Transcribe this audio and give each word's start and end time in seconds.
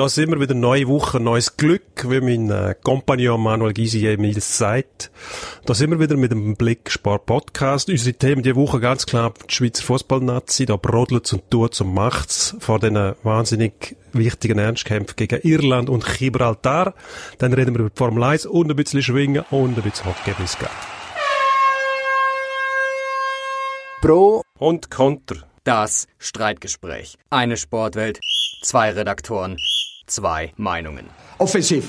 da 0.00 0.08
sind 0.08 0.30
wir 0.30 0.40
wieder 0.40 0.54
neue 0.54 0.88
Woche, 0.88 1.20
neues 1.20 1.58
Glück, 1.58 2.08
wie 2.08 2.22
mein 2.22 2.50
äh, 2.50 2.74
Kompagnon 2.82 3.38
Manuel 3.38 3.74
Gysi 3.74 3.98
jeweils 3.98 4.56
sagt. 4.56 5.10
Da 5.66 5.74
sind 5.74 5.90
wir 5.90 6.00
wieder 6.00 6.16
mit 6.16 6.32
dem 6.32 6.56
Blicksport 6.56 7.26
Podcast. 7.26 7.90
Unsere 7.90 8.16
Themen 8.16 8.42
diese 8.42 8.56
Woche 8.56 8.80
ganz 8.80 9.04
klar 9.04 9.34
die 9.46 9.54
Schweizer 9.54 9.82
Fußballnazi. 9.82 10.64
Da 10.64 10.76
brodelt 10.76 11.30
und 11.34 11.50
tut 11.50 11.78
und 11.82 11.92
macht's 11.92 12.56
vor 12.60 12.78
den 12.78 12.94
wahnsinnig 13.22 13.94
wichtigen 14.14 14.58
Ernstkämpfen 14.58 15.16
gegen 15.16 15.42
Irland 15.42 15.90
und 15.90 16.06
Gibraltar. 16.06 16.94
Dann 17.36 17.52
reden 17.52 17.74
wir 17.74 17.80
über 17.80 17.90
die 17.90 17.98
Formel 17.98 18.22
1 18.24 18.46
und 18.46 18.70
ein 18.70 18.76
bisschen 18.76 19.02
Schwingen 19.02 19.44
und 19.50 19.76
ein 19.76 19.82
bisschen 19.82 20.06
Hockey 20.06 20.32
bis. 20.40 20.56
Pro 24.00 24.40
und 24.58 24.90
Konter. 24.90 25.36
Das 25.64 26.06
Streitgespräch. 26.18 27.18
Eine 27.28 27.58
Sportwelt, 27.58 28.18
zwei 28.62 28.92
Redaktoren, 28.92 29.58
zwei 30.10 30.52
Meinungen. 30.56 31.06
Offensiv. 31.38 31.88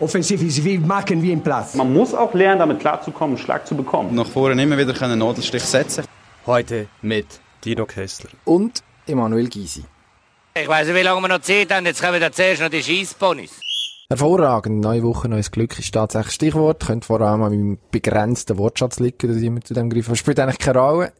Offensiv 0.00 0.42
ist 0.42 0.64
wie 0.64 0.78
machen 0.78 1.22
wie 1.22 1.32
im 1.32 1.42
Platz. 1.42 1.74
Man 1.74 1.92
muss 1.92 2.14
auch 2.14 2.32
lernen, 2.32 2.60
damit 2.60 2.80
klarzukommen, 2.80 3.36
einen 3.36 3.44
Schlag 3.44 3.66
zu 3.66 3.74
bekommen. 3.76 4.14
Nach 4.14 4.26
vorne 4.26 4.62
immer 4.62 4.78
wieder 4.78 5.00
einen 5.02 5.18
Nadelstich 5.18 5.62
setzen. 5.62 6.04
Heute 6.46 6.88
mit 7.02 7.40
Dino 7.64 7.84
Kessler. 7.84 8.30
Und 8.44 8.82
Emanuel 9.06 9.48
Gysi. 9.48 9.84
Ich 10.54 10.68
weiß 10.68 10.86
nicht, 10.88 10.96
wie 10.96 11.02
lange 11.02 11.20
wir 11.20 11.28
noch 11.28 11.40
Zeit 11.40 11.72
haben. 11.72 11.86
Jetzt 11.86 12.02
kommen 12.02 12.20
wir 12.20 12.32
zuerst 12.32 12.62
noch 12.62 12.68
die 12.68 12.82
Scheissponys. 12.82 13.60
Hervorragend. 14.08 14.80
Neue 14.80 15.02
Woche, 15.02 15.28
neues 15.28 15.50
Glück 15.50 15.78
ist 15.78 15.92
tatsächlich 15.92 16.34
Stichwort. 16.34 16.86
Könnte 16.86 17.06
vor 17.06 17.20
allem 17.20 17.42
an 17.42 17.50
meinem 17.50 17.78
begrenzten 17.90 18.56
Wortschatz 18.56 19.00
liegen, 19.00 19.28
dass 19.28 19.36
ich 19.36 19.44
immer 19.44 19.60
zu 19.60 19.74
dem 19.74 19.90
greife. 19.90 20.08
Aber 20.08 20.16
spielt 20.16 20.40
eigentlich 20.40 20.58
keine 20.58 20.78
Rolle. 20.78 21.12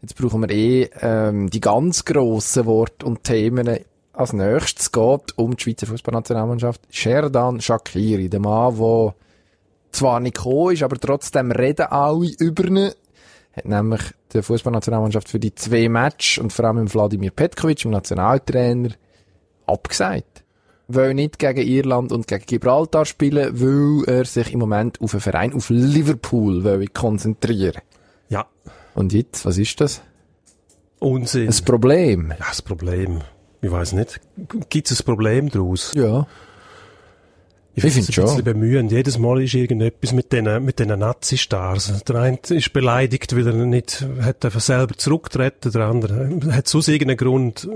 Jetzt 0.00 0.16
brauchen 0.16 0.40
wir 0.40 0.50
eh 0.50 0.90
ähm, 1.00 1.48
die 1.50 1.60
ganz 1.60 2.04
grossen 2.04 2.66
Worte 2.66 3.06
und 3.06 3.22
Themen. 3.22 3.78
Als 4.12 4.32
nächstes 4.32 4.92
geht 4.92 5.38
um 5.38 5.56
die 5.56 5.62
Schweizer 5.62 5.86
Fußballnationalmannschaft. 5.86 6.82
Sherdan 6.90 7.60
Shakiri, 7.60 8.28
der 8.28 8.40
Mann, 8.40 8.76
der 8.76 9.14
zwar 9.90 10.20
nicht 10.20 10.36
gekommen 10.36 10.74
ist, 10.74 10.82
aber 10.82 10.98
trotzdem 10.98 11.50
reden 11.50 11.86
alle 11.86 12.30
über 12.38 12.64
ihn. 12.64 12.90
Hat 13.54 13.64
nämlich 13.66 14.02
die 14.32 14.42
Fußballnationalmannschaft 14.42 15.28
für 15.28 15.38
die 15.38 15.54
zwei 15.54 15.88
Matches 15.88 16.38
und 16.42 16.52
vor 16.52 16.66
allem 16.66 16.78
im 16.78 16.92
Wladimir 16.92 17.30
Petkovic, 17.30 17.78
dem 17.78 17.90
Nationaltrainer, 17.90 18.90
abgesagt. 19.66 20.44
Will 20.88 21.14
nicht 21.14 21.38
gegen 21.38 21.66
Irland 21.66 22.12
und 22.12 22.26
gegen 22.26 22.44
Gibraltar 22.44 23.04
spielen, 23.04 23.60
weil 23.60 24.04
er 24.14 24.24
sich 24.24 24.52
im 24.52 24.58
Moment 24.58 25.00
auf 25.00 25.14
einen 25.14 25.20
Verein, 25.20 25.54
auf 25.54 25.70
Liverpool, 25.70 26.64
will 26.64 26.88
konzentrieren. 26.88 27.80
Ja. 28.28 28.46
Und 28.94 29.12
jetzt, 29.12 29.46
was 29.46 29.58
ist 29.58 29.80
das? 29.80 30.02
Unsinn. 30.98 31.48
Ein 31.48 31.64
Problem. 31.64 32.30
Ja, 32.30 32.46
das 32.48 32.62
Problem. 32.62 33.22
Ich 33.62 33.70
weiß 33.70 33.92
nicht. 33.92 34.20
Gibt 34.68 34.90
es 34.90 35.00
ein 35.00 35.04
Problem 35.04 35.48
daraus? 35.48 35.92
Ja. 35.94 36.26
Ich, 37.74 37.82
Ich 37.84 37.92
finde 37.94 38.10
es 38.10 38.18
ein 38.18 38.24
bisschen 38.24 38.44
bemühend. 38.44 38.92
Jedes 38.92 39.18
Mal 39.18 39.40
ist 39.42 39.54
irgendetwas 39.54 40.12
mit 40.12 40.30
diesen, 40.32 40.64
mit 40.64 40.78
diesen 40.78 40.98
Nazi-Stars. 40.98 42.02
Der 42.04 42.16
eine 42.16 42.38
ist 42.50 42.72
beleidigt, 42.74 43.34
weil 43.34 43.46
er 43.46 43.54
nicht, 43.54 44.04
hat 44.20 44.44
einfach 44.44 44.60
selber 44.60 44.94
zurückgetreten. 44.96 45.72
Der 45.72 45.82
andere 45.82 46.28
hat 46.50 46.68
sonst 46.68 46.88
irgendeinen 46.88 47.16
Grund. 47.16 47.66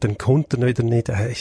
Dann 0.00 0.18
kommt 0.18 0.54
er 0.54 0.66
wieder 0.66 0.82
nicht. 0.82 1.08
Hey, 1.08 1.36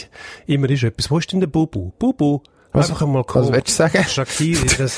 immer 0.46 0.70
ist 0.70 0.84
etwas. 0.84 1.10
Wo 1.10 1.18
ist 1.18 1.32
denn 1.32 1.40
der 1.40 1.48
Bubu? 1.48 1.92
Bubu. 1.98 2.42
Was- 2.74 2.90
Einfach 2.90 3.04
einmal 3.04 3.24
was 3.28 3.52
willst 3.52 3.68
du 3.70 3.74
sagen? 3.74 4.04
Shakiri, 4.04 4.66
das, 4.78 4.98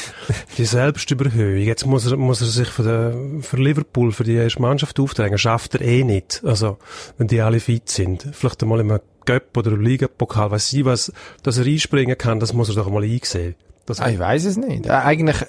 die 0.58 0.66
Selbstüberhöhung. 0.66 1.62
Jetzt 1.62 1.86
muss 1.86 2.10
er, 2.10 2.16
muss 2.18 2.40
er 2.42 2.48
sich 2.48 2.70
für, 2.70 2.84
den, 2.84 3.44
für 3.44 3.58
Liverpool, 3.58 4.12
für 4.14 4.24
die 4.24 4.34
erste 4.36 4.62
Mannschaft 4.62 5.00
aufdrängen. 5.00 5.38
Schafft 5.38 5.76
er 5.76 5.82
eh 5.82 6.04
nicht. 6.04 6.42
Also, 6.46 6.78
wenn 7.18 7.28
die 7.28 7.42
alle 7.42 7.60
fit 7.60 7.90
sind. 7.90 8.26
Vielleicht 8.32 8.64
einmal 8.64 8.80
im 8.80 8.98
Göpp 9.26 9.58
oder 9.58 9.72
im 9.74 9.82
Ligapokal, 9.82 10.52
weiß 10.52 10.72
ich 10.74 10.86
was, 10.86 11.12
dass 11.44 11.58
er 11.58 11.66
einspringen 11.66 12.18
kann, 12.18 12.40
das 12.40 12.54
muss 12.54 12.70
er 12.70 12.76
doch 12.76 12.90
mal 12.90 13.04
einsehen. 13.04 13.56
Das, 13.86 14.00
Ah, 14.00 14.10
ich 14.10 14.20
weiß 14.20 14.46
es 14.46 14.56
nicht. 14.58 14.86
Äh, 14.86 14.92
eigentlich, 14.92 15.42
äh, 15.42 15.46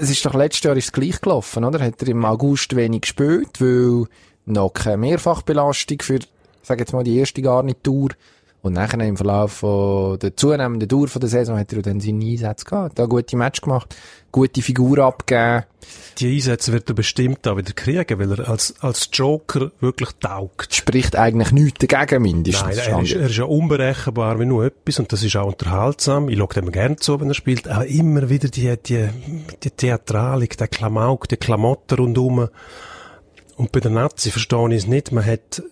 es 0.00 0.10
ist 0.10 0.24
doch 0.24 0.34
letztes 0.34 0.62
Jahr 0.64 0.76
ist 0.76 0.84
es 0.86 0.92
gleich 0.92 1.20
gelaufen, 1.20 1.64
oder? 1.64 1.80
Hat 1.80 2.00
er 2.02 2.08
im 2.08 2.24
August 2.24 2.76
wenig 2.76 3.00
gespielt, 3.02 3.60
weil 3.60 4.04
noch 4.46 4.72
keine 4.72 4.98
Mehrfachbelastung 4.98 5.98
für, 6.02 6.18
sag 6.62 6.78
jetzt 6.80 6.92
mal, 6.92 7.02
die 7.04 7.18
erste 7.18 7.42
Garnitur. 7.42 8.10
Und 8.68 8.74
nachher 8.74 9.00
im 9.00 9.16
Verlauf 9.16 9.52
von 9.52 10.18
der 10.18 10.36
zunehmenden 10.36 10.86
Dauer 10.86 11.08
von 11.08 11.20
der 11.20 11.30
Saison 11.30 11.58
hat 11.58 11.72
er 11.72 11.80
dann 11.80 12.00
seine 12.00 12.22
Einsätze 12.22 12.66
gehabt. 12.66 12.98
Da 12.98 13.06
gute 13.06 13.34
Match 13.34 13.62
gemacht, 13.62 13.96
gute 14.30 14.60
Figur 14.60 14.98
abgegeben. 14.98 15.64
die 16.18 16.34
Einsätze 16.34 16.70
wird 16.74 16.86
er 16.90 16.94
bestimmt 16.94 17.48
auch 17.48 17.56
wieder 17.56 17.72
kriegen, 17.72 18.18
weil 18.18 18.38
er 18.38 18.46
als, 18.46 18.74
als 18.80 19.08
Joker 19.10 19.70
wirklich 19.80 20.10
taugt. 20.20 20.74
Spricht 20.74 21.16
eigentlich 21.16 21.50
nichts 21.50 21.86
dagegen, 21.86 22.20
mindestens. 22.20 22.76
Nein, 22.76 22.88
er 22.88 23.00
ist, 23.00 23.12
er 23.12 23.30
ist 23.30 23.36
ja 23.38 23.44
unberechenbar 23.44 24.38
wie 24.38 24.44
nur 24.44 24.66
etwas 24.66 24.98
und 24.98 25.10
das 25.10 25.22
ist 25.22 25.34
auch 25.36 25.46
unterhaltsam. 25.46 26.28
Ich 26.28 26.36
schaue 26.36 26.48
dem 26.48 26.70
gerne 26.70 26.96
zu, 26.96 27.18
wenn 27.22 27.28
er 27.28 27.34
spielt. 27.34 27.68
Aber 27.68 27.86
immer 27.86 28.28
wieder 28.28 28.48
die, 28.48 28.76
die, 28.84 29.08
die 29.62 29.70
Theatralik, 29.70 30.58
der 30.58 30.68
Klamauk, 30.68 31.26
die 31.26 31.38
Klamotten 31.38 31.96
rundum. 31.96 32.48
Und 33.56 33.72
bei 33.72 33.80
der 33.80 33.92
Nazi 33.92 34.30
verstehe 34.30 34.68
ich 34.68 34.82
es 34.82 34.86
nicht. 34.86 35.10
Man 35.10 35.24
hat 35.24 35.62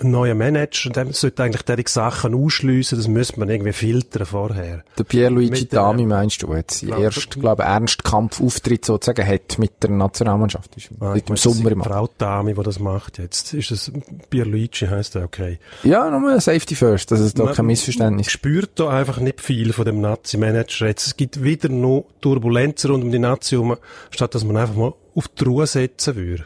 einen 0.00 0.10
neuen 0.10 0.36
Manager 0.38 0.88
und 0.88 0.96
der 0.96 1.12
sollte 1.12 1.42
eigentlich 1.44 1.62
diese 1.62 1.82
Sachen 1.88 2.34
ausschliessen. 2.34 2.98
Das 2.98 3.08
müsste 3.08 3.38
man 3.38 3.48
irgendwie 3.50 3.72
filtern 3.72 4.26
vorher. 4.26 4.82
Der 4.98 5.04
Pierluigi 5.04 5.50
Mit 5.50 5.72
der- 5.72 5.80
Dami 5.80 6.06
meinst 6.06 6.42
du, 6.42 6.48
seinen 6.48 6.64
Glaub- 6.88 7.00
ersten, 7.00 7.40
glaube 7.40 7.62
ich, 7.62 7.68
Ernstkampfauftritt 7.68 8.84
sozusagen 8.84 9.26
hat 9.26 9.58
mit 9.58 9.82
der 9.82 9.90
Nationalmannschaft. 9.90 10.76
Ist 10.76 10.90
Ah, 11.00 11.14
ich 11.14 11.24
dem 11.24 11.34
das 11.36 11.42
Sommer 11.42 11.66
ist 11.66 11.72
im 11.72 11.82
Frau 11.82 12.08
Dami, 12.18 12.54
die 12.54 12.62
das 12.62 12.78
macht 12.78 13.18
jetzt. 13.18 13.54
Ist 13.54 13.70
das 13.70 13.92
Pierluigi, 14.30 14.86
heisst 14.86 15.14
der, 15.14 15.24
okay. 15.24 15.58
Ja, 15.84 16.10
nochmal 16.10 16.40
Safety 16.40 16.74
first, 16.74 17.10
dass 17.10 17.20
es 17.20 17.34
da 17.34 17.44
Man- 17.44 17.54
kein 17.54 17.66
Missverständnis 17.66 18.26
Ich 18.26 18.32
spürt 18.32 18.70
da 18.80 18.88
einfach 18.88 19.18
nicht 19.18 19.40
viel 19.40 19.72
von 19.72 19.84
dem 19.84 20.00
Nazi-Manager. 20.00 20.86
Jetzt, 20.86 21.06
es 21.06 21.16
gibt 21.16 21.42
wieder 21.42 21.68
noch 21.68 22.06
Turbulenzen 22.20 22.90
rund 22.90 23.04
um 23.04 23.10
die 23.12 23.18
Nazi 23.18 23.50
herum, 23.56 23.76
statt 24.10 24.34
dass 24.34 24.44
man 24.44 24.56
einfach 24.56 24.74
mal 24.74 24.94
auf 25.14 25.28
die 25.28 25.44
Ruhe 25.44 25.66
setzen 25.66 26.16
würde. 26.16 26.44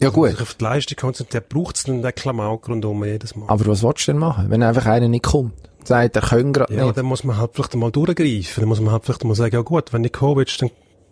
Ja 0.00 0.08
Also 0.08 0.20
gut, 0.20 0.30
sich 0.30 0.40
auf 0.40 0.54
die 0.54 0.64
Leistung 0.64 0.96
konzentriert, 0.96 1.48
braucht 1.48 1.76
es 1.76 1.84
dann 1.84 2.02
den 2.02 2.14
Klamauk 2.14 2.68
rundum 2.68 3.04
jedes 3.04 3.36
Mal. 3.36 3.48
aber 3.48 3.66
was 3.66 3.82
willst 3.82 4.06
du 4.06 4.12
denn 4.12 4.18
machen, 4.18 4.50
wenn 4.50 4.62
einfach 4.62 4.86
einer 4.86 5.08
nicht 5.08 5.24
kommt? 5.24 5.52
Sagt, 5.84 6.16
er 6.16 6.22
kann 6.22 6.52
gerade 6.52 6.74
ja, 6.74 6.84
nicht. 6.84 6.96
dann 6.96 7.04
muss 7.06 7.24
man 7.24 7.36
halt 7.36 7.50
vielleicht 7.54 7.74
mal 7.74 7.90
durchgreifen. 7.90 8.62
Dann 8.62 8.68
muss 8.68 8.80
man 8.80 8.92
halt 8.92 9.04
vielleicht 9.04 9.24
mal 9.24 9.34
sagen, 9.34 9.54
ja 9.54 9.60
gut, 9.60 9.92
wenn 9.92 10.02
du 10.02 10.06
nicht 10.06 10.14
kommen 10.14 10.36
willst, 10.36 10.62
dann 10.62 10.70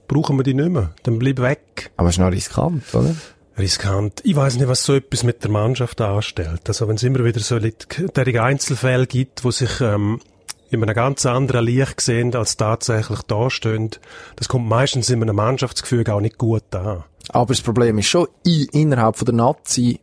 brauchen 0.08 0.38
wir 0.38 0.44
die 0.44 0.54
nicht 0.54 0.70
mehr. 0.70 0.94
Dann 1.02 1.18
bleib 1.18 1.40
weg. 1.40 1.90
Aber 1.96 2.08
es 2.08 2.14
ist 2.14 2.20
noch 2.20 2.30
riskant, 2.32 2.82
oder? 2.94 3.14
Riskant. 3.58 4.22
Ich 4.24 4.34
weiß 4.34 4.56
nicht, 4.56 4.68
was 4.68 4.84
so 4.84 4.94
etwas 4.94 5.24
mit 5.24 5.44
der 5.44 5.50
Mannschaft 5.50 6.00
anstellt. 6.00 6.62
Also 6.66 6.88
wenn 6.88 6.96
es 6.96 7.02
immer 7.02 7.22
wieder 7.22 7.40
so 7.40 7.58
derige 7.58 8.42
Einzelfälle 8.42 9.06
gibt, 9.06 9.44
wo 9.44 9.50
sich 9.50 9.80
ähm, 9.82 10.20
in 10.70 10.82
einem 10.82 10.94
ganz 10.94 11.26
anderen 11.26 11.66
Licht 11.66 12.00
sehen, 12.00 12.34
als 12.34 12.56
tatsächlich 12.56 13.20
da 13.22 13.50
stehen, 13.50 13.90
das 14.36 14.48
kommt 14.48 14.68
meistens 14.68 15.10
in 15.10 15.20
einem 15.20 15.36
Mannschaftsgefüge 15.36 16.14
auch 16.14 16.20
nicht 16.20 16.38
gut 16.38 16.74
an. 16.74 17.04
Aber 17.30 17.54
das 17.54 17.60
Problem 17.62 17.98
ist 17.98 18.06
schon, 18.06 18.26
i- 18.46 18.68
innerhalb 18.72 19.16
von 19.16 19.26
der 19.26 19.34
Nazi 19.34 20.00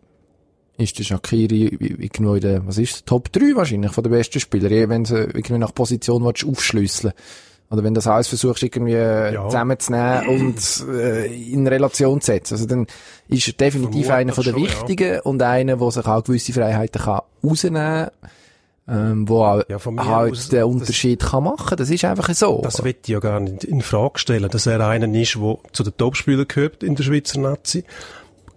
ist 0.78 0.97
der 0.97 1.03
Shakiri 1.03 1.66
irgendwo 1.80 2.35
in 2.35 2.41
der, 2.41 2.66
was 2.66 2.78
ist, 2.78 3.06
Top 3.06 3.31
3 3.34 3.56
wahrscheinlich 3.56 3.91
von 3.91 4.03
den 4.03 4.12
besten 4.12 4.40
Spielern, 4.40 4.90
wenn 4.90 5.06
sie 5.06 5.18
irgendwie 5.18 5.57
nach 5.57 5.74
Position 5.74 6.24
willst, 6.24 6.46
aufschlüsseln 6.46 7.12
Oder 7.69 7.84
wenn 7.84 7.94
du 7.94 7.97
das 7.97 8.07
alles 8.07 8.30
versuchst, 8.30 8.63
irgendwie 8.63 8.94
äh, 8.94 9.34
Ja. 9.34 9.46
zusammenzunehmen 9.47 10.28
und 10.28 10.85
äh, 10.90 11.25
in 11.52 11.68
Relation 11.68 12.22
zu 12.22 12.28
setzen. 12.28 12.53
Also 12.56 12.66
dann 12.66 12.88
ist 13.28 13.47
er 13.47 13.53
definitiv 13.53 14.06
Vermutlich 14.07 14.12
einer 14.12 14.34
von 14.34 14.44
den 14.46 14.53
schon, 14.53 14.63
ja. 14.63 14.69
Wichtigen 14.69 15.19
und 15.19 15.41
einer, 15.44 15.75
der 15.78 15.91
sich 15.91 16.06
auch 16.06 16.24
gewisse 16.24 16.53
Freiheiten 16.53 17.01
kann 17.01 17.22
rausnehmen 17.44 18.07
ähm, 18.89 19.27
wo 19.29 19.44
auch 19.44 19.63
Ja, 19.69 19.77
halt 19.83 20.31
aus, 20.33 20.50
den 20.50 20.59
das- 20.61 20.67
Unterschied 20.67 21.19
kann 21.22 21.44
machen. 21.44 21.77
Das 21.77 21.89
ist 21.89 22.03
einfach 22.05 22.33
so. 22.33 22.61
Das 22.63 22.83
will 22.83 22.95
ich 23.01 23.07
ja 23.07 23.19
gar 23.19 23.39
nicht 23.39 23.63
in 23.63 23.81
Frage 23.81 24.19
stellen, 24.19 24.50
dass 24.50 24.66
er 24.66 24.85
einer 24.85 25.07
ist, 25.13 25.35
der 25.35 25.57
zu 25.72 25.83
den 25.83 25.95
Topspielern 25.97 26.47
gehört 26.47 26.83
in 26.83 26.95
der 26.95 27.03
Schweizer 27.03 27.39
Nazi. 27.39 27.83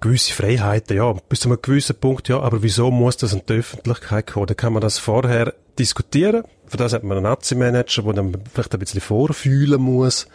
Gewisse 0.00 0.32
Freiheiten, 0.32 0.96
ja, 0.96 1.12
bis 1.28 1.40
zu 1.40 1.48
einem 1.48 1.58
gewissen 1.62 1.94
Punkt, 1.94 2.28
ja, 2.28 2.40
aber 2.40 2.62
wieso 2.64 2.90
muss 2.90 3.16
das 3.18 3.34
in 3.34 3.42
die 3.48 3.52
Öffentlichkeit 3.52 4.26
kommen? 4.26 4.46
Da 4.48 4.54
kann 4.54 4.72
man 4.72 4.82
das 4.82 4.98
vorher 4.98 5.54
diskutieren. 5.78 6.42
Für 6.66 6.76
das 6.76 6.92
hat 6.92 7.04
man 7.04 7.18
einen 7.18 7.24
Nazi-Manager, 7.24 8.02
der 8.02 8.12
dann 8.14 8.36
vielleicht 8.52 8.72
ein 8.74 8.80
bisschen 8.80 9.00
vorfühlen 9.00 9.80
muss. 9.80 10.26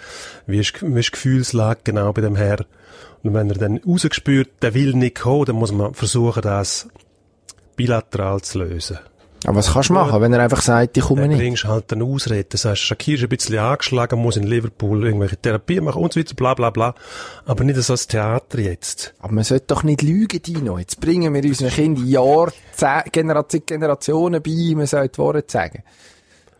Wie 0.45 0.59
ist, 0.59 0.73
wie 0.81 0.99
ist 0.99 1.07
die 1.07 1.11
Gefühlslage 1.11 1.81
genau 1.83 2.13
bei 2.13 2.21
dem 2.21 2.35
Herr? 2.37 2.65
Und 3.23 3.33
wenn 3.33 3.49
er 3.49 3.57
dann 3.57 3.79
rausgespürt, 3.85 4.49
der 4.61 4.73
will 4.73 4.93
nicht 4.93 5.19
kommen, 5.19 5.45
dann 5.45 5.55
muss 5.57 5.73
man 5.73 5.93
versuchen, 5.93 6.43
das 6.43 6.87
bilateral 7.75 8.41
zu 8.41 8.59
lösen. 8.59 8.99
Aber 9.45 9.57
was 9.57 9.71
kannst 9.73 9.89
du 9.89 9.93
machen, 9.93 10.19
wenn 10.19 10.33
er 10.33 10.41
einfach 10.41 10.61
sagt, 10.61 10.97
ich 10.97 11.03
komme 11.03 11.21
Dann 11.21 11.29
nicht? 11.29 11.39
bringst 11.39 11.63
du 11.63 11.67
halt 11.67 11.93
eine 11.93 12.03
Ausrede. 12.03 12.45
Das 12.49 12.65
heißt, 12.65 12.81
Shakir 12.81 13.15
ist 13.15 13.23
ein 13.23 13.29
bisschen 13.29 13.59
angeschlagen, 13.59 14.19
muss 14.19 14.35
in 14.35 14.43
Liverpool 14.43 15.05
irgendwelche 15.05 15.37
Therapie 15.37 15.79
machen 15.79 16.01
und 16.01 16.11
so 16.13 16.19
weiter, 16.19 16.33
bla, 16.35 16.53
bla, 16.55 16.69
bla. 16.71 16.95
Aber 17.45 17.63
nicht 17.63 17.79
so 17.81 17.93
als 17.93 18.07
Theater 18.07 18.59
jetzt. 18.59 19.13
Aber 19.19 19.33
man 19.33 19.43
sollte 19.43 19.65
doch 19.67 19.83
nicht 19.83 20.01
lügen, 20.01 20.41
Dino. 20.41 20.77
Jetzt 20.79 20.99
bringen 20.99 21.33
wir 21.33 21.43
unseren 21.43 21.69
Kindern 21.69 22.07
Jahr, 22.07 22.51
Generation, 23.11 23.61
Generationen 23.65 24.41
bei, 24.41 24.73
man 24.75 24.87
soll 24.87 25.07
die 25.07 25.17
Wahrheit 25.19 25.51
sagen. 25.51 25.83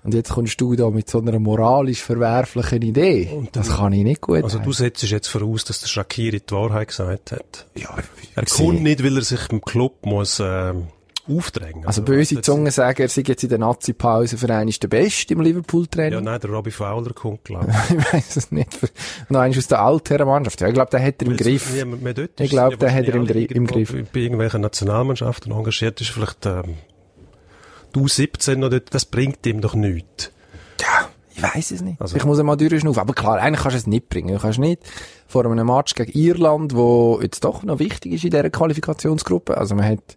Und 0.03 0.13
jetzt 0.13 0.29
kommst 0.29 0.61
du 0.61 0.73
da 0.75 0.89
mit 0.89 1.09
so 1.09 1.19
einer 1.19 1.37
moralisch 1.39 2.01
verwerflichen 2.01 2.81
Idee. 2.83 3.49
das 3.51 3.75
kann 3.75 3.91
ich 3.91 4.03
nicht 4.03 4.21
gut 4.21 4.43
Also 4.43 4.59
du 4.59 4.69
heißen. 4.69 4.85
setzt 4.85 5.03
jetzt 5.03 5.27
voraus, 5.27 5.65
dass 5.65 5.81
der 5.81 5.87
Shakiri 5.87 6.39
die 6.39 6.53
Wahrheit 6.55 6.89
gesagt 6.89 7.33
hat. 7.33 7.65
Ja, 7.75 7.89
Er 8.35 8.45
kommt 8.45 8.83
nicht, 8.83 9.03
weil 9.03 9.17
er 9.17 9.23
sich 9.23 9.49
im 9.51 9.59
Club 9.61 10.05
muss, 10.05 10.39
ähm, 10.41 10.87
aufdrängen. 11.29 11.85
Also 11.85 12.01
böse 12.01 12.41
Zungen 12.41 12.71
sagen, 12.71 13.01
er 13.01 13.09
sei 13.09 13.23
jetzt 13.25 13.43
in 13.43 13.49
der 13.49 13.57
Nazi-Pause 13.59 14.37
für 14.37 14.49
einen 14.53 14.71
der 14.71 14.87
Beste 14.87 15.33
im 15.33 15.39
Ja, 15.41 15.45
Liverpool-Training. 15.47 16.23
nein, 16.23 16.39
der 16.39 16.49
Robbie 16.49 16.71
Fowler 16.71 17.13
kommt, 17.13 17.43
glaube 17.45 17.67
ich. 17.89 17.95
ich 17.97 18.13
weiß 18.13 18.35
es 18.37 18.51
nicht. 18.51 18.69
Noch 19.29 19.39
eins 19.41 19.57
aus 19.57 19.67
der 19.67 19.81
Altherrenmannschaft. 19.81 20.61
Ja, 20.61 20.67
ich 20.67 20.73
glaube, 20.73 20.91
der 20.91 21.03
hat 21.03 21.21
er 21.21 21.27
im 21.27 21.37
Griff. 21.37 21.75
Ja, 21.75 21.85
Ich 21.85 22.17
ist- 22.39 22.49
glaub, 22.49 22.71
ja, 22.71 22.77
der 22.77 22.93
hat 22.93 23.05
er 23.05 23.15
im 23.15 23.25
im 23.27 23.67
Griff. 23.67 23.93
Bei, 24.13 24.19
irgendwelchen 24.19 24.61
Nationalmannschaften 24.61 25.51
engagiert 25.51 25.99
ist, 26.01 26.09
vielleicht, 26.09 26.45
ähm, 26.45 26.75
du 27.93 28.07
17 28.07 28.63
oder 28.63 28.79
das 28.79 29.05
bringt 29.05 29.45
ihm 29.45 29.61
doch 29.61 29.73
nichts. 29.75 30.31
Ja, 30.81 31.09
ich 31.35 31.43
weiß 31.43 31.71
es 31.71 31.81
nicht. 31.81 32.01
Also- 32.01 32.15
ich 32.17 32.25
muss 32.25 32.39
einmal 32.39 32.57
durchschnaufen. 32.57 32.99
Aber 32.99 33.13
klar, 33.13 33.37
eigentlich 33.39 33.61
kannst 33.61 33.75
du 33.75 33.79
es 33.79 33.87
nicht 33.87 34.09
bringen. 34.09 34.33
Du 34.35 34.39
kannst 34.41 34.59
nicht 34.59 34.81
vor 35.27 35.45
einem 35.45 35.67
Match 35.67 35.93
gegen 35.95 36.11
Irland, 36.17 36.75
wo 36.75 37.19
jetzt 37.21 37.43
doch 37.43 37.63
noch 37.63 37.79
wichtig 37.79 38.13
ist 38.13 38.23
in 38.23 38.31
dieser 38.31 38.49
Qualifikationsgruppe. 38.49 39.57
Also 39.57 39.75
man 39.75 39.85
hat, 39.85 40.16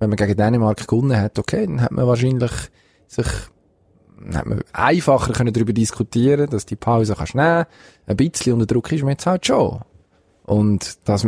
wenn 0.00 0.10
man 0.10 0.16
gegen 0.16 0.36
Dänemark 0.36 0.86
gewonnen 0.88 1.16
hat, 1.16 1.38
okay, 1.38 1.66
dann 1.66 1.80
hat 1.80 1.92
man 1.92 2.06
wahrscheinlich 2.06 2.50
sich 3.06 3.26
dann 4.20 4.36
hat 4.36 4.46
man 4.46 4.60
einfacher 4.72 5.32
können 5.32 5.52
darüber 5.52 5.72
diskutieren, 5.72 6.50
dass 6.50 6.66
die 6.66 6.76
Pause 6.76 7.14
kannst 7.16 7.34
nehmen. 7.34 7.64
Ein 8.06 8.16
bisschen 8.16 8.52
unter 8.52 8.66
Druck 8.66 8.92
ist 8.92 9.02
man 9.02 9.12
jetzt 9.12 9.26
halt 9.26 9.46
schon. 9.46 9.80
Und 10.44 10.98
das, 11.04 11.26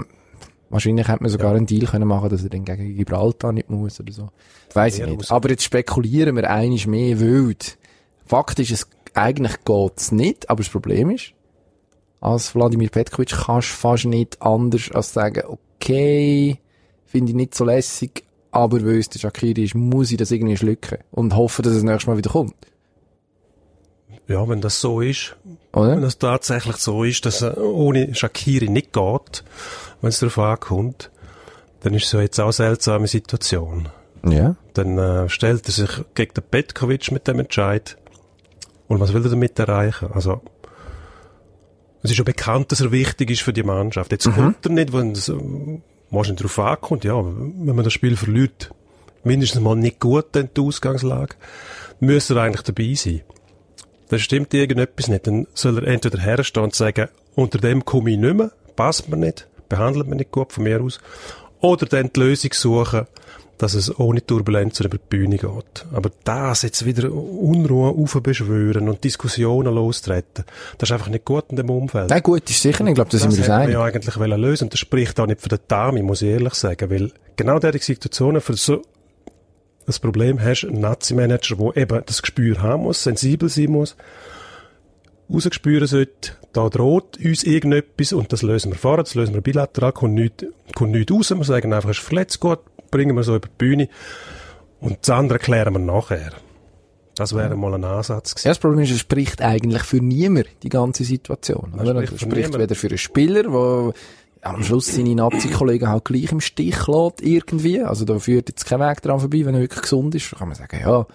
wahrscheinlich 0.68 1.08
hätte 1.08 1.22
man 1.22 1.30
sogar 1.30 1.54
einen 1.54 1.66
Deal 1.66 1.86
können 1.86 2.06
machen, 2.06 2.28
dass 2.28 2.42
er 2.42 2.50
dann 2.50 2.64
gegen 2.64 2.96
Gibraltar 2.96 3.52
nicht 3.52 3.70
muss 3.70 3.98
oder 3.98 4.12
so. 4.12 4.28
Weiß 4.74 4.94
ich 4.94 5.00
Ja, 5.00 5.06
nicht. 5.06 5.30
Aber 5.30 5.48
jetzt 5.48 5.64
spekulieren 5.64 6.36
wir 6.36 6.50
einiges 6.50 6.86
mehr 6.86 7.18
wild. 7.18 7.78
Fakt 8.26 8.58
ist, 8.58 8.70
es, 8.70 8.86
eigentlich 9.14 9.64
geht's 9.64 10.12
nicht, 10.12 10.50
aber 10.50 10.62
das 10.62 10.70
Problem 10.70 11.10
ist, 11.10 11.32
als 12.20 12.54
Wladimir 12.54 12.90
Petkovic 12.90 13.30
kannst 13.30 13.70
du 13.70 13.74
fast 13.74 14.04
nicht 14.04 14.40
anders 14.42 14.90
als 14.92 15.12
sagen, 15.12 15.42
okay, 15.46 16.58
finde 17.04 17.30
ich 17.30 17.36
nicht 17.36 17.54
so 17.54 17.64
lässig, 17.64 18.24
aber 18.52 18.84
weil 18.84 18.98
es 18.98 19.08
der 19.08 19.18
Shakiri 19.18 19.64
ist, 19.64 19.74
muss 19.74 20.10
ich 20.10 20.18
das 20.18 20.30
irgendwie 20.30 20.56
schlucken 20.56 20.98
und 21.10 21.34
hoffe, 21.34 21.62
dass 21.62 21.72
es 21.72 21.82
nächstes 21.82 22.06
Mal 22.06 22.18
wieder 22.18 22.30
kommt. 22.30 22.54
Ja, 24.28 24.48
wenn 24.48 24.60
das 24.60 24.80
so 24.80 25.00
ist, 25.00 25.36
Oder? 25.72 25.96
wenn 25.96 26.02
es 26.04 26.18
tatsächlich 26.18 26.76
so 26.76 27.02
ist, 27.02 27.26
dass 27.26 27.42
er 27.42 27.58
ohne 27.58 28.14
Shakiri 28.14 28.68
nicht 28.68 28.92
geht, 28.92 29.42
wenn 30.00 30.08
es 30.10 30.20
darauf 30.20 30.38
ankommt, 30.38 31.10
dann 31.80 31.94
ist 31.94 32.04
es 32.04 32.12
ja 32.12 32.20
jetzt 32.20 32.38
auch 32.38 32.44
eine 32.44 32.52
seltsame 32.52 33.08
Situation. 33.08 33.88
Ja. 34.24 34.54
Dann 34.74 34.98
äh, 34.98 35.28
stellt 35.28 35.66
er 35.66 35.72
sich 35.72 35.90
gegen 36.14 36.34
den 36.34 36.44
Petkovic 36.44 37.10
mit 37.10 37.26
dem 37.26 37.40
Entscheid. 37.40 37.96
Und 38.86 39.00
was 39.00 39.12
will 39.12 39.24
er 39.24 39.30
damit 39.30 39.58
erreichen? 39.58 40.10
Also, 40.12 40.42
es 42.02 42.10
ist 42.10 42.18
ja 42.18 42.24
bekannt, 42.24 42.70
dass 42.70 42.80
er 42.80 42.92
wichtig 42.92 43.30
ist 43.30 43.42
für 43.42 43.52
die 43.52 43.62
Mannschaft. 43.62 44.12
Jetzt 44.12 44.30
kommt 44.30 44.64
er 44.66 44.72
nicht, 44.72 44.92
wenn 44.92 45.12
es 45.12 45.28
äh, 45.28 45.34
wahrscheinlich 46.12 46.42
darauf 46.42 46.58
ankommt, 46.58 47.04
ja, 47.04 47.14
wenn 47.16 47.74
man 47.74 47.84
das 47.84 47.92
Spiel 47.92 48.16
verliert, 48.16 48.72
mindestens 49.24 49.60
mal 49.60 49.76
nicht 49.76 50.00
gut, 50.00 50.26
dann 50.32 50.50
die 50.56 50.60
Ausgangslage, 50.60 51.36
müsste 52.00 52.34
er 52.34 52.42
eigentlich 52.42 52.62
dabei 52.62 52.94
sein. 52.94 53.22
Dann 54.08 54.18
stimmt 54.18 54.52
irgendetwas 54.52 55.08
nicht. 55.08 55.26
Dann 55.26 55.46
soll 55.54 55.78
er 55.78 55.88
entweder 55.88 56.20
herstehen 56.20 56.64
und 56.64 56.74
sagen, 56.74 57.08
unter 57.34 57.58
dem 57.58 57.84
komme 57.84 58.10
ich 58.10 58.18
nicht 58.18 58.34
mehr, 58.34 58.52
passt 58.76 59.08
mir 59.08 59.16
nicht, 59.16 59.48
behandelt 59.68 60.06
mich 60.06 60.18
nicht 60.18 60.32
gut 60.32 60.52
von 60.52 60.64
mir 60.64 60.82
aus. 60.82 61.00
Oder 61.60 61.86
dann 61.86 62.10
die 62.12 62.20
Lösung 62.20 62.52
suchen, 62.52 63.06
dass 63.62 63.74
es 63.74 63.96
ohne 63.96 64.26
Turbulenzen 64.26 64.86
über 64.86 64.98
die 64.98 65.04
Bühne 65.08 65.36
geht. 65.36 65.86
Aber 65.92 66.10
das 66.24 66.62
jetzt 66.62 66.84
wieder 66.84 67.12
Unruhe 67.12 67.90
aufbeschwören 67.90 68.88
und 68.88 69.04
Diskussionen 69.04 69.72
lostreten, 69.72 70.44
das 70.78 70.88
ist 70.88 70.92
einfach 70.92 71.08
nicht 71.08 71.24
gut 71.24 71.44
in 71.50 71.56
dem 71.56 71.70
Umfeld. 71.70 72.10
Nein, 72.10 72.22
gut, 72.24 72.50
ist 72.50 72.60
sicher 72.60 72.82
nicht. 72.82 72.92
Ich 72.92 72.94
glaube, 72.96 73.10
da 73.10 73.18
sind 73.18 73.30
wir 73.30 73.38
uns 73.38 73.48
einig. 73.48 73.74
ja 73.74 73.84
eigentlich 73.84 74.16
lösen. 74.16 74.64
Und 74.64 74.72
das 74.72 74.80
spricht 74.80 75.20
auch 75.20 75.28
nicht 75.28 75.40
für 75.40 75.48
den 75.48 75.60
Dami, 75.68 76.02
muss 76.02 76.22
ich 76.22 76.30
ehrlich 76.30 76.54
sagen. 76.54 76.90
Weil 76.90 77.12
genau 77.36 77.60
diese 77.60 77.78
Situationen 77.78 78.40
für 78.40 78.54
so 78.54 78.82
das 79.86 80.00
Problem 80.00 80.42
hast, 80.42 80.64
ein 80.64 80.80
Nazi-Manager, 80.80 81.54
der 81.56 81.76
eben 81.76 82.02
das 82.04 82.20
Gespür 82.20 82.60
haben 82.62 82.82
muss, 82.82 83.04
sensibel 83.04 83.48
sein 83.48 83.70
muss, 83.70 83.96
rausgespüren 85.32 85.86
sollte, 85.86 86.32
da 86.52 86.68
droht 86.68 87.16
uns 87.24 87.44
irgendetwas 87.44 88.12
und 88.12 88.32
das 88.32 88.42
lösen 88.42 88.72
wir 88.72 88.78
vor, 88.78 88.98
das 88.98 89.14
lösen 89.14 89.34
wir 89.34 89.40
bilateral, 89.40 89.92
kommt 89.92 90.14
nichts, 90.14 90.44
kommt 90.74 90.92
nichts 90.92 91.12
raus, 91.12 91.30
wir 91.30 91.44
sagen 91.44 91.72
einfach, 91.72 91.90
es 91.90 91.98
ist 91.98 92.04
verletzt, 92.04 92.40
gut, 92.40 92.58
bringen 92.92 93.16
wir 93.16 93.24
so 93.24 93.34
über 93.34 93.48
die 93.48 93.54
Bühne 93.58 93.88
und 94.80 94.98
das 95.02 95.10
andere 95.10 95.40
klären 95.40 95.74
wir 95.74 95.80
nachher. 95.80 96.32
Das 97.16 97.34
wäre 97.34 97.56
mal 97.56 97.74
ein 97.74 97.84
Ansatz 97.84 98.34
gewesen. 98.34 98.46
Ja, 98.48 98.50
das 98.52 98.58
Problem 98.58 98.80
ist, 98.84 98.90
es 98.92 99.00
spricht 99.00 99.42
eigentlich 99.42 99.82
für 99.82 99.98
niemand, 99.98 100.46
die 100.62 100.68
ganze 100.68 101.04
Situation. 101.04 101.72
Spricht 101.76 101.96
Es 102.04 102.10
für 102.10 102.18
spricht 102.18 102.36
niemand. 102.48 102.58
weder 102.62 102.74
für 102.74 102.88
einen 102.88 102.98
Spieler, 102.98 103.42
der 103.42 103.92
am 104.44 104.62
Schluss 104.64 104.86
seine 104.86 105.14
Nazi-Kollegen 105.14 105.88
halt 105.88 106.04
gleich 106.04 106.32
im 106.32 106.40
Stich 106.40 106.86
lässt, 106.86 107.20
irgendwie. 107.20 107.82
Also 107.82 108.04
da 108.04 108.18
führt 108.18 108.48
jetzt 108.48 108.64
kein 108.64 108.80
Weg 108.80 109.02
dran 109.02 109.20
vorbei, 109.20 109.44
wenn 109.44 109.54
er 109.54 109.60
wirklich 109.60 109.82
gesund 109.82 110.14
ist. 110.14 110.32
Da 110.32 110.38
kann 110.38 110.48
man 110.48 110.56
sagen, 110.56 110.80
ja, 110.80 111.06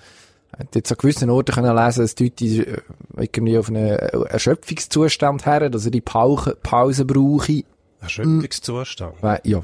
hat 0.57 0.75
jetzt 0.75 0.91
an 0.91 0.97
gewissen 0.99 1.29
Orten 1.29 1.53
können 1.53 1.75
lesen, 1.75 2.01
dass 2.01 2.15
die 2.15 2.25
Leute 2.25 2.45
äh, 2.45 2.81
irgendwie 3.17 3.57
auf 3.57 3.67
einen 3.69 3.87
Erschöpfungszustand 3.87 5.45
her, 5.45 5.69
dass 5.69 5.85
er 5.85 5.91
die 5.91 6.01
Pause, 6.01 6.55
Pause 6.61 7.05
brauche. 7.05 7.63
Erschöpfungszustand. 8.01 9.15
Ja, 9.43 9.63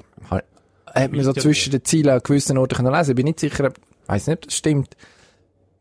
hat 0.93 1.11
man 1.11 1.23
so 1.23 1.31
ja 1.31 1.41
zwischen 1.41 1.71
den 1.71 1.83
Zielen 1.83 2.09
an 2.13 2.21
gewissen 2.23 2.57
Orten 2.57 2.75
können 2.75 2.93
lesen. 2.93 3.11
Ich 3.11 3.15
bin 3.15 3.25
nicht 3.25 3.39
sicher, 3.39 3.65
ob- 3.65 3.79
weiss 4.07 4.27
nicht, 4.27 4.37
ob 4.37 4.43
das 4.45 4.55
stimmt. 4.55 4.95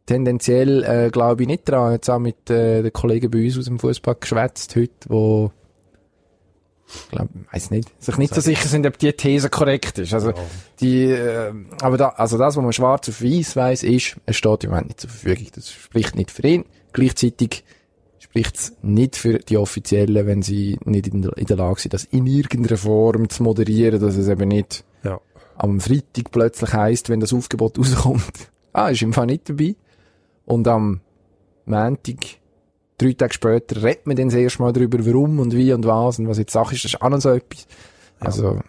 Tendenziell 0.06 0.82
äh, 0.84 1.10
glaube 1.10 1.42
ich 1.42 1.48
nicht 1.48 1.68
dran. 1.68 1.92
Jetzt 1.92 2.10
auch 2.10 2.18
mit 2.18 2.50
äh, 2.50 2.82
den 2.82 2.92
Kollegen 2.92 3.30
bei 3.30 3.44
uns 3.44 3.56
aus 3.58 3.66
dem 3.66 3.78
Fußball 3.78 4.16
geschwätzt 4.18 4.74
heute, 4.74 4.92
wo 5.08 5.52
ich 6.88 7.08
glaube, 7.08 7.30
weiß 7.52 7.70
nicht, 7.70 7.88
sich 8.02 8.18
nicht 8.18 8.34
so 8.34 8.40
sicher 8.42 8.68
sind, 8.68 8.86
ob 8.86 8.98
die 8.98 9.12
These 9.14 9.48
korrekt 9.48 9.98
ist. 9.98 10.12
Also 10.12 10.32
die, 10.80 11.04
äh, 11.04 11.52
aber 11.80 11.96
da, 11.96 12.08
also 12.10 12.36
das, 12.36 12.56
was 12.56 12.62
man 12.62 12.72
schwarz 12.72 13.08
auf 13.08 13.22
weiß 13.22 13.56
weiß, 13.56 13.82
ist, 13.84 14.16
es 14.26 14.36
steht 14.36 14.64
im 14.64 14.70
Moment 14.70 14.88
nicht 14.88 15.00
zur 15.00 15.08
Verfügung. 15.10 15.46
Das 15.54 15.70
spricht 15.70 16.16
nicht 16.16 16.30
für 16.30 16.46
ihn. 16.46 16.64
Gleichzeitig 16.92 17.64
spricht 18.18 18.56
es 18.56 18.72
nicht 18.82 19.16
für 19.16 19.38
die 19.38 19.56
Offiziellen, 19.56 20.26
wenn 20.26 20.42
sie 20.42 20.78
nicht 20.84 21.06
in 21.06 21.22
der, 21.22 21.36
in 21.38 21.46
der 21.46 21.56
Lage 21.56 21.80
sind, 21.80 21.94
das 21.94 22.04
in 22.04 22.26
irgendeiner 22.26 22.76
Form 22.76 23.28
zu 23.30 23.42
moderieren, 23.42 23.98
dass 24.00 24.16
es 24.16 24.28
eben 24.28 24.48
nicht 24.48 24.84
Ja. 24.84 24.91
Am 25.56 25.80
Freitag 25.80 26.30
plötzlich 26.30 26.72
heisst, 26.72 27.08
wenn 27.08 27.20
das 27.20 27.32
Aufgebot 27.32 27.78
rauskommt, 27.78 28.50
ah, 28.72 28.88
ist 28.88 29.02
im 29.02 29.12
Fall 29.12 29.26
nicht 29.26 29.48
dabei. 29.48 29.74
Und 30.44 30.66
am 30.68 31.00
Montag, 31.64 32.16
drei 32.98 33.12
Tage 33.12 33.34
später, 33.34 33.82
redet 33.82 34.06
man 34.06 34.16
dann 34.16 34.28
das 34.28 34.34
erste 34.36 34.62
Mal 34.62 34.72
darüber, 34.72 35.04
warum 35.04 35.38
und 35.38 35.54
wie 35.54 35.72
und 35.72 35.86
was 35.86 36.18
und 36.18 36.28
was 36.28 36.38
jetzt 36.38 36.52
Sache 36.52 36.74
ist, 36.74 36.84
das 36.84 36.94
ist 36.94 37.02
auch 37.02 37.08
noch 37.08 37.20
so 37.20 37.30
etwas. 37.30 37.66
Also, 38.20 38.60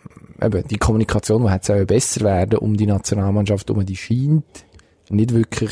eben, 0.42 0.68
die 0.68 0.78
Kommunikation, 0.78 1.44
die 1.44 1.52
hätte 1.52 1.86
besser 1.86 2.22
werden, 2.22 2.60
um 2.60 2.76
die 2.76 2.88
Nationalmannschaft, 2.88 3.70
um 3.72 3.86
die 3.86 3.96
scheint 3.96 4.66
nicht 5.10 5.34
wirklich, 5.34 5.72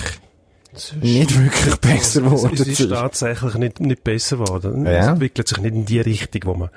nicht 1.01 1.37
wirklich 1.37 1.75
besser 1.81 2.21
Es, 2.21 2.31
geworden 2.31 2.53
es 2.53 2.67
ist 2.67 2.89
tatsächlich 2.89 3.55
nicht, 3.55 3.79
nicht 3.79 4.03
besser 4.03 4.37
geworden. 4.37 4.85
Ja. 4.85 4.91
Es 4.91 5.07
entwickelt 5.07 5.47
sich 5.47 5.57
nicht 5.59 5.75
in 5.75 5.85
die 5.85 5.99
Richtung, 5.99 6.41
wo 6.45 6.53
man 6.55 6.69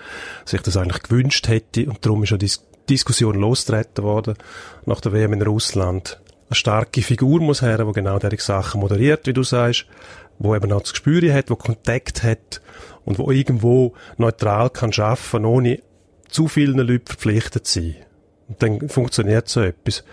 sich 0.44 0.60
das 0.62 0.76
eigentlich 0.76 1.02
gewünscht 1.02 1.48
hätte. 1.48 1.86
Und 1.86 2.04
darum 2.04 2.22
ist 2.22 2.30
ja 2.30 2.36
die 2.36 2.46
Dis 2.46 2.62
Diskussion 2.88 3.36
losgetreten 3.36 4.04
worden 4.04 4.34
nach 4.84 5.00
der 5.00 5.12
WM 5.12 5.32
in 5.32 5.40
Russland. 5.40 6.20
Eine 6.50 6.54
starke 6.54 7.00
Figur 7.00 7.40
muss 7.40 7.62
her, 7.62 7.78
die 7.82 7.92
genau 7.92 8.18
diese 8.18 8.36
Sachen 8.42 8.82
moderiert, 8.82 9.26
wie 9.26 9.32
du 9.32 9.42
sagst, 9.42 9.86
wo 10.38 10.54
eben 10.54 10.70
auch 10.70 10.82
das 10.82 10.90
Gespür 10.90 11.32
hat, 11.32 11.48
wo 11.48 11.56
Kontakt 11.56 12.22
hat 12.22 12.60
und 13.06 13.18
wo 13.18 13.30
irgendwo 13.30 13.94
neutral 14.18 14.68
kann 14.68 14.92
arbeiten, 14.92 15.46
ohne 15.46 15.80
zu 16.28 16.48
vielen 16.48 16.78
Leuten 16.78 17.06
verpflichtet 17.06 17.66
zu 17.66 17.80
sein. 17.80 17.96
Und 18.48 18.62
dann 18.62 18.88
funktioniert 18.88 19.48
so 19.48 19.62
etwas. 19.62 20.04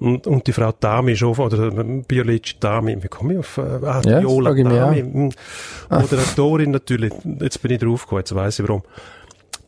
Und, 0.00 0.26
und 0.26 0.46
die 0.46 0.52
Frau 0.52 0.72
Dami 0.72 1.14
auch, 1.22 1.38
oder 1.38 1.70
Biologische 1.70 2.56
Dami, 2.58 3.02
wie 3.02 3.08
komme 3.08 3.34
ich 3.34 3.38
auf, 3.40 3.58
äh, 3.58 3.60
ah, 3.60 4.00
Ja, 4.04 4.20
Viola 4.22 4.54
Dami, 4.54 5.00
hm, 5.00 5.30
Moderatorin 5.90 6.70
natürlich, 6.70 7.12
jetzt 7.38 7.60
bin 7.60 7.72
ich 7.72 7.78
draufgekommen, 7.80 8.22
jetzt 8.22 8.34
weiss 8.34 8.58
ich 8.58 8.66
warum. 8.66 8.82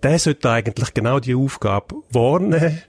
Der 0.02 0.18
sollte 0.18 0.50
eigentlich 0.50 0.94
genau 0.94 1.20
die 1.20 1.34
Aufgabe 1.34 1.96
wahrnehmen, 2.10 2.80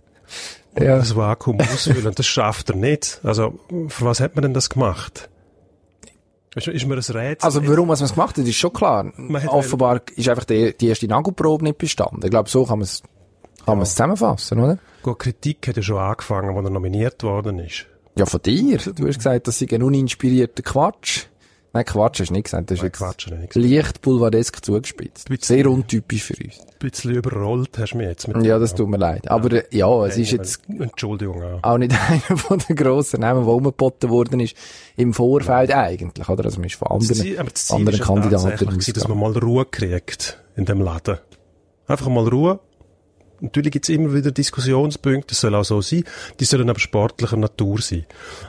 Ja. 0.79 0.97
das 0.97 1.15
Vakuum 1.15 1.59
ausfüllen. 1.59 2.07
Und 2.07 2.17
das 2.17 2.25
schafft 2.25 2.69
er 2.69 2.77
nicht. 2.77 3.19
Also, 3.23 3.59
für 3.89 4.05
was 4.05 4.21
hat 4.21 4.35
man 4.35 4.43
denn 4.43 4.53
das 4.53 4.69
gemacht? 4.69 5.29
Ist, 6.55 6.67
ist 6.67 6.85
mir 6.85 6.93
ein 6.95 7.00
Rätsel. 7.00 7.38
Also 7.41 7.67
warum 7.67 7.88
man 7.88 7.97
es 8.01 8.13
gemacht 8.13 8.38
hat, 8.38 8.45
ist 8.45 8.55
schon 8.55 8.71
klar. 8.73 9.12
Offenbar 9.47 10.01
ist 10.15 10.29
einfach 10.29 10.45
die, 10.45 10.75
die 10.77 10.88
erste 10.88 11.07
Nagelprobe 11.07 11.63
nicht 11.63 11.77
bestanden. 11.77 12.21
Ich 12.23 12.29
glaube, 12.29 12.50
so 12.50 12.65
kann 12.65 12.79
man 12.79 12.83
es 12.83 13.01
kann 13.65 13.77
man 13.77 13.83
es 13.83 13.91
zusammenfassen, 13.91 14.59
oder? 14.59 14.77
Gut, 15.03 15.19
Kritik 15.19 15.67
hat 15.67 15.75
ja 15.75 15.83
schon 15.83 15.98
angefangen, 15.98 16.55
als 16.55 16.65
er 16.65 16.72
nominiert 16.72 17.22
worden 17.24 17.60
ist. 17.60 17.86
Ja, 18.17 18.25
von 18.25 18.41
dir. 18.41 18.77
Du 18.77 19.07
hast 19.07 19.17
gesagt, 19.17 19.48
das 19.48 19.60
sei 19.60 19.67
ein 19.72 19.83
uninspirierter 19.83 20.63
Quatsch. 20.63 21.25
Nein, 21.75 21.86
Quatsch 21.86 22.19
hast 22.19 22.29
du 22.29 22.33
nicht 22.36 22.43
gesagt. 22.45 22.69
Das 22.69 22.77
ist 22.77 22.83
Nein, 22.83 22.91
Quatsch, 22.91 23.27
nicht 23.31 23.55
leicht 23.55 24.01
boulevardesk 24.01 24.63
zugespitzt. 24.63 25.27
Sehr 25.41 25.69
untypisch 25.69 26.24
für 26.24 26.36
uns. 26.36 26.60
Ein 26.60 26.65
bisschen 26.79 27.15
überrollt 27.15 27.77
hast 27.79 27.93
du 27.93 27.98
mich 27.98 28.07
jetzt 28.07 28.27
mit 28.27 28.45
Ja, 28.45 28.60
das 28.60 28.75
tut 28.75 28.88
mir 28.88 28.98
leid. 28.98 29.29
Aber 29.29 29.51
äh, 29.51 29.63
ja, 29.72 30.05
es 30.05 30.17
ist 30.17 30.31
jetzt 30.31 30.62
Entschuldigung 30.69 31.41
auch. 31.41 31.63
auch 31.63 31.77
nicht 31.79 31.93
einer 32.10 32.38
von 32.38 32.60
den 32.60 32.75
grossen 32.75 33.22
Namen, 33.22 33.43
der 33.45 33.53
umgeboten 33.53 34.10
worden 34.12 34.39
ist 34.39 34.55
im 34.95 35.13
Vorfeld 35.13 35.74
eigentlich, 35.74 36.29
oder? 36.29 36.45
Also 36.45 36.60
man 36.60 36.67
ist 36.67 36.75
von 36.75 36.89
anderen, 36.89 37.15
Ziel, 37.15 37.39
anderen 37.39 38.00
ja 38.00 38.05
Kandidaten 38.05 38.67
gewesen, 38.67 38.93
dass 38.93 39.07
man 39.07 39.17
ausgegangen. 39.17 39.19
mal 39.19 39.38
Ruhe 39.39 39.65
kriegt 39.65 40.39
in 40.55 40.65
dem 40.65 40.79
Laden. 40.79 41.17
Einfach 41.88 42.07
mal 42.07 42.27
Ruhe. 42.27 42.60
Natürlich 43.43 43.73
gibt 43.73 43.85
es 43.85 43.89
immer 43.89 44.13
wieder 44.13 44.31
Diskussionspunkte, 44.31 45.27
das 45.29 45.41
soll 45.41 45.53
auch 45.53 45.65
so 45.65 45.81
sein, 45.81 46.05
die 46.39 46.45
sollen 46.45 46.69
aber 46.69 46.79
sportlicher 46.79 47.35
Natur 47.35 47.81
sein. 47.81 48.05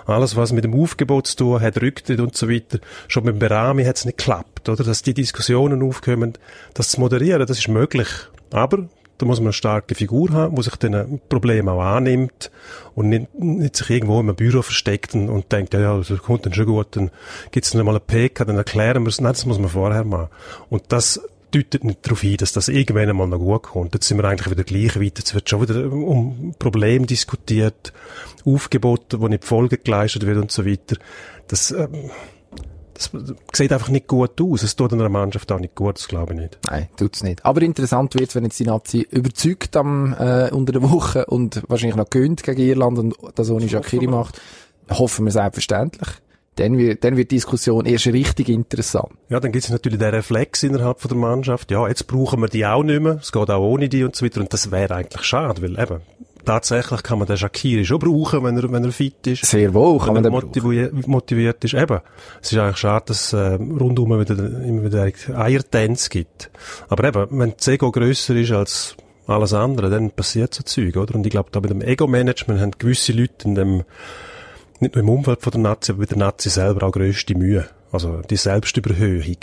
Alles, 0.07 0.37
was 0.37 0.53
mit 0.53 0.63
dem 0.63 0.81
Aufgebot 0.81 1.27
zu 1.27 1.37
tun 1.37 1.61
hat, 1.61 1.83
Rücktritt 1.83 2.21
und 2.21 2.37
so 2.37 2.49
weiter, 2.49 2.79
schon 3.09 3.25
mit 3.25 3.35
dem 3.35 3.41
Berami 3.41 3.85
hat 3.85 3.97
es 3.97 4.05
nicht 4.05 4.19
geklappt, 4.19 4.69
oder? 4.69 4.85
Dass 4.85 5.03
die 5.03 5.13
Diskussionen 5.13 5.83
aufkommen, 5.83 6.35
das 6.75 6.91
zu 6.91 7.01
moderieren, 7.01 7.45
das 7.45 7.59
ist 7.59 7.67
möglich. 7.67 8.07
Aber 8.53 8.89
da 9.19 9.27
muss 9.27 9.41
man 9.41 9.47
eine 9.47 9.53
starke 9.53 9.97
Figur 9.97 10.31
haben, 10.31 10.55
die 10.55 10.63
sich 10.63 10.77
diesen 10.77 11.21
Problemen 11.29 11.69
auch 11.69 11.83
annimmt 11.83 12.53
und 12.95 13.09
nicht, 13.09 13.35
nicht 13.35 13.75
sich 13.75 13.91
irgendwo 13.91 14.21
einem 14.21 14.37
Büro 14.37 14.63
versteckt 14.63 15.15
und, 15.15 15.29
und 15.29 15.51
denkt, 15.51 15.75
ja, 15.75 15.81
ja, 15.81 15.99
das 15.99 16.19
kommt 16.19 16.47
dann 16.47 16.55
schon 16.55 16.67
gut, 16.67 16.89
dann 16.93 17.11
gibt's 17.51 17.73
dann 17.73 17.85
mal 17.85 17.93
eine 17.93 18.01
PK, 18.01 18.45
dann 18.45 18.57
erklären 18.57 19.03
wir 19.03 19.09
es. 19.09 19.21
Nein, 19.21 19.33
das 19.33 19.45
muss 19.45 19.59
man 19.59 19.71
vorher 19.71 20.05
machen. 20.05 20.29
Und 20.71 20.85
das 20.89 21.21
deutet 21.55 21.85
nicht 21.85 22.05
darauf 22.05 22.21
hin, 22.21 22.37
dass 22.37 22.53
das 22.53 22.69
irgendwann 22.69 23.09
einmal 23.09 23.29
noch 23.29 23.39
gut 23.39 23.63
kommt. 23.63 23.95
Jetzt 23.95 24.09
sind 24.09 24.19
wir 24.19 24.25
eigentlich 24.25 24.51
wieder 24.51 24.65
gleich 24.65 25.01
weiter. 25.01 25.23
Es 25.25 25.35
wird 25.35 25.49
schon 25.49 25.63
wieder 25.63 25.93
um 25.93 26.55
Probleme 26.59 27.07
diskutiert, 27.07 27.93
Aufgebote, 28.45 29.21
wo 29.21 29.29
nicht 29.29 29.45
Folge 29.45 29.79
geleistet 29.79 30.27
wird 30.27 30.39
und 30.39 30.51
so 30.51 30.67
weiter. 30.67 30.97
Das, 31.49 31.71
ähm, 31.71 32.11
das 32.95 33.11
sieht 33.53 33.73
einfach 33.73 33.89
nicht 33.89 34.07
gut 34.07 34.41
aus. 34.41 34.63
Es 34.63 34.77
tut 34.77 34.93
einer 34.93 35.09
Mannschaft 35.09 35.51
auch 35.53 35.59
nicht 35.59 35.75
gut, 35.75 35.99
das 35.99 36.09
glaube 36.09 36.35
ich 36.35 36.41
nicht. 36.41 36.59
Nein, 36.69 36.89
tut's 36.97 37.23
nicht. 37.23 37.45
Aber 37.45 37.63
interessant 37.63 38.15
wird, 38.15 38.35
wenn 38.35 38.45
jetzt 38.45 38.59
die 38.59 38.65
Nazi 38.65 39.07
überzeugt 39.11 39.77
am, 39.77 40.15
äh, 40.15 40.51
unter 40.51 40.73
der 40.73 40.83
Woche 40.83 41.27
und 41.27 41.63
wahrscheinlich 41.69 41.97
noch 41.97 42.11
gönnt 42.11 42.43
gegen 42.43 42.61
Irland 42.61 42.99
und 42.99 43.17
das 43.35 43.51
ohne 43.51 43.69
Shakiri 43.69 44.07
macht. 44.07 44.41
Hoffen 44.91 45.25
wir 45.25 45.33
selbstverständlich. 45.33 46.09
Dann 46.57 46.79
wird, 46.79 47.03
dann 47.03 47.17
wird 47.17 47.31
die 47.31 47.37
Diskussion 47.37 47.85
erst 47.85 48.07
richtig 48.07 48.49
interessant. 48.49 49.11
Ja, 49.29 49.41
dann 49.41 49.51
gibt 49.51 49.65
es 49.65 49.71
natürlich 49.71 49.99
den 49.99 50.11
Reflex 50.11 50.63
innerhalb 50.63 51.01
von 51.01 51.09
der 51.09 51.19
Mannschaft. 51.19 51.71
Ja, 51.71 51.89
jetzt 51.89 52.07
brauchen 52.07 52.41
wir 52.41 52.49
die 52.49 52.65
auch 52.65 52.85
nicht 52.85 53.03
mehr. 53.03 53.19
Es 53.21 53.33
geht 53.33 53.51
auch 53.51 53.61
ohne 53.61 53.89
die 53.89 54.05
und 54.05 54.15
so 54.15 54.25
weiter. 54.25 54.41
Und 54.41 54.53
das 54.53 54.71
wäre 54.71 54.95
eigentlich 54.95 55.25
schade, 55.25 55.61
weil 55.63 55.79
eben, 55.79 56.01
tatsächlich 56.45 57.03
kann 57.03 57.19
man 57.19 57.27
den 57.27 57.37
Shakiri 57.37 57.85
schon 57.85 57.99
brauchen, 57.99 58.45
wenn 58.45 58.57
er, 58.57 58.71
wenn 58.71 58.85
er 58.85 58.93
fit 58.93 59.27
ist. 59.27 59.45
Sehr 59.47 59.75
wohl 59.75 59.99
kann 59.99 60.15
wenn 60.15 60.23
man 60.23 60.25
er 60.25 60.41
den 60.41 60.47
motiviert, 60.47 61.07
motiviert 61.09 61.65
ist. 61.65 61.75
Eben. 61.75 62.01
Es 62.41 62.53
ist 62.53 62.59
eigentlich 62.59 62.77
schade, 62.77 63.05
dass 63.09 63.33
es 63.33 63.33
äh, 63.33 63.55
rundum 63.55 64.19
wieder, 64.19 64.37
immer 64.37 64.85
wieder 64.85 65.11
Eiertänze 65.37 66.11
gibt. 66.11 66.51
Aber 66.89 67.05
eben, 67.05 67.39
wenn 67.39 67.55
das 67.57 67.67
Ego 67.69 67.91
grösser 67.91 68.37
ist 68.37 68.53
als 68.53 68.97
alles 69.27 69.55
andere, 69.55 69.91
dann 69.91 70.11
passiert 70.11 70.55
so 70.55 70.63
Zeug, 70.63 70.97
oder? 70.97 71.15
Und 71.15 71.27
ich 71.27 71.31
glaube, 71.31 71.49
da 71.51 71.61
mit 71.61 71.71
dem 71.71 71.81
Ego-Management 71.81 72.61
haben 72.61 72.73
gewisse 72.79 73.13
Leute 73.13 73.47
in 73.49 73.55
dem, 73.55 73.85
nicht 74.85 74.95
nur 74.95 75.03
im 75.03 75.11
Umfeld 75.11 75.43
von 75.43 75.51
der 75.53 75.61
Nazi, 75.61 75.93
aber 75.93 76.01
bei 76.01 76.07
der 76.07 76.19
Nazi 76.19 76.51
selber 76.51 76.87
auch 76.87 76.93
grösste 76.93 77.35
Mühe. 77.35 77.67
Also 77.93 78.23
die 78.31 78.37
Selbstüberhöhung. 78.37 79.37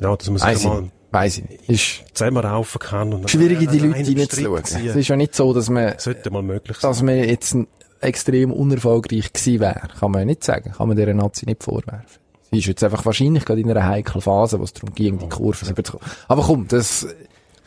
Ja, 0.00 0.16
dass 0.16 0.28
man 0.30 0.38
sich 0.38 0.64
mal. 0.64 0.90
Weiss 1.10 1.38
ich 1.38 1.48
nicht. 1.48 1.68
Ist 1.68 2.16
zusammenraufen 2.16 2.78
kann. 2.80 3.12
Und 3.14 3.30
schwierig, 3.30 3.62
in 3.62 3.70
die 3.70 3.78
Leute 3.78 3.94
reinzuschauen. 3.94 4.64
Strick 4.66 4.86
Es 4.86 4.96
ist 4.96 5.08
ja 5.08 5.16
nicht 5.16 5.34
so, 5.34 5.54
dass 5.54 5.70
man, 5.70 5.94
Sollte 5.98 6.30
mal 6.30 6.42
möglich 6.42 6.76
sein. 6.76 6.90
dass 6.90 7.02
man 7.02 7.16
jetzt 7.16 7.56
extrem 8.00 8.52
unerfolgreich 8.52 9.32
gewesen 9.32 9.60
wäre. 9.60 9.88
Kann 9.98 10.10
man 10.10 10.20
ja 10.20 10.24
nicht 10.26 10.44
sagen. 10.44 10.72
Kann 10.72 10.88
man 10.88 10.96
dieser 10.96 11.14
Nazi 11.14 11.46
nicht 11.46 11.62
vorwerfen. 11.62 12.06
Sie 12.50 12.58
ist 12.58 12.66
jetzt 12.66 12.84
einfach 12.84 13.04
wahrscheinlich 13.06 13.44
gerade 13.44 13.60
in 13.60 13.70
einer 13.70 13.86
heiklen 13.86 14.20
Phase, 14.22 14.58
wo 14.58 14.64
es 14.64 14.72
darum 14.72 14.94
ging, 14.94 15.18
die 15.18 15.28
Kurve 15.28 15.66
rüberzukommen. 15.68 16.06
Aber 16.28 16.42
komm, 16.42 16.68
das 16.68 17.06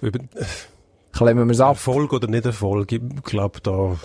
Über 0.01 0.19
klemmen 1.11 1.47
wir 1.47 1.53
es 1.53 1.59
ab. 1.61 1.75
Erfolg 1.75 2.13
oder 2.13 2.27
nicht 2.27 2.45
Erfolg, 2.45 2.91
ich 2.91 3.01
glaube, 3.23 3.59
da, 3.61 3.97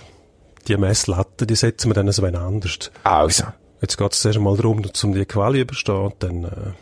die 0.68 0.76
Messlatte, 0.76 1.46
die 1.46 1.56
setzen 1.56 1.90
wir 1.90 1.94
dann 1.94 2.10
so 2.12 2.24
ein 2.24 2.36
anders. 2.36 2.90
Also. 3.04 3.44
Jetzt 3.80 3.98
geht 3.98 4.12
es 4.12 4.20
zuerst 4.20 4.40
mal 4.40 4.56
darum, 4.56 4.82
um 5.02 5.14
die 5.14 5.24
Quali 5.26 5.60
überstehen 5.60 5.96
und 5.96 6.14
dann, 6.20 6.44
äh, 6.44 6.72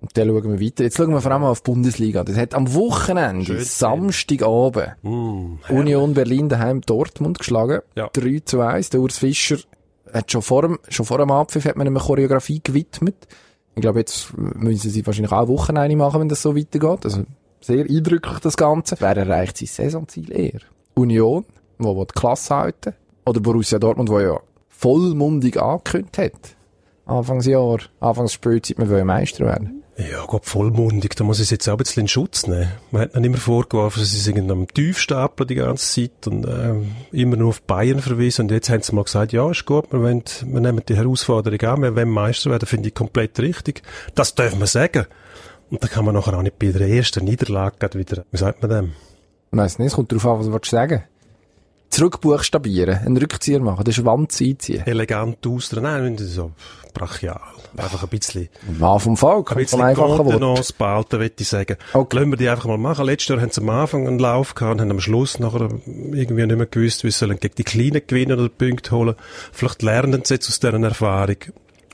Und 0.00 0.16
dann 0.16 0.28
schauen 0.28 0.58
wir 0.58 0.66
weiter. 0.66 0.84
Jetzt 0.84 0.96
schauen 0.96 1.12
wir 1.12 1.20
vor 1.20 1.32
allem 1.32 1.44
auf 1.44 1.60
die 1.60 1.70
Bundesliga. 1.70 2.24
Das 2.24 2.36
hat 2.36 2.54
am 2.54 2.72
Wochenende, 2.72 3.44
Schön. 3.46 3.64
Samstagabend, 3.64 4.94
mm, 5.02 5.58
Union 5.68 6.14
Berlin 6.14 6.48
daheim 6.48 6.80
Dortmund 6.82 7.38
geschlagen. 7.38 7.80
Ja. 7.96 8.08
3 8.12 8.42
zu 8.44 8.60
1. 8.60 8.90
Der 8.90 9.00
Urs 9.00 9.18
Fischer 9.18 9.58
hat 10.12 10.30
schon 10.30 10.42
vor 10.42 10.62
dem, 10.62 10.78
schon 10.88 11.06
vor 11.06 11.18
dem 11.18 11.30
Abpfiff 11.30 11.64
hat 11.64 11.76
man 11.76 11.86
eine 11.86 11.98
Choreografie 11.98 12.60
gewidmet. 12.62 13.26
Ich 13.74 13.82
glaube, 13.82 14.00
jetzt 14.00 14.36
müssen 14.36 14.90
sie 14.90 15.06
wahrscheinlich 15.06 15.32
auch 15.32 15.48
Wochenende 15.48 15.96
machen, 15.96 16.20
wenn 16.20 16.28
das 16.28 16.42
so 16.42 16.56
weitergeht. 16.56 17.04
Also, 17.04 17.24
sehr 17.60 17.84
eindrücklich, 17.84 18.38
das 18.40 18.56
Ganze. 18.56 18.96
Wer 18.98 19.16
erreicht 19.16 19.58
sein 19.58 19.68
Saisonziel 19.68 20.32
eher? 20.32 20.60
Union, 20.94 21.44
wo 21.78 22.04
die 22.04 22.14
Klasse 22.14 22.54
halten? 22.54 22.94
Oder 23.24 23.40
Borussia 23.40 23.78
Dortmund, 23.78 24.08
wo 24.08 24.20
ja 24.20 24.40
vollmundig 24.68 25.60
angekündigt 25.60 26.18
hat. 26.18 26.56
Anfangsjahr, 27.04 27.78
Anfangsspielzeit, 28.00 28.78
wir 28.78 28.88
wollen 28.88 29.06
Meister 29.06 29.44
werden. 29.44 29.82
ja, 29.98 30.24
Gott, 30.26 30.46
vollmundig, 30.46 31.16
da 31.16 31.24
muss 31.24 31.38
ich 31.38 31.44
es 31.44 31.50
jetzt 31.50 31.68
auch 31.68 31.74
ein 31.74 31.78
bisschen 31.78 32.02
in 32.02 32.08
Schutz 32.08 32.46
nehmen. 32.46 32.70
Man 32.90 33.02
hat 33.02 33.14
ihnen 33.14 33.24
immer 33.24 33.36
vorgeworfen, 33.36 34.04
sie 34.04 34.18
sind 34.18 34.50
am 34.50 34.68
Tiefstapeln 34.68 35.48
die 35.48 35.56
ganze 35.56 36.02
Zeit 36.02 36.26
und 36.26 36.46
ähm, 36.46 36.92
immer 37.12 37.36
nur 37.36 37.48
auf 37.48 37.62
Bayern 37.62 37.98
verwiesen. 37.98 38.42
Und 38.42 38.52
jetzt 38.52 38.70
haben 38.70 38.82
sie 38.82 38.94
mal 38.94 39.04
gesagt, 39.04 39.32
ja, 39.32 39.50
ist 39.50 39.66
gut, 39.66 39.92
wir, 39.92 40.00
wollen, 40.00 40.22
wir 40.44 40.60
nehmen 40.60 40.82
die 40.88 40.96
Herausforderung 40.96 41.60
an, 41.60 41.82
wir 41.82 41.96
wollen 41.96 42.08
Meister 42.08 42.50
werden, 42.50 42.66
finde 42.66 42.88
ich 42.88 42.94
komplett 42.94 43.38
richtig. 43.40 43.82
Das 44.14 44.34
dürfen 44.34 44.60
wir 44.60 44.66
sagen. 44.66 45.06
Und 45.70 45.82
da 45.82 45.88
kann 45.88 46.04
man 46.04 46.14
nachher 46.14 46.38
auch 46.38 46.42
nicht 46.42 46.58
bei 46.58 46.68
der 46.68 46.88
ersten 46.88 47.24
Niederlage 47.24 47.98
wieder, 47.98 48.24
wie 48.30 48.38
sagt 48.38 48.62
man 48.62 48.70
dem? 48.70 48.92
Ich 49.52 49.58
weiss 49.58 49.78
nicht, 49.78 49.88
es 49.88 49.94
kommt 49.94 50.12
darauf 50.12 50.26
an, 50.26 50.38
was 50.38 50.46
du 50.46 50.52
willst 50.52 50.70
sagen 50.70 51.02
Zurückbuchstabieren, 51.90 52.98
einen 52.98 53.16
Rückzieher 53.16 53.60
machen, 53.60 53.84
den 53.84 53.92
Schwanz 53.92 54.40
einziehen. 54.40 54.86
Elegant 54.86 55.44
austreten. 55.46 55.82
Nein, 55.82 56.18
so 56.18 56.52
brachial. 56.94 57.40
Einfach 57.76 58.02
ein 58.02 58.08
bisschen, 58.08 58.48
Mann 58.78 58.98
vom 58.98 59.16
Volk, 59.16 59.52
ein 59.52 59.58
bisschen. 59.58 59.94
Kontenance 59.94 60.72
behalten, 60.72 61.20
würde 61.20 61.34
ich 61.38 61.48
sagen. 61.48 61.76
Okay. 61.92 62.16
Lassen 62.16 62.30
wir 62.30 62.36
die 62.36 62.48
einfach 62.48 62.66
mal 62.66 62.78
machen. 62.78 63.06
Letztes 63.06 63.28
Jahr 63.28 63.40
haben 63.40 63.50
sie 63.50 63.60
am 63.60 63.68
Anfang 63.70 64.06
einen 64.06 64.18
Lauf 64.18 64.54
gehabt 64.54 64.74
und 64.74 64.80
haben 64.80 64.90
am 64.90 65.00
Schluss 65.00 65.38
nachher 65.38 65.68
irgendwie 65.86 66.46
nicht 66.46 66.56
mehr 66.56 66.66
gewusst, 66.66 67.04
wie 67.04 67.10
sie 67.10 67.18
sollen 67.18 67.38
gegen 67.38 67.54
die 67.54 67.64
Kleinen 67.64 68.02
gewinnen 68.06 68.38
oder 68.38 68.48
Punkte 68.48 68.90
holen. 68.92 69.14
Vielleicht 69.52 69.82
lernen 69.82 70.22
sie 70.24 70.34
jetzt 70.34 70.48
aus 70.48 70.58
deren 70.58 70.82
Erfahrung 70.82 71.36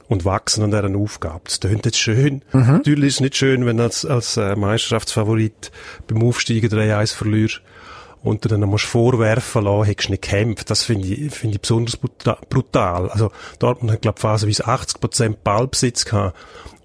und 0.09 0.25
wachsen 0.25 0.63
an 0.63 0.71
deren 0.71 0.97
Aufgabe. 0.97 1.43
Das 1.45 1.61
tönt 1.61 1.85
jetzt 1.85 1.99
schön. 1.99 2.43
Mhm. 2.53 2.73
Natürlich 2.73 3.09
ist 3.09 3.15
es 3.15 3.21
nicht 3.21 3.37
schön, 3.37 3.67
wenn 3.67 3.77
du 3.77 3.83
als, 3.83 4.05
als 4.05 4.37
äh, 4.37 4.57
Meisterschaftsfavorit 4.57 5.71
beim 6.07 6.23
Aufsteigen 6.23 6.71
3-1 6.71 7.15
verlierst 7.15 7.61
und 8.23 8.45
du 8.45 8.49
dann 8.49 8.61
musst 8.61 8.85
vorwerfen 8.87 9.65
lassen, 9.65 9.85
hättest 9.85 10.11
nicht 10.11 10.23
gekämpft. 10.23 10.71
Das 10.71 10.83
finde 10.85 11.09
ich, 11.09 11.33
finde 11.35 11.57
ich 11.57 11.61
besonders 11.61 11.97
bruta- 11.99 12.39
brutal. 12.49 13.09
Also, 13.11 13.31
Dortmund 13.59 13.93
hat, 13.93 14.03
glaube 14.03 14.17
ich, 14.19 14.23
phasenweise 14.23 14.67
80% 14.67 15.37
Ballbesitz 15.45 16.05
gehabt. 16.05 16.37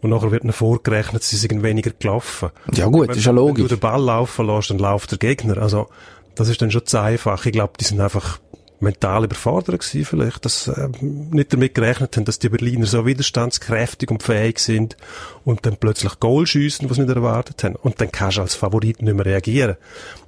Und 0.01 0.09
nachher 0.09 0.31
wird 0.31 0.43
ihnen 0.43 0.53
vorgerechnet, 0.53 1.23
sie 1.23 1.37
sind 1.37 1.61
weniger 1.63 1.91
gelaufen. 1.91 2.49
Ja 2.73 2.87
gut, 2.87 3.09
wenn, 3.09 3.17
ist 3.17 3.23
ja 3.25 3.29
Wenn 3.29 3.35
logisch. 3.35 3.63
du 3.63 3.75
den 3.75 3.79
Ball 3.79 4.01
laufen 4.01 4.47
lässt, 4.47 4.69
dann 4.71 4.79
läuft 4.79 5.11
der 5.11 5.17
Gegner. 5.19 5.57
Also, 5.57 5.87
das 6.35 6.47
ist 6.49 6.61
dann 6.61 6.71
schon 6.71 6.85
zu 6.85 6.99
einfach. 6.99 7.45
Ich 7.45 7.51
glaube, 7.51 7.73
die 7.79 7.85
sind 7.85 7.99
einfach 8.01 8.39
mental 8.81 9.23
überfordert 9.25 9.79
gewesen 9.79 10.05
vielleicht, 10.05 10.43
dass 10.45 10.67
äh, 10.67 10.89
nicht 11.01 11.53
damit 11.53 11.75
gerechnet 11.75 12.15
haben, 12.17 12.25
dass 12.25 12.39
die 12.39 12.49
Berliner 12.49 12.85
so 12.85 13.05
widerstandskräftig 13.05 14.09
und 14.11 14.23
fähig 14.23 14.59
sind 14.59 14.97
und 15.45 15.65
dann 15.65 15.77
plötzlich 15.77 16.19
Goal 16.19 16.45
schiessen, 16.47 16.89
was 16.89 16.97
sie 16.97 17.03
nicht 17.03 17.15
erwartet 17.15 17.63
haben. 17.63 17.75
Und 17.75 18.01
dann 18.01 18.11
kannst 18.11 18.37
du 18.37 18.41
als 18.41 18.55
Favorit 18.55 19.01
nicht 19.01 19.13
mehr 19.15 19.25
reagieren. 19.25 19.77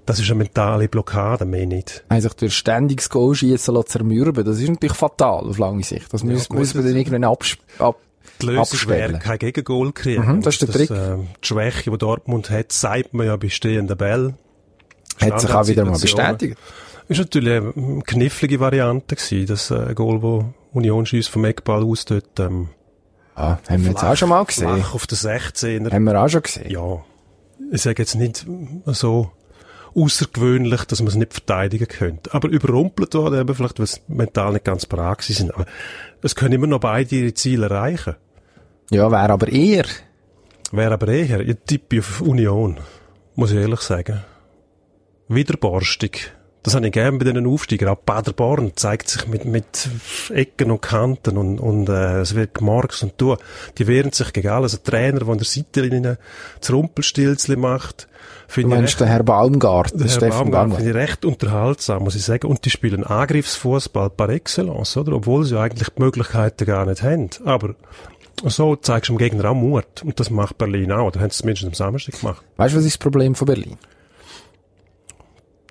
Das 0.05 0.19
ist 0.19 0.29
eine 0.29 0.39
mentale 0.39 0.87
Blockade, 0.89 1.45
mehr 1.45 1.65
nicht. 1.65 2.03
Haben 2.09 2.21
sich 2.21 2.33
durch 2.33 2.53
ständiges 2.55 3.09
Goal 3.09 3.35
schiessen 3.35 3.73
lassen 3.75 3.87
zermürben. 3.87 4.43
Das 4.45 4.59
ist 4.59 4.69
natürlich 4.69 4.97
fatal 4.97 5.45
auf 5.49 5.57
lange 5.57 5.83
Sicht. 5.83 6.13
Das 6.13 6.21
gut, 6.21 6.29
müssen 6.31 6.53
wir 6.55 6.63
das- 6.63 6.73
dann 6.83 6.95
irgendwann 6.95 7.23
abs 7.23 7.57
ab 7.79 7.97
Die 8.41 8.45
Lösung 8.47 8.89
wäre 8.89 9.19
kein 9.19 9.39
Gegengol 9.39 9.91
kriegen. 9.93 10.25
Mhm, 10.25 10.41
das 10.41 10.55
ist 10.55 10.61
der 10.63 10.69
Trick. 10.69 10.89
äh, 10.91 11.17
die 11.41 11.47
Schwäche, 11.47 11.91
die 11.91 11.97
Dortmund 11.97 12.49
hat, 12.49 12.71
sagt 12.71 13.13
man 13.13 13.27
ja 13.27 13.35
bei 13.37 13.49
stehenden 13.49 13.95
Bällen. 13.97 14.37
Hat 15.21 15.39
sich 15.41 15.49
auch 15.51 15.67
wieder 15.67 15.85
mal 15.85 15.97
bestätigt. 15.99 16.57
Ist 17.07 17.17
natürlich 17.19 17.53
eine 17.61 18.01
knifflige 18.03 18.59
Variante 18.59 19.15
gewesen, 19.15 19.45
das 19.47 19.71
äh, 19.71 19.93
Goal, 19.93 20.21
wo 20.21 20.53
Union 20.71 21.05
schießt 21.05 21.29
vom 21.29 21.45
Eckball 21.45 21.83
aus 21.83 22.05
dort, 22.05 22.39
ähm, 22.39 22.69
Ah, 23.35 23.57
haben 23.67 23.83
wir 23.83 23.91
jetzt 23.91 24.03
auch 24.03 24.15
schon 24.15 24.29
mal 24.29 24.43
gesehen. 24.45 24.69
flach 24.75 24.93
auf 24.93 25.07
der 25.07 25.17
16er. 25.17 25.91
Haben 25.91 26.03
wir 26.03 26.21
auch 26.21 26.29
schon 26.29 26.43
gesehen. 26.43 26.69
Ja. 26.69 27.03
Ich 27.71 27.81
sage 27.81 28.03
jetzt 28.03 28.13
nicht 28.13 28.45
so 28.85 29.31
außergewöhnlich, 29.95 30.83
dass 30.85 30.99
man 30.99 31.07
es 31.07 31.15
nicht 31.15 31.33
verteidigen 31.33 31.87
könnte. 31.87 32.31
Aber 32.33 32.47
überrumpelt 32.49 33.15
worden, 33.15 33.39
eben 33.41 33.55
vielleicht, 33.55 33.79
weil 33.79 33.87
sie 33.87 34.01
mental 34.07 34.53
nicht 34.53 34.65
ganz 34.65 34.87
gewesen 34.87 35.33
sind. 35.33 35.53
Aber 35.55 35.65
es 36.21 36.35
können 36.35 36.53
immer 36.53 36.67
noch 36.67 36.79
beide 36.79 37.15
ihre 37.15 37.33
Ziele 37.33 37.65
erreichen. 37.67 38.15
Ja, 38.91 39.09
wäre 39.11 39.29
aber 39.33 39.47
eher. 39.47 39.85
Wäre 40.71 40.93
aber 40.93 41.07
eher, 41.07 41.39
ich 41.39 41.57
tippe 41.65 41.99
auf 41.99 42.21
Union. 42.21 42.77
Muss 43.35 43.51
ich 43.51 43.57
ehrlich 43.57 43.81
sagen. 43.81 44.23
Widerborstig. 45.27 46.31
Das 46.63 46.75
habe 46.75 46.85
ich 46.85 46.93
gerne 46.93 47.17
bei 47.17 47.25
diesen 47.25 47.45
Aufsteigern. 47.45 47.89
Auch 47.89 48.05
Paderborn 48.05 48.71
zeigt 48.75 49.09
sich 49.09 49.27
mit, 49.27 49.43
mit 49.43 49.89
Ecken 50.29 50.71
und 50.71 50.81
Kanten 50.81 51.37
und, 51.37 51.59
und 51.59 51.89
äh, 51.89 52.21
es 52.21 52.35
wird 52.35 52.53
gemorgs 52.53 53.03
und 53.03 53.13
du. 53.17 53.35
Die 53.77 53.85
wehren 53.87 54.13
sich 54.13 54.31
gegen 54.31 54.47
alles. 54.47 54.73
Ein 54.73 54.83
Trainer, 54.83 55.19
der 55.19 55.27
an 55.27 55.37
der 55.37 55.45
Seite 55.45 56.17
das 56.59 56.71
Rumpelstilzli 56.71 57.57
macht, 57.57 58.07
Du 58.47 58.53
finde 58.53 58.75
ich 58.75 58.81
meinst 58.81 58.99
den 58.99 59.07
Herr 59.07 59.23
Baumgart, 59.23 59.91
der 59.93 60.07
den 60.07 60.19
Herr 60.19 60.29
Baumgart 60.29 60.75
finde 60.75 60.89
ich 60.91 60.95
recht 60.95 61.25
unterhaltsam, 61.25 62.03
muss 62.03 62.15
ich 62.15 62.23
sagen. 62.23 62.47
Und 62.47 62.63
die 62.65 62.69
spielen 62.69 63.03
Angriffsfußball 63.03 64.11
par 64.11 64.29
excellence, 64.29 64.95
oder? 64.95 65.13
Obwohl 65.13 65.43
sie 65.43 65.55
ja 65.55 65.61
eigentlich 65.61 65.89
die 65.89 66.01
Möglichkeiten 66.01 66.65
gar 66.65 66.85
nicht 66.85 67.01
haben. 67.01 67.29
Aber 67.45 67.75
so 68.45 68.75
zeigst 68.75 69.09
du 69.09 69.13
dem 69.13 69.17
Gegner 69.17 69.51
auch 69.51 69.55
Mut. 69.55 70.03
Und 70.03 70.19
das 70.19 70.29
macht 70.29 70.57
Berlin 70.57 70.91
auch. 70.91 71.11
Da 71.11 71.19
haben 71.19 71.29
sie 71.29 71.33
es 71.33 71.37
zumindest 71.39 71.65
am 71.65 71.73
Samstag 71.73 72.19
gemacht. 72.19 72.43
Weißt 72.57 72.73
du, 72.73 72.77
was 72.77 72.85
ist 72.85 72.93
das 72.93 72.99
Problem 72.99 73.35
von 73.35 73.47
Berlin? 73.47 73.77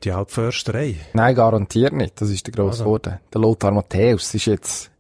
Die 0.05 0.13
Altförsterei. 0.13 0.97
Nein, 1.13 1.35
garantiert 1.35 1.93
nicht. 1.93 2.21
Das 2.21 2.31
ist 2.31 2.47
der 2.47 2.53
grosse 2.53 2.81
Also. 2.81 2.85
Worte. 2.87 3.21
Der 3.33 3.41
Lothar 3.41 3.71
Matthäus 3.73 4.35
ist 4.35 4.47
jetzt, 4.47 4.91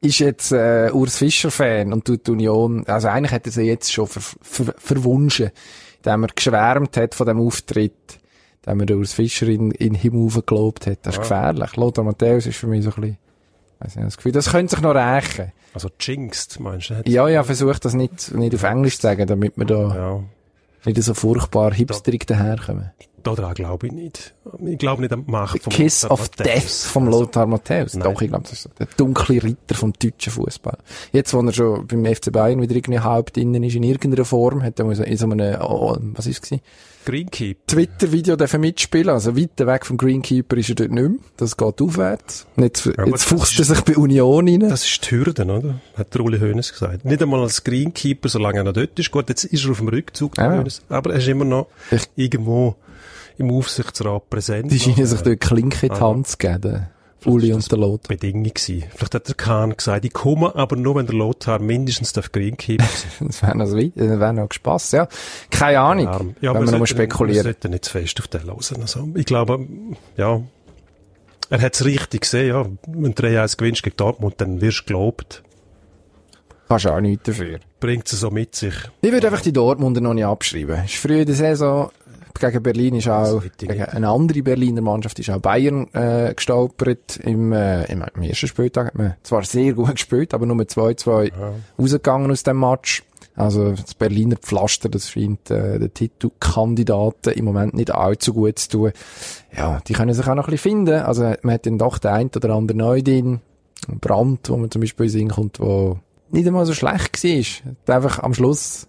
ist 0.00 0.18
jetzt, 0.18 0.52
äh, 0.52 0.90
Urs 0.92 1.16
Fischer-Fan 1.18 1.92
und 1.92 2.04
tut 2.04 2.26
die 2.26 2.30
Union, 2.32 2.84
also 2.86 3.08
eigentlich 3.08 3.32
hat 3.32 3.46
er 3.46 3.52
sie 3.52 3.62
jetzt 3.62 3.92
schon 3.92 4.06
ver, 4.06 4.20
ver, 4.42 4.74
verwunschen, 4.78 5.50
indem 5.98 6.24
er 6.24 6.28
geschwärmt 6.34 6.96
hat 6.96 7.14
von 7.14 7.26
dem 7.26 7.40
Auftritt, 7.40 8.18
indem 8.64 8.80
er 8.80 8.86
den 8.86 8.98
Urs 8.98 9.12
Fischer 9.12 9.46
in, 9.48 9.70
in 9.72 9.94
Himmel 9.94 10.30
gelobt 10.44 10.86
hat. 10.86 10.98
Das 11.02 11.14
ist 11.14 11.22
gefährlich. 11.22 11.76
Lothar 11.76 12.04
Matthäus 12.04 12.46
ist 12.46 12.56
für 12.58 12.66
mich 12.66 12.84
so 12.84 12.90
ein 12.90 13.00
bisschen, 13.00 13.18
weiss 13.80 13.96
nicht, 13.96 14.06
das 14.06 14.16
Gefühl, 14.16 14.32
das 14.32 14.50
könnte 14.50 14.74
sich 14.76 14.82
noch 14.82 14.94
rächen. 14.94 15.52
Also 15.74 15.88
jinxed, 15.98 16.60
meinst 16.60 16.90
du? 16.90 17.02
Ja, 17.06 17.28
ja, 17.28 17.42
versucht 17.44 17.84
das 17.84 17.94
nicht, 17.94 18.34
nicht 18.34 18.54
auf 18.54 18.62
Englisch 18.64 18.96
zu 18.96 19.02
sagen, 19.02 19.26
damit 19.26 19.56
wir 19.56 19.64
da 19.64 19.94
Ja. 19.94 20.20
Nicht 20.84 21.02
so 21.02 21.14
furchtbar 21.14 21.72
hipsterig 21.72 22.26
daherkommen. 22.26 22.90
Daran 23.22 23.54
glaube 23.54 23.86
ich 23.86 23.92
nicht. 23.92 24.34
Ich 24.66 24.78
glaube 24.78 25.02
nicht 25.02 25.12
an 25.12 25.24
die 25.24 25.30
Macht 25.30 25.62
vom 25.62 25.72
Kiss 25.72 26.02
Lothar 26.02 26.12
of 26.12 26.20
Matthäus. 26.20 26.46
Death 26.46 26.90
vom 26.90 27.08
Lothar 27.08 27.46
Matthäus. 27.46 27.94
Nein. 27.94 28.12
Doch, 28.12 28.20
ich 28.20 28.28
glaube, 28.28 28.42
das 28.42 28.52
ist 28.52 28.70
der 28.78 28.88
dunkle 28.96 29.42
Ritter 29.42 29.74
vom 29.76 29.92
deutschen 29.92 30.32
Fußball. 30.32 30.78
Jetzt, 31.12 31.32
wo 31.32 31.40
er 31.40 31.52
schon 31.52 31.86
beim 31.86 32.04
FC 32.04 32.32
Bayern 32.32 32.60
wieder 32.60 32.74
irgendwie 32.74 32.98
halb 32.98 33.32
drinnen 33.32 33.62
ist, 33.62 33.76
in 33.76 33.84
irgendeiner 33.84 34.24
Form, 34.24 34.62
hat 34.62 34.80
er 34.80 34.90
in 34.90 35.16
so 35.16 35.26
einem, 35.26 35.56
oh, 35.60 35.96
was 36.00 36.26
ist 36.26 36.42
es 36.42 36.42
gewesen? 36.42 36.62
Greenkeep. 37.04 37.66
Twitter-Video 37.66 38.36
dürfen 38.36 38.60
mitspielen. 38.60 39.08
Also 39.10 39.36
weiter 39.36 39.66
weg 39.66 39.84
vom 39.86 39.96
Greenkeeper 39.96 40.56
ist 40.56 40.68
er 40.70 40.74
dort 40.76 40.90
nicht 40.90 41.02
mehr. 41.08 41.18
Das 41.36 41.56
geht 41.56 41.80
aufwärts. 41.82 42.46
Jetzt, 42.56 42.86
aber 42.98 43.08
jetzt 43.08 43.24
fuchst 43.24 43.58
er 43.58 43.64
sich 43.64 43.80
bei 43.82 43.96
Union 43.96 44.48
rein. 44.48 44.60
Das 44.60 44.84
ist 44.84 45.04
die 45.10 45.16
Hürde, 45.16 45.44
oder? 45.44 45.80
Hat 45.96 46.14
der 46.14 46.20
Uli 46.22 46.38
Hoeneß 46.38 46.72
gesagt. 46.72 47.04
Nicht 47.04 47.22
einmal 47.22 47.40
als 47.40 47.64
Greenkeeper, 47.64 48.28
solange 48.28 48.58
er 48.58 48.64
noch 48.64 48.72
dort 48.72 48.98
ist. 48.98 49.10
Gut, 49.10 49.28
jetzt 49.28 49.44
ist 49.44 49.64
er 49.64 49.70
auf 49.72 49.78
dem 49.78 49.88
Rückzug, 49.88 50.34
der 50.34 50.44
Ja. 50.44 50.58
Hoeneß. 50.58 50.82
aber 50.88 51.12
er 51.12 51.18
ist 51.18 51.28
immer 51.28 51.44
noch 51.44 51.66
Ich- 51.90 52.08
irgendwo 52.16 52.76
im 53.38 53.50
Aufsichtsrat 53.50 54.28
präsent. 54.30 54.70
Die 54.70 54.78
scheinen 54.78 55.06
sich 55.06 55.20
dort 55.22 55.40
Klinke 55.40 55.86
in 55.86 55.94
die. 55.94 56.00
Hand 56.00 56.26
zu 56.28 56.36
geben. 56.36 56.86
Uli 57.26 57.52
und 57.52 57.70
der 57.70 57.78
Lothar. 57.78 58.08
Bedingung 58.08 58.44
gewesen. 58.44 58.84
Vielleicht 58.94 59.14
hat 59.14 59.28
der 59.28 59.34
Kahn 59.34 59.76
gesagt, 59.76 60.04
ich 60.04 60.12
komme, 60.12 60.54
aber 60.54 60.76
nur 60.76 60.96
wenn 60.96 61.06
der 61.06 61.14
Lothar 61.14 61.58
mindestens 61.58 62.12
darf 62.12 62.32
Greenkeeper 62.32 62.84
sein. 62.84 63.10
Das 63.28 63.42
wäre 63.42 63.56
noch, 63.56 63.70
wäre 64.20 64.32
noch 64.34 64.48
Spass, 64.52 64.92
ja. 64.92 65.08
Keine 65.50 65.80
Ahnung. 65.80 66.08
Arm. 66.08 66.34
wenn 66.40 66.42
wir 66.42 66.52
nochmal 66.52 66.70
sollten- 66.70 66.80
Wir 66.80 66.86
spekulieren. 66.86 67.42
sollten 67.44 67.70
nicht 67.70 67.84
zu 67.84 67.90
fest 67.92 68.18
auf 68.20 68.28
den 68.28 68.42
hören. 68.44 68.56
Also, 68.80 69.08
ich 69.14 69.24
glaube, 69.26 69.66
ja, 70.16 70.40
er 71.50 71.60
hat 71.60 71.74
es 71.74 71.84
richtig 71.84 72.22
gesehen, 72.22 72.48
ja. 72.48 72.66
Wenn 72.86 73.14
du 73.14 73.22
3-1 73.22 73.56
gewinnst 73.58 73.82
gegen 73.82 73.96
Dortmund, 73.96 74.34
dann 74.38 74.60
wirst 74.60 74.80
du 74.80 74.84
gelobt. 74.86 75.42
Kannst 76.68 76.86
auch 76.86 77.00
nichts 77.00 77.24
dafür. 77.24 77.58
Bringt 77.80 78.10
es 78.10 78.18
so 78.20 78.30
mit 78.30 78.54
sich. 78.54 78.72
Ich 79.02 79.12
würde 79.12 79.26
einfach 79.26 79.42
die 79.42 79.52
Dortmunder 79.52 80.00
noch 80.00 80.14
nicht 80.14 80.24
abschreiben. 80.24 80.84
Ist 80.84 80.94
früh 80.94 81.20
in 81.20 81.26
der 81.26 81.34
Saison, 81.34 81.90
gegen 82.38 82.62
Berlin 82.62 82.94
ist 82.96 83.08
auch, 83.08 83.42
gegen 83.56 83.82
eine 83.82 84.08
andere 84.08 84.42
Berliner 84.42 84.80
Mannschaft 84.80 85.18
ist 85.18 85.30
auch 85.30 85.38
Bayern, 85.38 85.88
äh, 85.94 86.32
gestolpert. 86.34 87.18
Im, 87.22 87.52
äh, 87.52 87.84
im, 87.84 88.04
im 88.14 88.22
ersten 88.22 88.48
Spieltag 88.48 88.88
hat 88.88 88.94
man 88.94 89.14
zwar 89.22 89.44
sehr 89.44 89.74
gut 89.74 89.90
gespielt, 89.92 90.34
aber 90.34 90.46
nur 90.46 90.56
mit 90.56 90.70
2-2 90.70 91.32
rausgegangen 91.78 92.30
aus 92.30 92.42
dem 92.42 92.60
Match. 92.60 93.02
Also, 93.34 93.72
das 93.72 93.94
Berliner 93.94 94.36
Pflaster, 94.36 94.90
das 94.90 95.10
scheint, 95.10 95.50
äh, 95.50 95.78
den 95.78 95.94
Titelkandidaten 95.94 97.32
im 97.32 97.46
Moment 97.46 97.72
nicht 97.72 97.94
allzu 97.94 98.34
gut 98.34 98.58
zu 98.58 98.68
tun. 98.68 98.92
Ja, 99.56 99.80
die 99.88 99.94
können 99.94 100.12
sich 100.12 100.26
auch 100.26 100.34
noch 100.34 100.48
ein 100.48 100.50
bisschen 100.50 100.70
finden. 100.70 101.00
Also, 101.00 101.32
man 101.42 101.54
hat 101.54 101.64
dann 101.64 101.78
doch 101.78 101.98
den 101.98 102.10
einen 102.10 102.30
oder 102.36 102.50
anderen 102.50 102.78
neu 102.78 103.02
drin. 103.02 103.40
Brand, 103.88 104.50
wo 104.50 104.56
man 104.56 104.70
zum 104.70 104.80
Beispiel 104.80 105.06
in 105.06 105.12
den 105.12 105.18
Sinn 105.18 105.28
kommt, 105.30 105.60
wo 105.60 105.98
nicht 106.30 106.46
einmal 106.46 106.66
so 106.66 106.74
schlecht 106.74 107.22
war. 107.24 107.94
Einfach 107.94 108.18
am 108.20 108.34
Schluss 108.34 108.86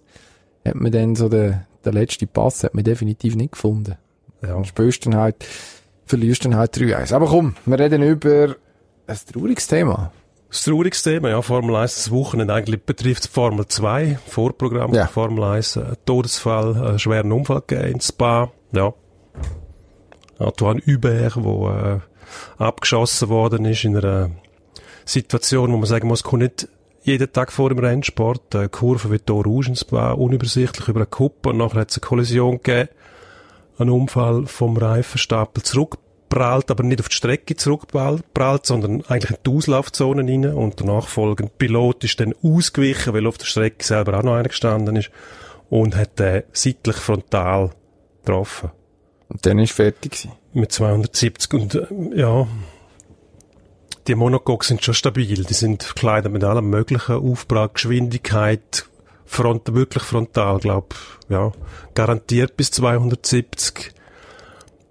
hat 0.64 0.74
man 0.74 0.92
dann 0.92 1.16
so 1.16 1.28
den, 1.28 1.60
den 1.84 1.94
letzten 1.94 2.28
Pass 2.28 2.64
hat 2.64 2.74
man 2.74 2.84
definitiv 2.84 3.36
nicht 3.36 3.52
gefunden. 3.52 3.96
Ja. 4.42 4.54
Und 4.54 4.66
spielst 4.66 5.06
dann 5.06 5.16
halt, 5.16 5.36
verlierst 6.06 6.44
dann 6.44 6.56
halt 6.56 6.76
3-1. 6.76 7.14
Aber 7.14 7.26
komm, 7.26 7.54
wir 7.64 7.78
reden 7.78 8.02
über 8.02 8.56
ein 9.06 9.18
trauriges 9.32 9.66
Thema. 9.66 10.12
Das 10.54 10.62
traurigste 10.62 11.10
Thema, 11.10 11.30
ja, 11.30 11.42
Formel 11.42 11.74
1, 11.74 11.96
das 11.96 12.10
Wochenende 12.12 12.54
eigentlich 12.54 12.80
betrifft 12.84 13.26
Formel 13.26 13.66
2, 13.66 14.20
Vorprogramm 14.24 14.94
Ja. 14.94 15.08
Formel 15.08 15.42
1, 15.42 15.78
ein 15.78 15.96
Todesfall, 16.06 16.76
einen 16.76 16.98
schweren 17.00 17.32
Unfall 17.32 17.62
gegeben 17.66 17.94
in 17.94 18.00
Spa, 18.00 18.52
ja. 18.70 18.94
Antoine 20.38 20.80
Hubert, 20.86 21.42
wo 21.42 21.70
äh, 21.70 21.98
abgeschossen 22.56 23.28
worden 23.30 23.64
ist 23.64 23.82
in 23.82 23.96
einer 23.96 24.30
Situation, 25.04 25.72
wo 25.72 25.76
man 25.76 25.86
sagen 25.86 26.06
muss, 26.06 26.22
kommt 26.22 26.42
nicht 26.42 26.68
jeden 27.04 27.32
Tag 27.32 27.52
vor 27.52 27.68
dem 27.68 27.78
Rennsport, 27.78 28.56
eine 28.56 28.70
Kurve 28.70 29.12
wie 29.12 29.20
hier 29.24 29.34
Rouge 29.34 29.68
in 29.68 29.76
Spa, 29.76 30.12
unübersichtlich 30.12 30.88
über 30.88 31.00
eine 31.00 31.06
Kuppe 31.06 31.50
und 31.50 31.58
nachher 31.58 31.80
hat 31.80 31.90
es 31.90 31.98
eine 31.98 32.06
Kollision 32.06 32.62
gegeben, 32.62 32.88
ein 33.78 33.90
Unfall 33.90 34.46
vom 34.46 34.76
Reifenstapel 34.78 35.62
zurückprallt, 35.62 36.70
aber 36.70 36.82
nicht 36.82 37.00
auf 37.00 37.10
die 37.10 37.16
Strecke 37.16 37.56
zurückprallt, 37.56 38.64
sondern 38.64 39.04
eigentlich 39.06 39.32
in 39.32 39.36
die 39.46 39.50
Auslaufzone 39.50 40.22
rein 40.22 40.46
und 40.46 40.80
der 40.80 40.86
nachfolgende 40.86 41.52
Pilot 41.58 42.04
ist 42.04 42.20
dann 42.20 42.34
ausgewichen, 42.42 43.12
weil 43.12 43.26
auf 43.26 43.36
der 43.36 43.46
Strecke 43.46 43.84
selber 43.84 44.18
auch 44.18 44.22
noch 44.22 44.34
einer 44.34 44.48
gestanden 44.48 44.96
ist 44.96 45.10
und 45.68 45.96
hat 45.96 46.18
den 46.18 46.44
seitlich 46.52 46.96
frontal 46.96 47.70
getroffen. 48.24 48.70
Und 49.28 49.44
dann 49.44 49.58
ist 49.58 49.72
fertig 49.72 50.12
gewesen. 50.12 50.32
Mit 50.54 50.72
270 50.72 51.52
und 51.54 51.74
äh, 51.74 51.86
ja, 52.14 52.46
die 54.06 54.14
Monocoques 54.14 54.68
sind 54.68 54.84
schon 54.84 54.94
stabil. 54.94 55.44
Die 55.44 55.54
sind 55.54 55.82
verkleidet 55.82 56.32
mit 56.32 56.44
allem 56.44 56.68
möglichen 56.70 57.16
Aufprall, 57.16 57.70
Geschwindigkeit, 57.72 58.86
Front, 59.26 59.74
wirklich 59.74 60.02
frontal, 60.04 60.58
glaub, 60.58 60.94
ja, 61.28 61.50
garantiert 61.94 62.56
bis 62.56 62.70
270. 62.72 63.92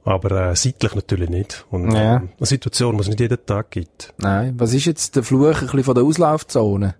Aber 0.05 0.49
äh, 0.49 0.55
seitlich 0.55 0.95
natürlich 0.95 1.29
nicht. 1.29 1.65
Und 1.69 1.91
Ja. 1.93 2.15
äh, 2.15 2.19
eine 2.19 2.29
Situation, 2.41 2.95
die 2.97 3.01
es 3.01 3.07
nicht 3.07 3.19
jeden 3.21 3.45
Tag 3.45 3.71
gibt. 3.71 4.13
Nein. 4.17 4.55
Was 4.57 4.73
ist 4.73 4.85
jetzt 4.85 5.15
der 5.15 5.23
Fluch 5.23 5.55
ein 5.55 5.59
bisschen 5.67 5.83
von 5.85 5.95
der 5.95 6.03
Auslaufzone? 6.03 6.95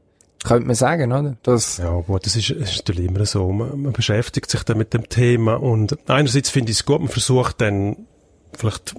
Könnte 0.46 0.68
man 0.68 0.76
sagen, 0.76 1.12
oder? 1.12 1.36
Das, 1.44 1.78
Ja, 1.78 1.92
gut, 2.02 2.26
das 2.26 2.36
ist, 2.36 2.50
ist 2.50 2.78
natürlich 2.78 3.06
immer 3.10 3.26
so. 3.26 3.52
Man, 3.52 3.82
man 3.82 3.94
beschäftigt 3.94 4.50
sich 4.52 4.64
dann 4.64 4.78
mit 4.78 4.94
dem 4.94 5.10
Thema 5.10 5.56
und 5.56 5.98
einerseits 6.10 6.50
finde 6.50 6.72
ich 6.72 6.78
es 6.80 6.86
gut, 6.86 7.00
man 7.00 7.10
versucht 7.10 7.60
dann 7.62 8.06
vielleicht 8.54 8.94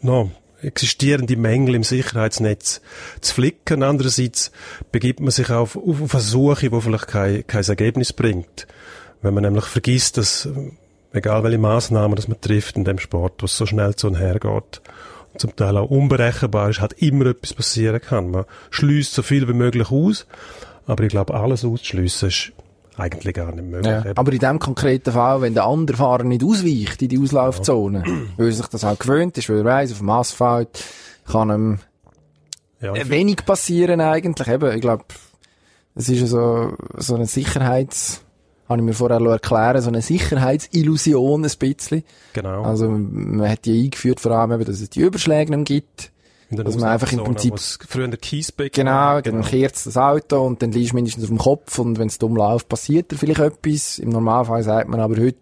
no, 0.00 0.30
existierende 0.62 1.36
Mängel 1.36 1.74
im 1.74 1.84
Sicherheitsnetz 1.84 2.80
zu 3.20 3.34
flicken. 3.34 3.82
Andererseits 3.82 4.52
begibt 4.90 5.20
man 5.20 5.30
sich 5.30 5.50
auf, 5.50 5.76
auf, 5.76 6.12
Suche, 6.20 6.70
die 6.70 6.80
vielleicht 6.80 7.08
kein, 7.08 7.46
kein 7.46 7.64
Ergebnis 7.64 8.12
bringt. 8.12 8.66
Wenn 9.22 9.34
man 9.34 9.44
nämlich 9.44 9.64
vergisst, 9.64 10.18
dass, 10.18 10.46
äh, 10.46 10.70
egal 11.12 11.44
welche 11.44 11.58
Maßnahmen 11.58 12.16
das 12.16 12.28
man 12.28 12.40
trifft 12.40 12.76
in 12.76 12.84
dem 12.84 12.98
Sport, 12.98 13.42
was 13.42 13.56
so 13.56 13.66
schnell 13.66 13.94
zu 13.94 14.08
und 14.08 14.16
her 14.16 14.38
geht, 14.38 14.80
und 15.32 15.40
zum 15.40 15.56
Teil 15.56 15.76
auch 15.76 15.90
unberechenbar 15.90 16.70
ist, 16.70 16.80
hat 16.80 16.94
immer 16.94 17.26
etwas 17.26 17.54
passieren 17.54 18.00
kann. 18.00 18.30
Man 18.30 18.44
schließt 18.70 19.14
so 19.14 19.22
viel 19.22 19.48
wie 19.48 19.54
möglich 19.54 19.90
aus, 19.90 20.26
aber 20.86 21.04
ich 21.04 21.10
glaube, 21.10 21.34
alles 21.34 21.64
auszuschliessen 21.64 22.28
ist 22.28 22.52
eigentlich 22.96 23.34
gar 23.34 23.52
nicht 23.52 23.64
möglich. 23.64 23.90
ja. 23.90 24.00
Eben. 24.04 24.16
Aber 24.16 24.32
in 24.32 24.38
dem 24.38 24.58
konkreten 24.58 25.12
Fall, 25.12 25.40
wenn 25.40 25.54
der 25.54 25.64
andere 25.64 25.96
Fahrer 25.96 26.24
nicht 26.24 26.44
ausweicht 26.44 27.00
in 27.02 27.08
die 27.08 27.18
Auslaufzone, 27.18 28.04
weil 28.36 28.46
er 28.46 28.52
sich 28.52 28.66
das 28.66 28.84
auch 28.84 28.98
gewöhnt 28.98 29.38
ist, 29.38 29.48
weil 29.48 29.58
er 29.58 29.64
weiss, 29.64 29.92
auf 29.92 29.98
dem 29.98 30.10
Asphalt 30.10 30.84
kann 31.26 31.50
ihm 31.50 31.78
ja, 32.80 33.08
wenig 33.08 33.44
passieren 33.44 34.00
eigentlich. 34.00 34.48
Eben, 34.48 34.74
ich 34.74 34.80
glaube, 34.80 35.04
es 35.94 36.08
ist 36.08 36.20
ja 36.20 36.26
so, 36.26 36.76
so 36.96 37.14
eine 37.14 37.26
Sicherheits, 37.26 38.24
habe 38.68 38.80
ich 38.80 38.84
mir 38.84 38.94
vorher 38.94 39.20
erklären, 39.20 39.82
so 39.82 39.88
eine 39.88 40.02
Sicherheitsillusion 40.02 41.44
ein 41.44 41.50
bisschen. 41.58 42.04
genau. 42.32 42.62
Also 42.62 42.88
man 42.88 43.48
hat 43.48 43.64
die 43.64 43.84
eingeführt, 43.84 44.20
vor 44.20 44.32
allem 44.32 44.52
eben, 44.52 44.64
dass 44.64 44.80
es 44.80 44.90
die 44.90 45.00
Überschläge 45.00 45.56
nicht 45.56 45.66
gibt. 45.66 46.12
Dass 46.56 46.76
man 46.76 46.90
einfach 46.90 47.10
im 47.12 47.24
Prinzip- 47.24 47.58
früher 47.88 48.08
der 48.08 48.18
Kiesbeck 48.18 48.72
Genau, 48.72 48.90
war, 48.90 49.22
dann 49.22 49.42
kehrt 49.42 49.74
das 49.86 49.96
Auto 49.96 50.40
und 50.42 50.62
dann 50.62 50.72
liegst 50.72 50.92
du 50.92 50.96
mindestens 50.96 51.24
auf 51.24 51.30
dem 51.30 51.38
Kopf 51.38 51.78
und 51.78 51.98
wenn 51.98 52.08
es 52.08 52.18
dumm 52.18 52.36
läuft, 52.36 52.68
passiert 52.68 53.10
dir 53.10 53.16
vielleicht 53.16 53.40
etwas. 53.40 53.98
Im 53.98 54.10
Normalfall 54.10 54.62
sagt 54.62 54.88
man 54.88 55.00
aber 55.00 55.16
heute, 55.16 55.36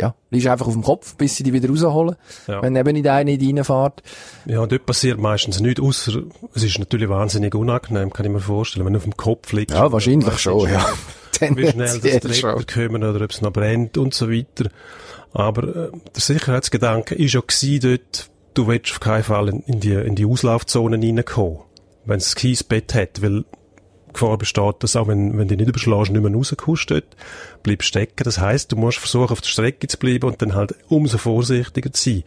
ja, 0.00 0.14
liegst 0.30 0.48
einfach 0.48 0.66
auf 0.66 0.72
dem 0.72 0.82
Kopf, 0.82 1.14
bis 1.16 1.36
sie 1.36 1.44
dich 1.44 1.52
wieder 1.52 1.68
rausholen, 1.68 2.16
Ja. 2.48 2.62
wenn 2.62 2.74
eben 2.74 2.92
nicht 2.94 3.06
eine 3.06 3.36
nicht 3.36 3.42
reinfährt. 3.58 4.02
Ja, 4.46 4.60
und 4.60 4.72
dort 4.72 4.86
passiert 4.86 5.20
meistens 5.20 5.60
nichts, 5.60 5.80
außer 5.80 6.22
es 6.54 6.64
ist 6.64 6.78
natürlich 6.78 7.08
wahnsinnig 7.08 7.54
unangenehm, 7.54 8.12
kann 8.12 8.26
ich 8.26 8.32
mir 8.32 8.40
vorstellen, 8.40 8.84
wenn 8.86 8.92
du 8.94 8.98
auf 8.98 9.04
dem 9.04 9.16
Kopf 9.16 9.52
liegst. 9.52 9.76
Ja, 9.76 9.92
wahrscheinlich 9.92 10.38
schon, 10.38 10.68
ja. 10.70 10.84
Wie 11.40 11.68
schnell 11.70 11.98
das 12.00 12.20
Treppen 12.40 12.66
kommen 12.66 13.02
oder 13.04 13.24
ob 13.24 13.30
es 13.30 13.40
noch 13.40 13.52
brennt 13.52 13.98
und 13.98 14.14
so 14.14 14.30
weiter. 14.30 14.70
Aber 15.32 15.62
äh, 15.64 15.90
der 16.14 16.20
Sicherheitsgedanke 16.20 17.14
ist 17.16 17.34
ja 17.34 17.40
gewesen 17.40 17.80
dort, 17.80 18.30
du 18.54 18.66
willst 18.66 18.92
auf 18.92 19.00
keinen 19.00 19.24
Fall 19.24 19.48
in, 19.48 19.80
die, 19.80 19.92
in 19.92 20.14
die 20.14 20.26
Auslaufzonen 20.26 21.02
reinkommen, 21.02 21.60
wenn 22.04 22.18
es 22.18 22.32
ein 22.32 22.38
Kiesbett 22.38 22.94
hat, 22.94 23.22
weil 23.22 23.44
Gefahr 24.14 24.38
besteht, 24.38 24.76
dass 24.78 24.96
auch 24.96 25.08
wenn, 25.08 25.36
wenn 25.36 25.48
du 25.48 25.56
nicht 25.56 25.68
überschlägst, 25.68 26.12
nicht 26.12 26.22
mehr 26.22 26.32
rauskommst 26.32 26.90
dort, 26.90 27.16
bleibst 27.62 27.88
stecken. 27.88 28.24
Das 28.24 28.38
heisst, 28.38 28.72
du 28.72 28.76
musst 28.76 28.98
versuchen, 28.98 29.32
auf 29.32 29.40
der 29.40 29.48
Strecke 29.48 29.88
zu 29.88 29.98
bleiben 29.98 30.28
und 30.28 30.40
dann 30.40 30.54
halt 30.54 30.74
umso 30.88 31.18
vorsichtiger 31.18 31.92
zu 31.92 32.10
sein. 32.10 32.24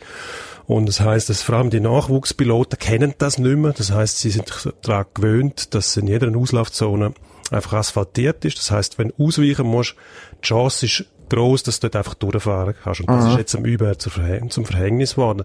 Und 0.68 0.88
das 0.88 1.00
heisst, 1.00 1.30
dass 1.30 1.42
vor 1.42 1.56
allem 1.56 1.70
die 1.70 1.80
Nachwuchspiloten 1.80 2.78
kennen 2.78 3.14
das 3.18 3.38
nicht 3.38 3.58
mehr. 3.58 3.72
Das 3.72 3.92
heisst, 3.92 4.20
sie 4.20 4.30
sind 4.30 4.52
daran 4.82 5.06
gewöhnt, 5.14 5.74
dass 5.74 5.96
in 5.96 6.08
jeder 6.08 6.36
Auslaufzone 6.36 7.14
einfach 7.52 7.74
asphaltiert 7.74 8.44
ist. 8.44 8.58
Das 8.58 8.70
heisst, 8.70 9.00
wenn 9.00 9.14
du 9.18 9.26
ausweichen 9.26 9.66
musst, 9.66 9.96
die 10.44 10.48
Chance 10.48 10.86
ist 10.86 11.06
gross, 11.30 11.64
dass 11.64 11.80
du 11.80 11.88
dort 11.88 11.96
einfach 11.98 12.14
durchfahren 12.16 12.76
kannst. 12.84 13.02
Und 13.02 13.10
das 13.10 13.26
ist 13.32 13.38
jetzt 13.38 13.56
am 13.56 13.66
Über 13.66 13.98
zum, 13.98 14.12
Verhäng 14.12 14.50
zum 14.50 14.66
Verhängnis 14.66 15.12
geworden. 15.12 15.44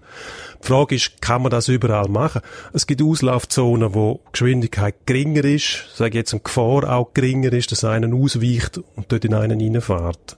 Die 0.61 0.67
Frage 0.67 0.95
ist, 0.95 1.21
kann 1.21 1.41
man 1.41 1.51
das 1.51 1.67
überall 1.67 2.09
machen? 2.09 2.41
Es 2.73 2.87
gibt 2.87 3.01
Auslaufzonen, 3.01 3.93
wo 3.93 4.21
die 4.27 4.31
Geschwindigkeit 4.33 4.95
geringer 5.05 5.43
ist, 5.43 5.85
sage 5.95 6.17
jetzt, 6.17 6.33
eine 6.33 6.41
Gefahr 6.41 6.89
auch 6.91 7.13
geringer 7.13 7.53
ist, 7.53 7.71
dass 7.71 7.83
einer 7.83 8.13
ausweicht 8.15 8.79
und 8.95 9.11
dort 9.11 9.25
in 9.25 9.33
einen 9.33 9.59
reinfährt. 9.59 10.37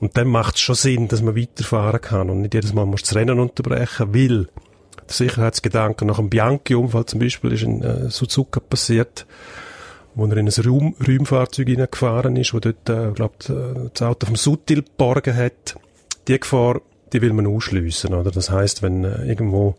Und 0.00 0.16
dann 0.16 0.28
macht 0.28 0.56
es 0.56 0.60
schon 0.60 0.74
Sinn, 0.74 1.08
dass 1.08 1.22
man 1.22 1.36
weiterfahren 1.36 2.00
kann 2.00 2.28
und 2.28 2.40
nicht 2.40 2.54
jedes 2.54 2.74
Mal 2.74 2.86
muss 2.86 3.02
das 3.02 3.14
Rennen 3.14 3.38
unterbrechen, 3.38 4.12
weil 4.12 4.48
der 5.08 5.14
Sicherheitsgedanke 5.14 6.04
nach 6.04 6.18
einem 6.18 6.28
Bianchi-Unfall 6.28 7.06
zum 7.06 7.20
Beispiel 7.20 7.52
ist 7.52 7.62
in 7.62 7.82
äh, 7.82 8.10
Suzuka 8.10 8.60
passiert, 8.60 9.26
wo 10.14 10.26
er 10.26 10.36
in 10.36 10.48
ein 10.48 10.64
Raum, 10.64 10.94
Räumfahrzeug 11.06 11.68
hineingefahren 11.68 12.36
ist, 12.36 12.54
wo 12.54 12.60
dort, 12.60 12.88
äh, 12.88 13.12
glaubt, 13.12 13.48
das 13.48 14.02
Auto 14.02 14.26
vom 14.26 14.36
Sutil 14.36 14.82
geborgen 14.82 15.36
hat. 15.36 15.76
Die 16.28 16.38
Gefahr, 16.38 16.80
die 17.12 17.22
will 17.22 17.32
man 17.32 17.46
ausschliessen, 17.46 18.14
oder? 18.14 18.30
Das 18.30 18.50
heißt, 18.50 18.82
wenn 18.82 19.04
äh, 19.04 19.24
irgendwo 19.24 19.76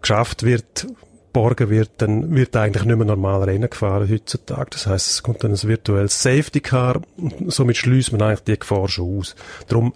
geschafft 0.00 0.42
wird, 0.42 0.86
geborgen 1.32 1.70
wird, 1.70 1.90
dann 1.98 2.34
wird 2.34 2.54
eigentlich 2.56 2.84
nicht 2.84 2.96
mehr 2.96 3.06
normal 3.06 3.44
Rennen 3.44 3.70
gefahren 3.70 4.10
heutzutage. 4.10 4.70
Das 4.70 4.86
heißt, 4.86 5.10
es 5.10 5.22
kommt 5.22 5.42
dann 5.42 5.52
ein 5.52 5.62
virtuelles 5.62 6.22
Safety 6.22 6.60
Car 6.60 7.00
und 7.16 7.50
somit 7.52 7.78
schließt 7.78 8.12
man 8.12 8.22
eigentlich 8.22 8.44
die 8.44 8.58
Gefahr 8.58 8.88
schon 8.88 9.18
aus. 9.18 9.34
Darum, 9.66 9.94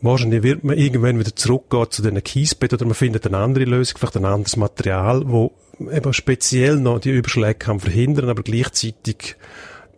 wahrscheinlich 0.00 0.42
wird 0.42 0.64
man 0.64 0.78
irgendwann 0.78 1.18
wieder 1.18 1.36
zurückgehen 1.36 1.90
zu 1.90 2.02
diesen 2.02 2.24
Kiesbett 2.24 2.72
oder 2.72 2.86
man 2.86 2.94
findet 2.94 3.26
eine 3.26 3.36
andere 3.36 3.64
Lösung, 3.64 3.98
vielleicht 3.98 4.16
ein 4.16 4.24
anderes 4.24 4.56
Material, 4.56 5.22
wo 5.26 5.52
eben 5.80 6.12
speziell 6.12 6.76
noch 6.76 6.98
die 6.98 7.10
Überschläge 7.10 7.54
kann 7.54 7.80
verhindern, 7.80 8.28
aber 8.28 8.42
gleichzeitig 8.42 9.36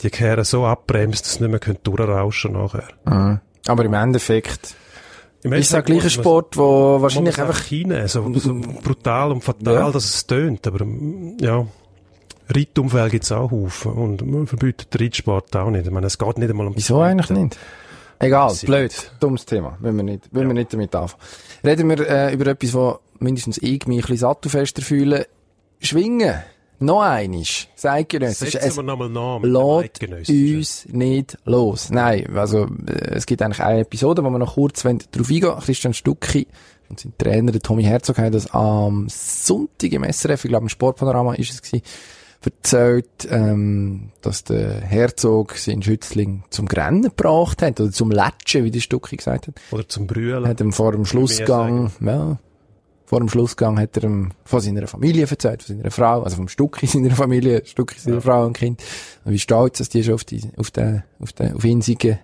die 0.03 0.11
Kehre 0.11 0.45
so 0.45 0.65
abbremst, 0.65 1.25
dass 1.27 1.35
sie 1.35 1.47
nicht 1.47 1.67
mehr 1.67 1.77
durchrauschen 1.83 2.53
nachher. 2.53 2.89
Mhm. 3.05 3.41
Aber 3.67 3.85
im 3.85 3.95
Endeffekt 3.95 4.75
Im 5.43 5.53
ist 5.53 5.67
es 5.67 5.73
Endeffekt 5.73 5.87
gleich 5.87 6.05
ein 6.05 6.11
Sport, 6.11 6.57
wo 6.57 7.01
wahrscheinlich 7.03 7.39
einfach... 7.39 7.61
hinein, 7.65 8.09
so, 8.09 8.33
so 8.39 8.55
brutal 8.83 9.33
und 9.33 9.45
fatal, 9.45 9.75
Ja. 9.75 9.91
dass 9.91 10.05
es 10.05 10.27
tönt, 10.27 10.67
aber 10.67 10.83
ähm, 10.83 11.37
ja, 11.41 11.67
Reitunfälle 12.49 13.11
gibt's 13.11 13.31
auch 13.33 13.51
Haufen 13.51 13.93
und 13.93 14.27
man 14.27 14.47
verbietet 14.47 14.89
Reitsport 15.01 15.55
auch 15.57 15.71
nicht. 15.71 15.87
Ich 15.87 15.93
meine, 15.93 16.07
es 16.07 16.19
geht 16.19 16.39
nicht 16.39 16.51
einmal 16.51 16.67
um 16.67 16.77
Wieso 16.77 17.01
eigentlich 17.01 17.31
nicht? 17.31 17.59
Egal, 18.19 18.55
blöd, 18.67 19.13
dummes 19.21 19.47
Thema, 19.47 19.79
wenn 19.81 19.97
wir 19.97 20.03
nicht, 20.03 20.25
wenn 20.33 20.47
wir 20.47 20.53
nicht 20.55 20.73
damit 20.73 20.95
anfangen. 20.95 21.23
Reden 21.65 21.89
wir 21.89 22.07
äh, 22.09 22.35
über 22.35 22.49
etwas, 22.49 22.75
wo 22.75 22.99
mindestens 23.19 23.57
ich 23.59 23.87
mich 23.87 23.99
ein 23.99 24.01
bisschen 24.01 24.17
sattelfester 24.19 24.83
fühle. 24.83 25.27
Schwingen, 25.81 26.35
noch 26.79 27.03
einisch, 27.03 27.69
zeitgenössisch. 27.77 28.53
Setzen 28.53 28.69
Es 28.69 28.77
wir 28.77 28.83
nochmal 28.83 29.09
Namen. 29.09 29.51
lässt 29.53 30.29
uns 30.31 30.87
nicht 30.91 31.39
los. 31.45 31.91
Nein, 31.91 32.27
also 32.37 32.67
äh, 32.87 33.15
es 33.15 33.27
gibt 33.27 33.43
eigentlich 33.43 33.61
eine 33.61 33.81
Episode, 33.81 34.25
wo 34.25 34.31
wir 34.31 34.39
noch 34.39 34.55
kurz 34.55 34.83
drauf 34.83 35.31
eingehen 35.31 35.59
Christian 35.61 35.95
Stucki 35.95 36.47
und 36.89 37.01
sein 37.01 37.13
Trainer, 37.19 37.53
der 37.53 37.61
Tommy 37.61 37.85
Herzog, 37.85 38.19
haben 38.19 38.33
das 38.33 38.53
am 38.53 39.07
Sonntag 39.09 39.93
im 39.93 40.05
SRF, 40.05 40.45
ich 40.45 40.49
glaube 40.51 40.65
im 40.65 40.69
Sportpanorama 40.69 41.35
ist 41.35 41.53
es 41.53 41.63
gewesen, 41.63 41.85
erzählt, 42.43 43.29
ähm, 43.31 44.11
dass 44.23 44.45
der 44.45 44.81
Herzog 44.81 45.57
seinen 45.57 45.83
Schützling 45.83 46.45
zum 46.51 46.67
Grennen 46.67 47.03
gebracht 47.03 47.63
hat, 47.63 47.79
oder 47.81 47.93
zum 47.93 48.11
Latschen, 48.11 48.65
wie 48.65 48.71
der 48.71 48.81
Stucki 48.81 49.17
gesagt 49.17 49.49
hat. 49.49 49.55
Oder 49.71 49.87
zum 49.89 50.07
Brüllen. 50.07 50.47
Hat 50.49 50.61
ihm 50.61 50.73
vor 50.73 50.93
dem 50.93 51.05
Schlussgang, 51.05 51.93
ja, 52.01 52.39
vor 53.11 53.19
dem 53.19 53.29
Schlussgang 53.29 53.77
hat 53.81 53.97
er 53.97 54.05
ihm 54.05 54.31
von 54.45 54.61
seiner 54.61 54.87
Familie 54.87 55.27
erzählt, 55.29 55.65
von 55.65 55.77
seiner 55.77 55.91
Frau, 55.91 56.23
also 56.23 56.37
vom 56.37 56.47
Stucki 56.47 56.87
seiner 56.87 57.11
Familie, 57.11 57.61
Stucki 57.67 57.99
seiner 57.99 58.21
Frau 58.21 58.47
und 58.47 58.53
Kind. 58.53 58.81
Und 59.25 59.33
wie 59.33 59.39
stolz, 59.41 59.79
dass 59.79 59.89
die 59.89 60.05
schon 60.05 60.15
auf 60.15 60.23
die, 60.23 60.49
auf 60.57 60.71
den, 60.71 61.03
auf 61.19 61.33
den, 61.33 61.57
auf 61.57 61.65
ihn 61.65 61.83
sind, 61.83 62.19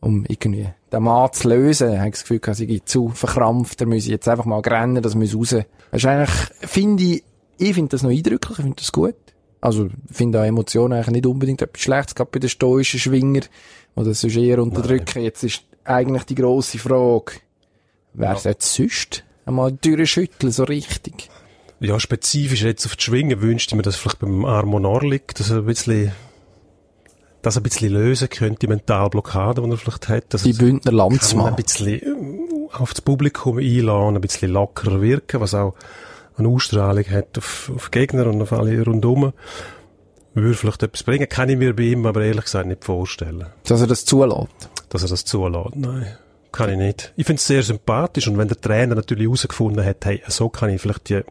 um 0.00 0.24
irgendwie 0.28 0.68
den 0.92 1.02
Mann 1.02 1.32
zu 1.32 1.48
lösen. 1.48 1.88
Er 1.88 2.02
hat 2.02 2.12
das 2.12 2.20
Gefühl, 2.20 2.38
gehabt, 2.38 2.58
sie 2.58 2.68
sei 2.68 2.80
zu 2.84 3.08
verkrampft, 3.08 3.80
er 3.80 3.88
müsse 3.88 4.08
jetzt 4.08 4.28
einfach 4.28 4.44
mal 4.44 4.60
rennen, 4.60 5.02
das 5.02 5.16
muss 5.16 5.34
raus. 5.34 5.56
Eigentlich, 5.90 6.30
finde 6.60 7.02
ich, 7.02 7.24
ich 7.58 7.74
finde 7.74 7.88
das 7.88 8.04
noch 8.04 8.10
eindrücklich, 8.10 8.56
ich 8.56 8.62
finde 8.62 8.76
das 8.76 8.92
gut. 8.92 9.16
Also, 9.60 9.86
ich 9.86 10.16
finde 10.16 10.40
auch 10.40 10.44
Emotionen 10.44 10.92
eigentlich 10.92 11.10
nicht 11.10 11.26
unbedingt 11.26 11.60
etwas 11.60 11.82
Schlechtes, 11.82 12.14
gerade 12.14 12.30
bei 12.30 12.38
den 12.38 12.50
stoischen 12.50 13.00
Schwinger, 13.00 13.40
die 13.40 14.04
das 14.04 14.20
sonst 14.20 14.36
eher 14.36 14.62
unterdrücken. 14.62 15.22
Jetzt 15.24 15.42
ist 15.42 15.64
eigentlich 15.82 16.22
die 16.22 16.36
grosse 16.36 16.78
Frage, 16.78 17.32
wer 18.12 18.36
sollte 18.36 18.64
sonst 18.64 19.24
einmal 19.50 19.72
durchschütteln, 19.72 20.52
so 20.52 20.64
richtig? 20.64 21.28
Ja, 21.80 21.98
spezifisch 21.98 22.62
jetzt 22.62 22.84
auf 22.86 22.96
die 22.96 23.04
Schwingen 23.04 23.40
wünschte 23.40 23.72
ich 23.72 23.76
mir, 23.76 23.82
dass 23.82 23.96
vielleicht 23.96 24.18
beim 24.18 24.44
Armon 24.44 24.84
Orlik, 24.84 25.34
dass 25.36 25.50
er 25.50 25.58
ein 25.58 25.64
bisschen, 25.66 26.12
dass 27.42 27.56
er 27.56 27.60
ein 27.60 27.62
bisschen 27.62 27.92
lösen 27.92 28.28
könnte, 28.28 28.58
die 28.60 28.66
Mentalblockade, 28.66 29.62
die 29.62 29.70
er 29.70 29.76
vielleicht 29.78 30.08
hat. 30.08 30.24
Dass 30.34 30.42
Die 30.42 30.50
er 30.52 30.58
Bündner 30.58 30.92
Landsmann. 30.92 31.54
ein 31.54 31.56
bisschen 31.56 32.00
äh, 32.02 32.74
auf 32.74 32.90
das 32.92 33.00
Publikum 33.00 33.58
einladen, 33.58 34.16
ein 34.16 34.20
bisschen 34.20 34.50
lockerer 34.52 35.00
wirken, 35.00 35.40
was 35.40 35.54
auch 35.54 35.74
eine 36.36 36.48
Ausstrahlung 36.48 37.04
hat 37.10 37.38
auf, 37.38 37.70
auf 37.74 37.90
Gegner 37.90 38.26
und 38.26 38.42
auf 38.42 38.52
alle 38.52 38.82
rundum. 38.84 39.32
Würde 40.34 40.54
vielleicht 40.54 40.82
etwas 40.82 41.02
bringen, 41.02 41.28
kann 41.28 41.48
ich 41.48 41.56
mir 41.56 41.74
bei 41.74 41.82
ihm 41.84 42.06
aber 42.06 42.22
ehrlich 42.22 42.44
gesagt 42.44 42.66
nicht 42.68 42.84
vorstellen, 42.84 43.46
Dass 43.64 43.80
er 43.80 43.86
das 43.88 44.04
zulässt. 44.04 44.68
dass 44.90 45.02
er 45.02 45.08
das 45.08 45.24
zulässt. 45.24 45.74
Nein, 45.76 46.06
kann 46.52 46.70
ich 46.70 46.76
nicht. 46.76 47.12
Ich 47.16 47.26
finde 47.26 47.38
es 47.38 47.46
sehr 47.46 47.62
sympathisch 47.62 48.28
und 48.28 48.38
wenn 48.38 48.48
der 48.48 48.60
Trainer 48.60 48.94
natürlich 48.94 49.26
herausgefunden 49.26 49.84
hat, 49.84 50.04
hey, 50.04 50.22
so 50.28 50.48
kann 50.48 50.70
ich 50.70 50.80
vielleicht 50.80 51.08
die 51.08 51.22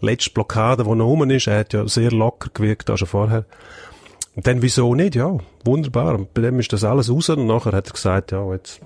letzte 0.00 0.30
Blockade, 0.30 0.84
die 0.84 0.94
noch 0.94 1.06
rum 1.06 1.30
ist, 1.30 1.46
er 1.46 1.60
hat 1.60 1.72
ja 1.72 1.86
sehr 1.86 2.10
locker 2.10 2.50
gewirkt, 2.52 2.90
auch 2.90 2.96
schon 2.96 3.08
vorher. 3.08 3.44
Und 4.36 4.46
dann 4.46 4.62
wieso 4.62 4.94
nicht? 4.94 5.16
Ja, 5.16 5.36
wunderbar. 5.64 6.14
Und 6.14 6.32
bei 6.34 6.42
dem 6.42 6.60
ist 6.60 6.72
das 6.72 6.84
alles 6.84 7.10
raus 7.10 7.28
und 7.30 7.46
nachher 7.46 7.72
hat 7.72 7.88
er 7.88 7.92
gesagt, 7.92 8.32
ja, 8.32 8.52
jetzt 8.52 8.80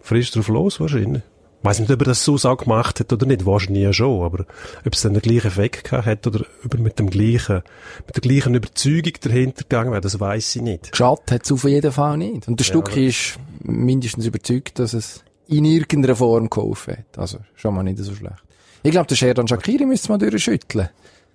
frisch 0.00 0.30
drauf 0.30 0.48
los 0.48 0.80
wahrscheinlich. 0.80 1.22
Ich 1.60 1.68
weiss 1.68 1.78
nicht, 1.78 1.92
ob 1.92 2.00
er 2.00 2.06
das 2.06 2.24
so 2.24 2.34
auch 2.34 2.56
gemacht 2.56 2.98
hat 2.98 3.12
oder 3.12 3.24
nicht. 3.24 3.46
Wahrscheinlich 3.46 3.84
ja 3.84 3.92
schon. 3.92 4.24
Aber 4.24 4.46
ob 4.84 4.92
es 4.92 5.02
dann 5.02 5.14
den 5.14 5.22
gleichen 5.22 5.46
Effekt 5.46 5.84
gehabt 5.84 6.06
hat 6.06 6.26
oder 6.26 6.44
ob 6.64 6.74
er 6.74 6.80
mit 6.80 6.98
dem 6.98 7.08
gleichen, 7.08 7.62
mit 8.06 8.16
der 8.16 8.20
gleichen 8.20 8.54
Überzeugung 8.54 9.12
dahinter 9.20 9.62
gegangen 9.62 9.92
wäre, 9.92 10.00
das 10.00 10.18
weiss 10.18 10.56
ich 10.56 10.62
nicht. 10.62 10.90
Geschadet 10.90 11.30
hat 11.30 11.44
es 11.44 11.52
auf 11.52 11.62
jeden 11.62 11.92
Fall 11.92 12.16
nicht. 12.18 12.48
Und 12.48 12.58
der 12.58 12.64
Stucki 12.64 13.06
ist 13.06 13.38
mindestens 13.64 14.26
überzeugt, 14.26 14.78
dass 14.78 14.92
es 14.92 15.22
in 15.48 15.64
irgendeiner 15.64 16.16
Form 16.16 16.48
geholfen 16.50 16.96
hat. 16.98 17.18
Also, 17.18 17.38
schon 17.54 17.74
mal 17.74 17.82
nicht 17.82 17.98
so 17.98 18.14
schlecht. 18.14 18.42
Ich 18.82 18.90
glaube, 18.90 19.06
der 19.06 19.16
Sherdan 19.16 19.46
Shakiri 19.48 19.86
müsste 19.86 20.08
mal 20.10 20.18
durchschütteln. 20.18 20.88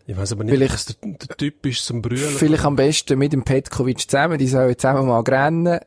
Ich 0.06 0.16
weiss 0.18 0.32
aber 0.32 0.44
nicht, 0.46 0.54
Vielleicht- 0.56 0.74
das 0.74 0.86
der, 1.00 1.12
der 1.12 1.38
Typ 1.38 1.66
ist 1.66 1.86
zum 1.86 2.02
Brüllen. 2.02 2.20
Vielleicht 2.22 2.64
am 2.66 2.76
besten 2.76 3.20
mit 3.20 3.34
dem 3.34 3.44
Petkovic 3.44 4.10
zusammen. 4.10 4.38
Die 4.38 4.48
sollen 4.48 4.78
zusammen 4.78 5.08
mal 5.08 5.20
rennen, 5.22 5.80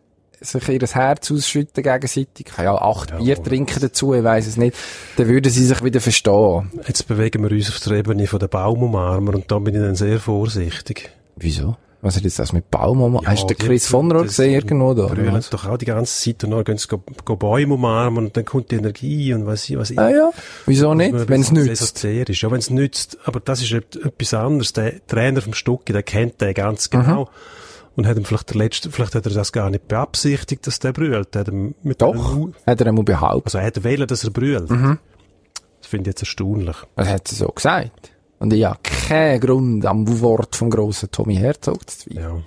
sich 0.42 0.68
ihr 0.68 0.80
Herz 0.80 1.30
ausschütten 1.30 1.82
gegenseitig. 1.82 2.46
Kann 2.46 2.66
ja 2.66 2.74
acht 2.74 3.16
Bier 3.18 3.42
trinken 3.42 3.80
dazu, 3.80 4.14
ich 4.14 4.22
weiss 4.24 4.46
es 4.46 4.56
nicht. 4.56 4.76
Dann 5.16 5.28
würden 5.28 5.50
sie 5.50 5.64
sich 5.64 5.82
wieder 5.84 6.00
verstehen. 6.00 6.70
Jetzt 6.86 7.08
bewegen 7.08 7.42
wir 7.42 7.50
uns 7.50 7.68
auf 7.70 7.80
der 7.80 7.92
Ebene 7.98 8.26
von 8.26 8.38
der 8.38 8.48
Baumumarmer 8.48 9.34
und 9.34 9.50
da 9.50 9.58
bin 9.58 9.74
ich 9.74 9.80
dann 9.80 9.94
sehr 9.96 10.20
vorsichtig. 10.20 11.10
Wieso? 11.36 11.76
Was 12.02 12.18
jetzt 12.22 12.38
das 12.38 12.52
mit 12.54 12.70
Baum 12.70 12.98
gemacht? 13.02 13.26
Hast 13.26 13.42
du 13.42 13.54
den 13.54 13.58
Chris 13.58 13.86
von 13.86 14.10
Rohr 14.10 14.22
gesehen 14.22 14.54
irgendwo 14.54 14.94
da? 14.94 15.06
brüllen 15.06 15.34
was? 15.34 15.50
doch 15.50 15.66
auch 15.66 15.76
die 15.76 15.84
ganze 15.84 16.16
Zeit 16.22 16.42
und 16.44 16.50
dann 16.52 16.64
gehen 16.64 16.78
sie 16.78 16.88
go, 16.88 17.02
go 17.26 17.36
Bäume 17.36 17.74
umarmen 17.74 18.24
und 18.26 18.36
dann 18.36 18.44
kommt 18.46 18.70
die 18.70 18.76
Energie 18.76 19.34
und 19.34 19.44
was 19.46 19.68
ich, 19.68 19.76
was 19.76 19.90
ich. 19.90 19.98
Ah 19.98 20.08
ja, 20.10 20.30
wieso 20.64 20.94
nicht? 20.94 21.12
Wenn 21.28 21.42
es 21.42 21.52
nützt. 21.52 21.68
esoterisch. 21.70 22.42
Ja, 22.42 22.50
wenn 22.50 22.58
es 22.58 22.70
nützt. 22.70 23.18
Aber 23.24 23.40
das 23.40 23.60
ist 23.60 23.72
et- 23.72 23.96
etwas 23.96 24.32
anderes. 24.32 24.72
Der 24.72 25.06
Trainer 25.06 25.42
vom 25.42 25.52
Stucki, 25.52 25.92
der 25.92 26.02
kennt 26.02 26.40
den 26.40 26.54
ganz 26.54 26.88
genau. 26.88 27.24
Mhm. 27.24 27.28
Und 27.96 28.06
hat 28.06 28.16
ihm 28.16 28.24
vielleicht 28.24 28.48
der 28.50 28.56
letzte, 28.56 28.90
vielleicht 28.90 29.14
hat 29.14 29.26
er 29.26 29.32
das 29.32 29.52
gar 29.52 29.68
nicht 29.68 29.86
beabsichtigt, 29.88 30.66
dass 30.66 30.78
der 30.78 30.92
brüllt. 30.92 31.36
Hat 31.36 31.50
mit 31.52 32.00
Doch, 32.00 32.34
einem- 32.34 32.54
hat 32.66 32.80
er 32.80 32.86
einmal 32.86 33.04
behauptet. 33.04 33.46
Also 33.48 33.58
er 33.58 33.66
hat 33.66 33.84
wählen, 33.84 34.06
dass 34.06 34.24
er 34.24 34.30
brüllt. 34.30 34.70
Mhm. 34.70 34.98
Das 35.80 35.88
finde 35.90 36.08
ich 36.08 36.14
jetzt 36.14 36.22
erstaunlich. 36.22 36.76
Das 36.96 37.08
hat 37.08 37.28
sie 37.28 37.34
so 37.36 37.48
gesagt. 37.48 38.12
Und 38.40 38.52
ich 38.52 38.64
habe 38.64 38.80
keinen 38.82 39.38
Grund 39.38 39.86
am 39.86 40.20
Wort 40.20 40.56
vom 40.56 40.70
grossen 40.70 41.10
Tommy 41.10 41.36
Herzog 41.36 41.88
zu 41.88 41.98
zweifeln. 42.00 42.24
Ja. 42.24 42.42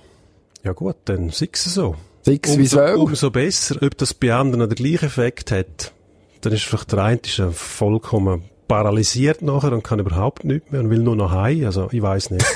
Ja 0.64 0.72
gut, 0.72 0.96
dann 1.04 1.30
sei 1.30 1.48
es 1.52 1.64
so. 1.64 1.94
Sechs 2.22 2.56
wie 2.56 2.62
Umso, 2.62 2.76
zwölf. 2.78 2.96
umso 2.96 3.30
besser. 3.30 3.76
Ob 3.82 3.96
das 3.98 4.14
bei 4.14 4.32
anderen 4.32 4.68
den 4.68 4.74
gleichen 4.74 5.04
Effekt 5.06 5.50
hat, 5.50 5.92
dann 6.40 6.52
ist 6.52 6.64
vielleicht 6.64 6.92
der 6.92 6.98
eine 7.00 7.20
ist 7.24 7.42
vollkommen 7.52 8.44
paralysiert 8.66 9.42
nachher 9.42 9.72
und 9.72 9.84
kann 9.84 9.98
überhaupt 9.98 10.44
nichts 10.44 10.70
mehr 10.70 10.80
und 10.80 10.90
will 10.90 11.00
nur 11.00 11.16
noch 11.16 11.32
heim. 11.32 11.66
Also, 11.66 11.88
ich 11.92 12.00
weiß 12.00 12.30
nicht. 12.30 12.46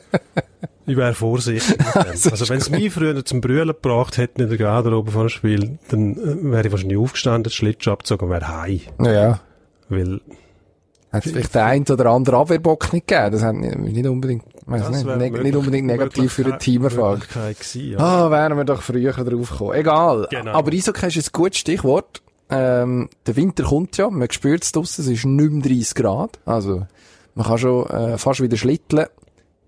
ich 0.86 0.96
wäre 0.96 1.12
vorsichtig. 1.12 1.76
dem. 1.76 2.32
also, 2.32 2.48
wenn 2.48 2.58
es 2.58 2.70
mich 2.70 2.92
früher 2.92 3.22
zum 3.24 3.42
Brüllen 3.42 3.68
gebracht 3.68 4.16
hätte 4.16 4.42
in 4.42 4.48
der 4.48 4.58
Garderobe 4.58 5.10
vor 5.10 5.24
dem 5.24 5.28
Spiel, 5.28 5.78
dann 5.88 6.16
äh, 6.16 6.50
wäre 6.50 6.66
ich 6.66 6.72
wahrscheinlich 6.72 6.98
aufgestanden, 6.98 7.44
den 7.44 7.50
Schlittschuh 7.50 7.90
abgezogen 7.90 8.24
und 8.24 8.30
wäre 8.30 8.48
heim. 8.48 8.80
Ja. 9.04 9.40
Weil, 9.90 10.22
Hat 11.12 11.26
es 11.26 11.32
vielleicht 11.32 11.54
den 11.54 11.60
einen 11.62 11.84
oder 11.90 12.06
anderen 12.06 12.40
Abwehrbock 12.40 12.92
nicht 12.92 13.06
gegeben? 13.06 13.32
Das 13.32 13.42
hat 13.42 13.54
nicht, 13.54 13.76
nicht 13.78 14.06
unbedingt, 14.06 14.44
weiss 14.66 14.88
nicht, 14.88 15.04
neg 15.04 15.42
nicht 15.42 15.54
unbedingt 15.56 15.86
negativ 15.86 16.32
für 16.32 16.42
den 16.44 16.52
Möglichkeit- 16.52 16.60
Teamerfolg. 16.64 17.28
Ja. 17.74 17.98
Ah, 17.98 18.30
wären 18.30 18.56
wir 18.56 18.64
doch 18.64 18.80
früher 18.82 19.12
drauf 19.12 19.50
gekommen. 19.50 19.74
Egal. 19.74 20.26
Genau. 20.30 20.52
Aber 20.52 20.72
Eishockey 20.72 21.06
ist 21.08 21.16
ein 21.28 21.32
gutes 21.32 21.58
Stichwort. 21.58 22.22
Ähm, 22.48 23.08
der 23.26 23.36
Winter 23.36 23.64
kommt 23.64 23.96
ja, 23.98 24.08
man 24.10 24.30
spürt 24.30 24.64
es 24.64 24.72
draussen, 24.72 25.02
es 25.02 25.08
ist 25.08 25.24
nicht 25.24 25.52
mehr 25.52 25.62
30 25.62 25.94
Grad. 25.94 26.38
Also, 26.46 26.86
man 27.34 27.46
kann 27.46 27.58
schon 27.58 27.86
äh, 27.90 28.18
fast 28.18 28.40
wieder 28.40 28.56
schlitteln. 28.56 29.06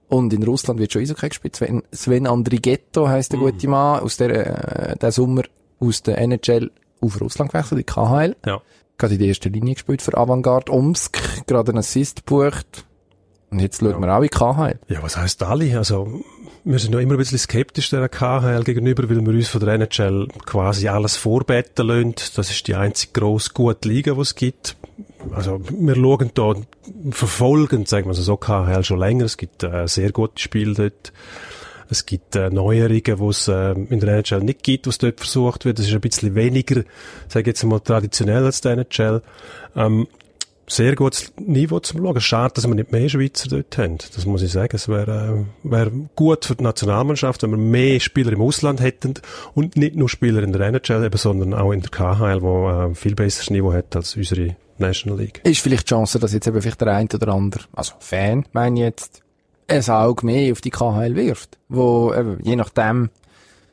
Und 0.09 0.33
in 0.33 0.42
Russland 0.42 0.78
wird 0.78 0.92
schon 0.92 1.02
Eishockey 1.02 1.28
gespielt. 1.28 1.57
Sven, 1.57 1.83
Sven 1.92 2.26
Andrighetto 2.26 3.09
heisst 3.09 3.33
der 3.33 3.40
gute 3.40 3.68
Mann, 3.68 4.00
aus 4.00 4.16
der, 4.18 4.90
äh, 4.92 4.96
der 4.96 5.12
Sommer 5.12 5.42
aus 5.80 6.02
der 6.02 6.18
NHL 6.18 6.70
auf 7.00 7.20
Russland 7.20 7.52
gewechselt, 7.52 7.80
in 7.80 7.87
KHL. 7.87 8.37
Ja. 8.46 8.61
Gerade 8.98 9.14
in 9.14 9.20
der 9.20 9.28
ersten 9.28 9.52
Linie 9.52 9.74
gespielt 9.74 10.02
für 10.02 10.16
Avantgarde 10.16 10.72
Omsk, 10.72 11.46
gerade 11.46 11.70
einen 11.70 11.78
Assist 11.78 12.26
gebucht. 12.26 12.85
Und 13.50 13.61
jetzt 13.61 13.80
schauen 13.80 14.00
wir 14.00 14.16
auch 14.16 14.22
in 14.22 14.30
KHL. 14.30 14.78
Ja, 14.88 15.02
was 15.02 15.16
heisst 15.16 15.42
alle? 15.42 15.76
Also, 15.78 16.20
wir 16.64 16.78
sind 16.78 16.92
noch 16.92 16.98
immer 16.98 17.12
ein 17.12 17.18
bisschen 17.18 17.38
skeptisch 17.38 17.90
der 17.90 18.09
KHL 18.09 18.64
gegenüber, 18.64 19.09
weil 19.09 19.20
wir 19.20 19.33
uns 19.33 19.48
von 19.48 19.61
der 19.61 19.74
NHL 19.74 20.28
quasi 20.46 20.88
alles 20.88 21.16
vorbeten 21.16 21.87
lassen. 21.87 22.14
Das 22.35 22.50
ist 22.50 22.66
die 22.66 22.74
einzige 22.74 23.12
grosse 23.12 23.50
gute 23.52 23.88
Liga, 23.88 24.14
die 24.14 24.20
es 24.20 24.35
gibt. 24.35 24.76
Also, 25.33 25.61
wir 25.70 25.94
schauen 25.94 26.30
da, 26.35 26.54
verfolgen, 27.11 27.87
sagen 27.87 28.07
wir 28.07 28.14
so, 28.14 28.37
KHL 28.37 28.83
schon 28.83 28.98
länger. 28.98 29.24
Es 29.24 29.37
gibt 29.37 29.62
äh, 29.62 29.87
sehr 29.87 30.11
gute 30.11 30.40
Spiele 30.40 30.74
dort. 30.74 31.12
Es 31.88 32.07
gibt 32.07 32.37
äh, 32.37 32.51
Neuerungen, 32.51 33.03
die 33.03 33.29
es 33.29 33.49
äh, 33.49 33.73
in 33.73 34.01
der 34.01 34.16
NHL 34.16 34.40
nicht 34.40 34.62
gibt, 34.62 34.87
was 34.87 34.99
dort 34.99 35.20
versucht 35.20 35.64
wird. 35.64 35.79
Das 35.79 35.87
ist 35.87 35.94
ein 35.94 36.01
bisschen 36.01 36.35
weniger, 36.35 36.83
sage 37.29 37.51
jetzt 37.51 37.62
mal, 37.64 37.81
traditionell 37.81 38.44
als 38.44 38.61
der 38.61 38.73
NHL. 38.73 39.23
Ähm, 39.77 40.07
sehr 40.66 40.94
gutes 40.94 41.33
Niveau 41.38 41.79
zum 41.81 42.01
Schauen. 42.01 42.20
Schade, 42.20 42.55
dass 42.55 42.66
wir 42.66 42.75
nicht 42.75 42.92
mehr 42.92 43.09
Schweizer 43.09 43.49
dort 43.49 43.77
haben. 43.77 43.99
Das 44.14 44.25
muss 44.25 44.42
ich 44.42 44.53
sagen. 44.53 44.75
Es 44.75 44.88
wäre 44.88 45.44
äh, 45.64 45.70
wär 45.70 45.90
gut 46.16 46.47
für 46.47 46.57
die 46.57 46.64
Nationalmannschaft, 46.64 47.42
wenn 47.42 47.51
wir 47.51 47.59
mehr 47.59 48.01
Spieler 48.01 48.33
im 48.33 48.40
Ausland 48.40 48.81
hätten 48.81 49.14
und 49.55 49.77
nicht 49.77 49.97
nur 49.97 50.09
Spieler 50.09 50.42
in 50.42 50.53
der 50.53 50.62
NHL, 50.62 51.05
eben, 51.05 51.18
sondern 51.18 51.55
auch 51.55 51.73
in 51.73 51.81
der 51.81 51.90
KHL, 51.90 52.42
wo 52.42 52.70
äh, 52.70 52.94
viel 52.94 53.14
besseres 53.14 53.51
Niveau 53.51 53.73
hat 53.73 53.94
als 53.94 54.16
unsere 54.16 54.57
National 54.79 55.18
League. 55.18 55.40
Ist 55.44 55.61
vielleicht 55.61 55.88
die 55.88 55.94
Chance, 55.94 56.18
dass 56.18 56.33
jetzt 56.33 56.47
eben 56.47 56.61
vielleicht 56.61 56.81
der 56.81 56.88
eine 56.88 57.09
oder 57.12 57.29
andere, 57.29 57.64
also 57.73 57.92
Fan, 58.01 58.44
meine 58.53 58.81
ich 58.81 58.85
jetzt, 58.85 59.23
ein 59.66 59.88
Auge 59.88 60.27
mehr 60.27 60.53
auf 60.53 60.61
die 60.61 60.70
KHL 60.70 61.14
wirft, 61.14 61.59
wo 61.68 62.12
eben, 62.14 62.38
je 62.42 62.57
nachdem 62.57 63.11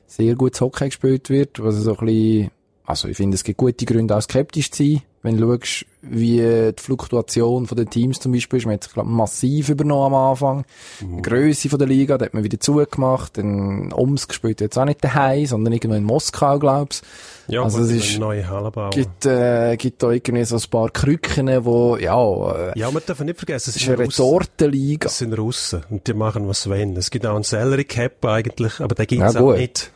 sehr 0.08 0.36
gutes 0.36 0.62
Hockey 0.62 0.86
gespielt 0.86 1.30
wird, 1.30 1.64
was 1.64 1.76
so 1.76 1.98
ein 1.98 2.06
bisschen, 2.06 2.52
also 2.92 3.08
ich 3.08 3.18
finde, 3.18 3.36
es 3.36 3.44
gibt 3.44 3.58
gute 3.58 3.86
Gründe 3.86 4.16
auch 4.16 4.22
skeptisch 4.22 4.72
zu 4.72 4.84
sein, 4.84 5.02
wenn 5.24 5.38
du 5.38 5.52
schaust, 5.60 5.86
wie 6.02 6.38
die 6.38 6.74
Fluktuation 6.82 7.68
von 7.68 7.78
den 7.78 7.90
Teams 7.90 8.20
zum 8.20 8.32
Beispiel 8.32 8.58
ist. 8.58 8.66
Man 8.66 8.74
hat 8.76 8.84
sich, 8.86 8.94
glaub, 8.94 9.06
massiv 9.06 9.70
übernommen 9.70 10.14
am 10.14 10.32
Anfang. 10.32 10.66
Die 11.00 11.22
Grösse 11.22 11.70
von 11.70 11.78
der 11.78 11.88
Liga, 11.88 12.18
da 12.18 12.26
hat 12.26 12.34
man 12.34 12.44
wieder 12.44 12.60
zugemacht. 12.60 13.38
Dann 13.38 13.94
Omsk 13.94 14.34
spielt 14.34 14.62
jetzt 14.62 14.78
auch 14.80 14.86
nicht 14.86 15.04
daheim, 15.04 15.46
sondern 15.46 15.74
irgendwo 15.74 15.96
in 15.96 16.04
Moskau, 16.04 16.58
glaub's. 16.58 17.04
Ja, 17.48 17.62
Also 17.64 17.82
es 17.82 17.90
eine 17.90 17.98
ist- 18.00 18.18
neue 18.20 18.50
Halle 18.50 18.72
bauen. 18.72 18.90
Gibt, 18.92 19.26
äh, 19.28 19.76
gibt 19.78 20.02
da 20.02 20.10
irgendwie 20.10 20.44
so 20.46 20.56
ein 20.56 20.64
paar 20.72 20.90
Krücken, 20.90 21.66
wo, 21.66 21.98
ja, 21.98 22.72
äh, 22.72 22.80
Ja, 22.80 22.90
man 22.90 23.04
darf 23.06 23.20
nicht 23.20 23.38
vergessen, 23.38 23.70
es 23.72 23.76
es 23.76 23.82
ist 23.84 23.88
eine 23.90 24.04
Russen. 24.04 24.24
Retortenliga. 24.24 25.04
Das 25.04 25.18
sind 25.20 25.34
Russen 25.38 25.84
und 25.92 26.08
die 26.08 26.14
machen 26.14 26.48
was 26.48 26.64
sie 26.64 26.70
wollen. 26.72 26.96
Es 26.98 27.12
gibt 27.12 27.26
auch 27.28 27.36
einen 27.36 27.44
Salary 27.44 27.84
Cap 27.86 28.26
eigentlich, 28.26 28.80
aber 28.80 28.96
den 28.96 29.06
gibt's 29.06 29.34
Ja, 29.36 29.42
auch 29.42 29.54
nicht. 29.56 29.92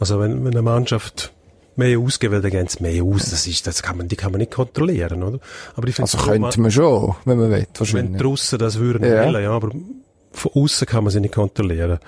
Also 0.00 0.18
wenn, 0.20 0.44
wenn 0.44 0.52
eine 0.52 0.62
Mannschaft 0.62 1.32
mehr 1.76 1.98
ausgeben 1.98 2.32
will, 2.34 2.42
dann 2.42 2.50
geben 2.50 2.68
sie 2.68 2.82
mehr 2.82 3.02
aus. 3.04 3.30
Das 3.30 3.46
ist, 3.46 3.66
das 3.66 3.82
kann 3.82 3.96
man, 3.98 4.08
die 4.08 4.16
kann 4.16 4.32
man 4.32 4.40
nicht 4.40 4.52
kontrollieren, 4.52 5.22
oder? 5.22 5.38
Aber 5.74 5.88
ich 5.88 5.94
finde, 5.94 6.10
Also 6.12 6.24
könnte 6.26 6.60
man 6.60 6.70
schon, 6.70 7.14
wenn 7.24 7.38
man 7.38 7.50
will, 7.50 7.58
wenn 7.58 7.66
wahrscheinlich. 7.78 8.16
die 8.18 8.24
Russen 8.24 8.58
das 8.58 8.78
würden 8.78 9.04
Ja. 9.08 9.24
wollen, 9.26 9.42
ja, 9.42 9.50
aber 9.50 9.70
von 10.32 10.52
außen 10.54 10.86
kann 10.86 11.04
man 11.04 11.10
sie 11.12 11.20
nicht 11.20 11.34
kontrollieren. 11.34 11.98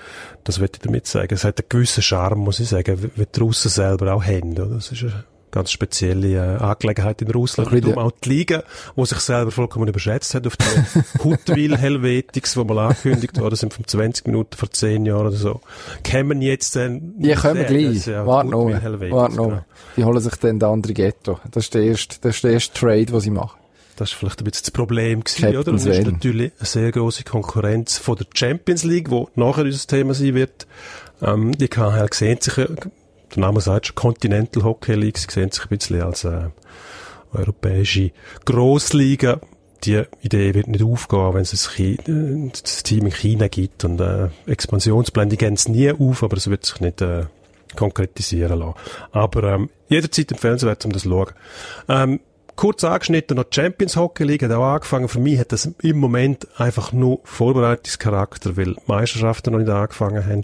Das 0.43 0.59
will 0.59 0.69
ich 0.71 0.79
damit 0.79 1.07
sagen. 1.07 1.33
Es 1.33 1.43
hat 1.43 1.59
einen 1.59 1.69
gewissen 1.69 2.03
Charme, 2.03 2.39
muss 2.41 2.59
ich 2.59 2.69
sagen, 2.69 3.11
wie 3.15 3.25
die 3.25 3.39
Russen 3.39 3.69
selber 3.69 4.13
auch 4.13 4.23
haben, 4.23 4.51
oder? 4.53 4.65
Das 4.67 4.91
ist 4.91 5.01
eine 5.03 5.23
ganz 5.51 5.71
spezielle 5.71 6.35
äh, 6.35 6.57
Angelegenheit 6.61 7.21
in 7.21 7.31
Russland. 7.31 7.69
Ein 7.69 7.75
bisschen 7.75 7.89
Und 7.89 7.97
darum 7.97 8.11
auch 8.11 8.15
die 8.23 8.29
Liga, 8.29 8.63
die 8.95 9.05
sich 9.05 9.19
selber 9.19 9.51
vollkommen 9.51 9.87
überschätzt 9.87 10.35
hat 10.35 10.47
auf 10.47 10.57
die 10.57 11.23
Huttwil 11.23 11.77
Helvetics, 11.77 12.53
die 12.53 12.63
mal 12.63 12.79
angekündigt 12.79 13.39
worden 13.39 13.55
sind, 13.55 13.73
von 13.73 13.85
20 13.85 14.27
Minuten 14.27 14.55
vor 14.55 14.69
10 14.69 15.05
Jahren 15.05 15.27
oder 15.27 15.35
so. 15.35 15.61
Kämen 16.03 16.41
jetzt 16.41 16.75
dann... 16.75 17.13
Die 17.17 17.33
kommen 17.33 17.65
gleich. 17.65 18.05
Ja, 18.05 18.25
Warte 18.25 18.49
noch. 18.49 18.69
Warte 18.69 19.35
noch. 19.35 19.47
genau. 19.49 19.65
Die 19.97 20.03
holen 20.03 20.21
sich 20.21 20.35
dann 20.35 20.59
den 20.59 20.69
anderen 20.69 20.93
Ghetto. 20.93 21.39
Das 21.51 21.65
ist 21.65 21.73
der 21.73 21.83
erste, 21.83 22.17
das 22.21 22.35
ist 22.35 22.43
der 22.43 22.51
erste 22.51 22.79
Trade, 22.79 23.05
den 23.05 23.19
sie 23.19 23.31
machen. 23.31 23.59
Das 23.99 24.11
ist 24.11 24.15
vielleicht 24.15 24.39
ein 24.39 24.45
bisschen 24.45 24.63
das 24.63 24.71
Problem 24.71 25.25
gewesen, 25.25 25.41
Captain 25.41 25.59
oder? 25.59 25.71
Und 25.71 25.77
es 25.77 25.85
ist 25.85 26.05
natürlich 26.05 26.53
eine 26.57 26.65
sehr 26.65 26.91
große 26.91 27.25
Konkurrenz 27.25 27.97
von 27.97 28.15
der 28.15 28.27
Champions 28.33 28.85
League, 28.85 29.11
wo 29.11 29.29
nachher 29.35 29.65
unser 29.65 29.87
Thema 29.87 30.13
sein 30.13 30.35
wird. 30.35 30.67
Ähm, 31.21 31.51
die 31.57 31.67
KHL 31.67 32.07
sehen 32.13 32.39
sich, 32.39 32.55
der 33.35 33.41
Name 33.41 33.61
sagt 33.61 33.87
schon, 33.87 33.95
Continental 33.95 34.63
Hockey 34.63 34.93
League, 34.93 35.17
sie 35.17 35.27
sehen 35.29 35.51
sich 35.51 35.63
ein 35.63 35.69
bisschen 35.69 36.01
als 36.01 36.23
äh, 36.23 36.49
europäische 37.33 38.11
Grossliga. 38.45 39.39
Die 39.83 40.03
Idee 40.21 40.53
wird 40.53 40.67
nicht 40.67 40.83
aufgehen, 40.83 41.33
wenn 41.33 41.41
es 41.41 41.79
äh, 41.79 41.97
das 42.51 42.83
Team 42.83 43.05
in 43.05 43.13
China 43.13 43.47
gibt 43.47 43.85
und 43.85 43.99
äh, 44.01 44.29
Expansionspläne, 44.45 45.37
gehen 45.37 45.53
es 45.53 45.69
nie 45.69 45.91
auf, 45.91 46.23
aber 46.23 46.37
es 46.37 46.49
wird 46.49 46.65
sich 46.65 46.81
nicht 46.81 47.01
äh, 47.01 47.25
konkretisieren 47.75 48.59
lassen. 48.59 48.73
Aber 49.11 49.43
ähm, 49.43 49.69
jederzeit 49.87 50.31
empfehlenswert, 50.31 50.85
um 50.85 50.91
das 50.91 51.03
zu 51.03 51.09
schauen. 51.09 51.31
Ähm, 51.87 52.19
kurz 52.59 52.83
angeschnitten 52.83 53.37
noch 53.37 53.45
die 53.45 53.55
Champions 53.55 53.95
Hockey 53.95 54.25
League 54.25 54.43
hat 54.43 54.51
auch 54.51 54.65
angefangen. 54.65 55.07
Für 55.07 55.21
mich 55.21 55.39
hat 55.39 55.53
das 55.53 55.71
im 55.81 55.97
Moment 55.97 56.45
einfach 56.59 56.91
nur 56.91 57.21
Vorbereitungscharakter, 57.23 58.57
weil 58.57 58.73
die 58.73 58.81
Meisterschaften 58.85 59.53
noch 59.53 59.59
nicht 59.59 59.69
angefangen 59.69 60.25
haben. 60.25 60.43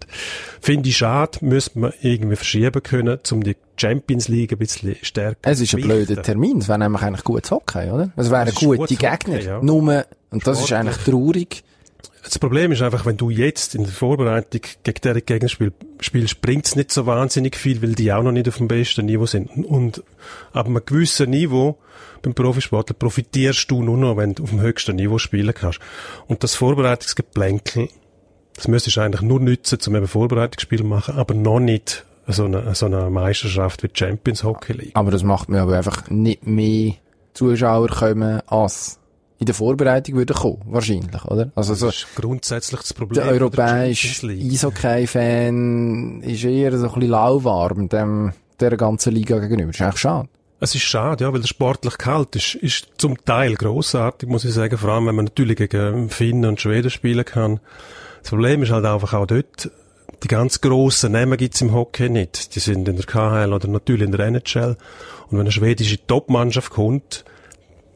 Finde 0.61 0.87
ich 0.87 0.95
schade, 0.95 1.39
müsste 1.41 1.77
man 1.77 1.91
irgendwie 2.01 2.37
verschieben 2.37 2.81
können, 2.81 3.19
um 3.33 3.43
die 3.43 3.57
Champions 3.75 4.29
League 4.29 4.53
ein 4.53 4.57
bisschen 4.57 4.95
stärker 5.01 5.39
Es 5.41 5.59
ist 5.59 5.75
ein 5.75 5.81
blöder. 5.81 6.21
Termin. 6.21 6.59
Es 6.59 6.69
wäre 6.69 6.79
nämlich 6.79 7.01
eigentlich 7.01 7.25
gutes 7.25 7.51
Hockey, 7.51 7.91
oder? 7.91 8.09
Es 8.15 8.31
wären 8.31 8.49
gute 8.55 8.95
Gegner. 8.95 9.35
Hockey, 9.35 9.45
ja. 9.45 9.61
Nur, 9.61 10.05
und 10.29 10.47
das 10.47 10.61
ist 10.61 10.71
eigentlich 10.71 10.97
traurig. 11.03 11.65
Das 12.25 12.39
Problem 12.39 12.71
ist 12.71 12.81
einfach, 12.81 13.05
wenn 13.05 13.17
du 13.17 13.29
jetzt 13.29 13.75
in 13.75 13.83
der 13.83 13.93
Vorbereitung 13.93 14.61
gegen 14.83 15.01
deren 15.03 15.25
Gegner 15.25 15.47
spiel, 15.47 15.71
spielst, 15.99 16.41
bringt 16.41 16.65
es 16.65 16.75
nicht 16.75 16.91
so 16.91 17.05
wahnsinnig 17.05 17.55
viel, 17.55 17.83
weil 17.83 17.93
die 17.93 18.11
auch 18.11 18.23
noch 18.23 18.31
nicht 18.31 18.47
auf 18.47 18.57
dem 18.57 18.67
besten 18.67 19.05
Niveau 19.05 19.27
sind. 19.27 19.49
Und 19.65 20.03
ab 20.51 20.65
einem 20.65 20.81
gewissen 20.83 21.29
Niveau 21.29 21.77
beim 22.23 22.33
Profisportler 22.33 22.95
profitierst 22.95 23.69
du 23.69 23.83
nur 23.83 23.97
noch, 23.97 24.17
wenn 24.17 24.33
du 24.33 24.43
auf 24.43 24.49
dem 24.49 24.59
höchsten 24.59 24.95
Niveau 24.95 25.19
spielen 25.19 25.53
kannst. 25.53 25.79
Und 26.25 26.43
das 26.43 26.55
Vorbereitungsgeplänkel, 26.55 27.89
das 28.55 28.67
müsstest 28.67 28.97
du 28.97 29.01
eigentlich 29.01 29.21
nur 29.21 29.39
nutzen, 29.39 29.77
um 29.85 29.95
eben 29.95 30.07
Vorbereitungsspiele 30.07 30.81
zu 30.81 30.87
machen, 30.87 31.15
aber 31.15 31.35
noch 31.35 31.59
nicht 31.59 32.05
so 32.27 32.45
eine, 32.45 32.73
so 32.73 32.87
eine 32.87 33.11
Meisterschaft 33.11 33.83
wie 33.83 33.89
Champions 33.93 34.43
Hockey 34.43 34.73
League. 34.73 34.95
Aber 34.95 35.11
das 35.11 35.21
macht 35.21 35.49
mir 35.49 35.61
aber 35.61 35.77
einfach 35.77 36.09
nicht 36.09 36.47
mehr 36.47 36.93
Zuschauer 37.35 37.89
kommen, 37.89 38.41
als 38.47 38.99
in 39.37 39.45
der 39.45 39.55
Vorbereitung 39.55 40.15
würden 40.15 40.35
kommen. 40.35 40.61
Wahrscheinlich, 40.65 41.25
oder? 41.25 41.51
Also 41.55 41.73
so, 41.73 41.87
Das 41.87 41.95
ist 41.95 42.07
grundsätzlich 42.15 42.81
das 42.81 42.93
Problem. 42.93 43.23
der 43.23 43.33
europäische. 43.33 44.27
Eishockey-Fan 44.27 46.21
ist 46.21 46.43
eher 46.43 46.77
so 46.77 46.87
ein 46.87 46.93
bisschen 46.93 47.09
lauwarm 47.09 47.89
dem, 47.89 48.33
der 48.59 48.77
ganzen 48.77 49.13
Liga 49.13 49.39
gegenüber. 49.39 49.67
Das 49.71 49.75
ist 49.75 49.81
eigentlich 49.81 49.99
schade. 49.99 50.29
Es 50.61 50.73
ist 50.73 50.83
schade, 50.83 51.25
ja, 51.25 51.33
weil 51.33 51.41
der 51.41 51.47
sportlich 51.47 51.97
Gehalt 51.97 52.35
ist, 52.35 52.55
ist 52.55 52.87
zum 52.97 53.23
Teil 53.25 53.55
grossartig, 53.55 54.29
muss 54.29 54.45
ich 54.45 54.53
sagen. 54.53 54.77
Vor 54.77 54.89
allem, 54.89 55.07
wenn 55.07 55.15
man 55.15 55.25
natürlich 55.25 55.57
gegen 55.57 56.09
Finnen 56.09 56.45
und 56.45 56.61
Schweden 56.61 56.89
spielen 56.89 57.25
kann. 57.25 57.59
Das 58.21 58.29
Problem 58.29 58.63
ist 58.63 58.71
halt 58.71 58.85
einfach 58.85 59.13
auch 59.13 59.27
dort, 59.27 59.69
die 60.23 60.27
ganz 60.27 60.61
grossen 60.61 61.11
Namen 61.11 61.37
gibt's 61.37 61.61
im 61.61 61.73
Hockey 61.73 62.09
nicht. 62.09 62.55
Die 62.55 62.59
sind 62.59 62.87
in 62.87 62.95
der 62.95 63.05
KHL 63.05 63.51
oder 63.53 63.67
natürlich 63.67 64.03
in 64.03 64.11
der 64.13 64.27
NHL. 64.27 64.77
Und 65.27 65.33
wenn 65.33 65.41
eine 65.41 65.51
schwedische 65.51 66.03
Topmannschaft 66.07 66.71
kommt, 66.71 67.25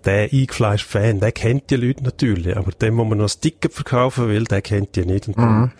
der 0.09 0.29
eingefleischte 0.31 0.87
Fan, 0.89 1.19
der 1.19 1.31
kennt 1.31 1.69
die 1.69 1.75
Leute 1.75 2.03
natürlich. 2.03 2.57
Aber 2.57 2.71
dem, 2.71 2.97
wo 2.97 3.03
man 3.05 3.17
noch 3.19 3.29
ein 3.29 3.41
Ticket 3.41 3.73
verkaufen 3.73 4.27
will, 4.27 4.43
der 4.45 4.61
kennt 4.61 4.95
die 4.95 5.05
nicht. 5.05 5.27
Und 5.27 5.37
dann 5.37 5.71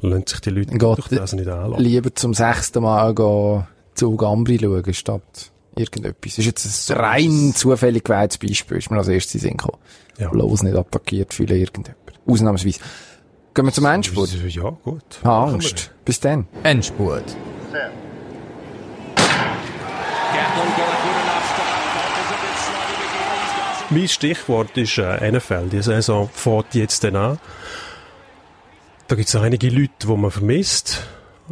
lassen 0.00 0.24
sich 0.26 0.40
die 0.40 0.50
Leute 0.50 0.74
Mhm. 0.74 0.78
Gott, 0.78 0.98
durch 0.98 1.08
das 1.08 1.32
nicht 1.32 1.48
anlassen. 1.48 1.84
Lieber 1.84 2.14
zum 2.14 2.34
sechsten 2.34 2.82
Mal 2.82 3.14
gehen, 3.14 3.66
zu 3.94 4.16
Gambri 4.16 4.58
schauen, 4.58 4.94
statt 4.94 5.52
irgendetwas. 5.76 6.38
Ist 6.38 6.46
jetzt 6.46 6.90
ein 6.90 6.96
rein 6.98 7.52
zufällig 7.54 8.04
gewähltes 8.04 8.38
Beispiel, 8.38 8.78
ist 8.78 8.90
mir 8.90 8.98
als 8.98 9.08
erstes 9.08 9.44
in 9.44 9.50
den 9.50 9.58
Sinn. 9.58 9.70
Ja. 10.18 10.30
Bloß 10.30 10.62
nicht 10.62 10.76
attackiert 10.76 11.32
fühlen 11.34 11.56
irgendjemand. 11.56 12.00
Ausnahmsweise. 12.26 12.80
Gehen 13.54 13.64
wir 13.64 13.72
zum 13.72 13.86
Endspurt. 13.86 14.30
Ja, 14.48 14.70
gut. 14.82 15.20
Ha, 15.24 15.44
Angst. 15.46 15.90
Bis 16.04 16.20
dann. 16.20 16.46
Endspurt. 16.62 17.24
Mein 23.88 24.08
Stichwort 24.08 24.76
ist 24.76 24.98
äh, 24.98 25.30
NFL. 25.30 25.68
Die 25.70 25.80
Saison 25.80 26.28
fährt 26.32 26.74
jetzt 26.74 27.04
dann 27.04 27.14
an. 27.14 27.38
Da 29.06 29.14
gibt 29.14 29.28
es 29.28 29.36
einige 29.36 29.68
Leute, 29.68 29.92
die 30.02 30.16
man 30.16 30.32
vermisst. 30.32 31.06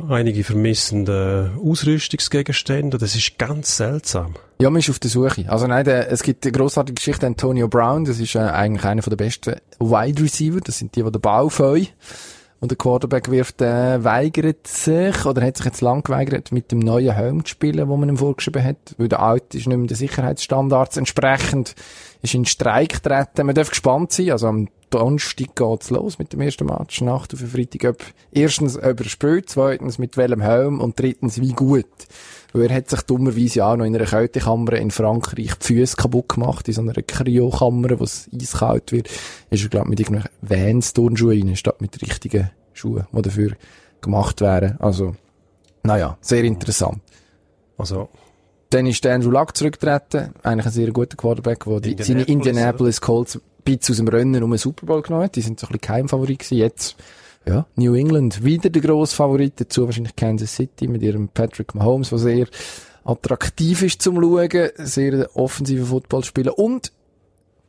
Einige 0.08 0.42
vermissen 0.42 1.06
äh, 1.06 1.50
Ausrüstungsgegenstände. 1.64 2.98
Das 2.98 3.14
ist 3.14 3.38
ganz 3.38 3.76
seltsam. 3.76 4.34
Ja, 4.60 4.68
man 4.68 4.80
ist 4.80 4.90
auf 4.90 4.98
der 4.98 5.10
Suche. 5.10 5.44
Also 5.46 5.68
nein, 5.68 5.84
der, 5.84 6.10
es 6.10 6.24
gibt 6.24 6.44
eine 6.44 6.50
grossartige 6.50 6.96
Geschichte, 6.96 7.24
Antonio 7.24 7.68
Brown, 7.68 8.04
das 8.04 8.18
ist 8.18 8.34
äh, 8.34 8.40
eigentlich 8.40 8.84
einer 8.84 9.02
der 9.02 9.16
besten 9.16 9.54
Wide 9.78 10.20
Receiver, 10.20 10.60
das 10.60 10.78
sind 10.78 10.96
die, 10.96 11.04
die 11.04 11.12
den 11.12 11.20
Ball 11.20 11.48
feuern. 11.50 11.86
Und 12.60 12.70
der 12.70 12.78
Quarterback 12.78 13.30
wirft, 13.30 13.60
äh, 13.60 14.02
weigert 14.02 14.66
sich, 14.66 15.26
oder 15.26 15.42
hat 15.42 15.58
sich 15.58 15.66
jetzt 15.66 15.82
lang 15.82 16.02
geweigert, 16.02 16.50
mit 16.50 16.72
dem 16.72 16.78
neuen 16.78 17.12
Helm 17.12 17.44
zu 17.44 17.50
spielen, 17.50 17.88
wo 17.88 17.96
man 17.96 18.08
ihm 18.08 18.16
vorgeschrieben 18.16 18.64
hat, 18.64 18.94
weil 18.96 19.08
der 19.08 19.20
alte 19.20 19.58
ist 19.58 19.66
nicht 19.66 19.76
mehr 19.76 19.86
den 19.86 19.96
Sicherheitsstandards 19.96 20.96
entsprechend, 20.96 21.74
ist 22.24 22.34
in 22.34 22.44
Streik 22.44 23.02
getreten. 23.02 23.46
Man 23.46 23.54
darf 23.54 23.70
gespannt 23.70 24.12
sein. 24.12 24.30
Also 24.30 24.48
am 24.48 24.68
Donnerstag 24.90 25.54
geht's 25.54 25.90
los 25.90 26.18
mit 26.18 26.32
dem 26.32 26.40
ersten 26.40 26.66
Match. 26.66 27.00
Nacht 27.00 27.32
auf 27.32 27.40
den 27.40 27.48
Freitag. 27.48 27.90
Ob, 27.90 28.04
erstens, 28.32 28.76
ob 28.76 29.00
er 29.00 29.46
zweitens 29.46 29.98
mit 29.98 30.16
welchem 30.16 30.40
Helm 30.40 30.80
und 30.80 30.98
drittens, 30.98 31.40
wie 31.40 31.52
gut. 31.52 31.86
Weil 32.52 32.70
er 32.70 32.76
hat 32.76 32.88
sich 32.88 33.02
dummerweise 33.02 33.64
auch 33.66 33.76
noch 33.76 33.84
in 33.84 33.94
einer 33.94 34.04
Kältekammer 34.04 34.74
in 34.74 34.90
Frankreich 34.90 35.54
die 35.54 35.64
Füße 35.66 35.96
kaputt 35.96 36.30
gemacht, 36.30 36.68
in 36.68 36.74
so 36.74 36.82
einer 36.82 36.94
Kryokammer, 36.94 37.98
wo 37.98 38.04
es 38.04 38.30
eiskalt 38.34 38.92
wird. 38.92 39.10
Ist 39.50 39.64
er, 39.64 39.68
glaub 39.68 39.86
mit 39.86 40.00
irgendwelchen 40.00 40.30
Vans-Turnschuhen 40.40 41.48
rein, 41.48 41.56
statt 41.56 41.80
mit 41.80 42.00
richtigen 42.00 42.50
Schuhen, 42.72 43.06
die 43.12 43.22
dafür 43.22 43.52
gemacht 44.00 44.40
wären. 44.40 44.80
Also, 44.80 45.16
naja, 45.82 46.16
sehr 46.20 46.44
interessant. 46.44 47.00
Also, 47.76 48.08
Dann 48.70 48.86
ist 48.86 49.06
Andrew 49.06 49.30
Luck 49.30 49.56
zurückgetreten. 49.56 50.34
Eigentlich 50.42 50.66
ein 50.66 50.72
sehr 50.72 50.90
guter 50.90 51.16
Quarterback, 51.16 51.64
der 51.64 51.80
die, 51.80 52.02
seine 52.02 52.22
Indianapolis, 52.22 53.00
Colts 53.00 53.36
ein 53.36 53.42
bisschen 53.64 53.92
aus 53.92 53.96
dem 53.98 54.08
Rennen 54.08 54.42
um 54.42 54.50
den 54.50 54.58
Super 54.58 54.86
Bowl 54.86 55.02
genommen 55.02 55.24
hat. 55.24 55.36
Die 55.36 55.42
sind 55.42 55.60
so 55.60 55.66
ein 55.66 55.72
bisschen 55.72 55.80
Keimfavorit 55.82 56.40
gewesen. 56.40 56.58
Jetzt, 56.58 56.96
ja, 57.46 57.66
New 57.76 57.94
England 57.94 58.44
wieder 58.44 58.70
der 58.70 58.82
grosse 58.82 59.14
Favorit. 59.14 59.54
Dazu 59.56 59.86
wahrscheinlich 59.86 60.16
Kansas 60.16 60.54
City 60.54 60.88
mit 60.88 61.02
ihrem 61.02 61.28
Patrick 61.28 61.74
Mahomes, 61.74 62.10
der 62.10 62.18
sehr 62.18 62.46
attraktiv 63.04 63.82
ist 63.82 64.02
zum 64.02 64.20
Schauen. 64.20 64.70
Sehr 64.76 65.36
offensiver 65.36 65.86
Footballspieler. 65.86 66.58
Und 66.58 66.90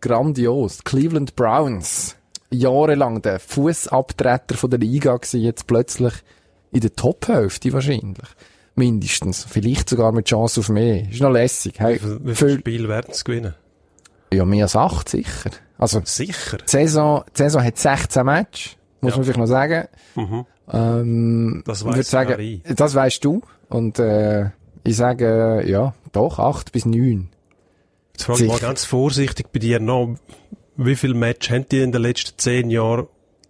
grandios. 0.01 0.77
Die 0.77 0.83
Cleveland 0.83 1.35
Browns. 1.35 2.15
Jahrelang 2.51 3.21
der 3.21 3.39
Fußabtreter 3.39 4.55
von 4.55 4.69
der 4.69 4.79
Liga 4.79 5.15
gewesen. 5.17 5.41
Jetzt 5.41 5.67
plötzlich 5.67 6.13
in 6.71 6.81
der 6.81 6.95
Top-Hälfte 6.95 7.73
wahrscheinlich. 7.73 8.27
Mindestens. 8.75 9.45
Vielleicht 9.49 9.89
sogar 9.89 10.11
mit 10.11 10.25
Chance 10.25 10.59
auf 10.59 10.69
mehr. 10.69 11.09
Ist 11.09 11.21
noch 11.21 11.31
lässig. 11.31 11.75
Hey, 11.79 11.99
wie 12.23 12.35
viel, 12.35 12.49
viel- 12.49 12.59
Spiel 12.59 12.87
werden 12.89 13.13
sie 13.13 13.23
gewinnen? 13.23 13.53
ja, 14.33 14.43
mehr 14.43 14.65
als 14.65 14.75
acht, 14.75 15.07
sicher. 15.09 15.51
Also, 15.77 16.01
Sicher. 16.03 16.57
die 16.57 16.69
Saison, 16.69 17.23
die 17.33 17.37
Saison 17.37 17.63
hat 17.63 17.77
16 17.77 18.25
Matches, 18.25 18.75
muss 19.01 19.11
Ja. 19.11 19.17
man 19.17 19.23
vielleicht 19.23 19.39
noch 19.39 19.45
sagen. 19.45 19.87
Mhm. 20.15 20.45
Ähm, 20.71 21.63
Das 21.65 21.79
ich 21.81 21.85
weiss 21.85 21.95
würde 21.95 22.03
sagen, 22.03 22.39
ich. 22.39 22.61
das 22.63 22.95
weißt 22.95 23.23
du. 23.23 23.41
Und, 23.69 23.99
äh, 23.99 24.49
ich 24.83 24.95
sage, 24.97 25.63
ja, 25.65 25.93
doch, 26.11 26.39
acht 26.39 26.71
bis 26.71 26.85
neun. 26.85 27.29
Jetzt 28.13 28.23
frage 28.25 28.43
ich 28.43 28.47
mal 28.49 28.59
ganz 28.59 28.83
vorsichtig 28.85 29.47
bei 29.53 29.59
dir 29.59 29.79
noch, 29.79 30.15
wie 30.77 30.95
viele 30.95 31.13
Matches 31.13 31.49
haben 31.53 31.65
die 31.69 31.81
in 31.81 31.91
den 31.91 32.01
letzten 32.01 32.37
zehn 32.37 32.69
Jahren 32.69 33.07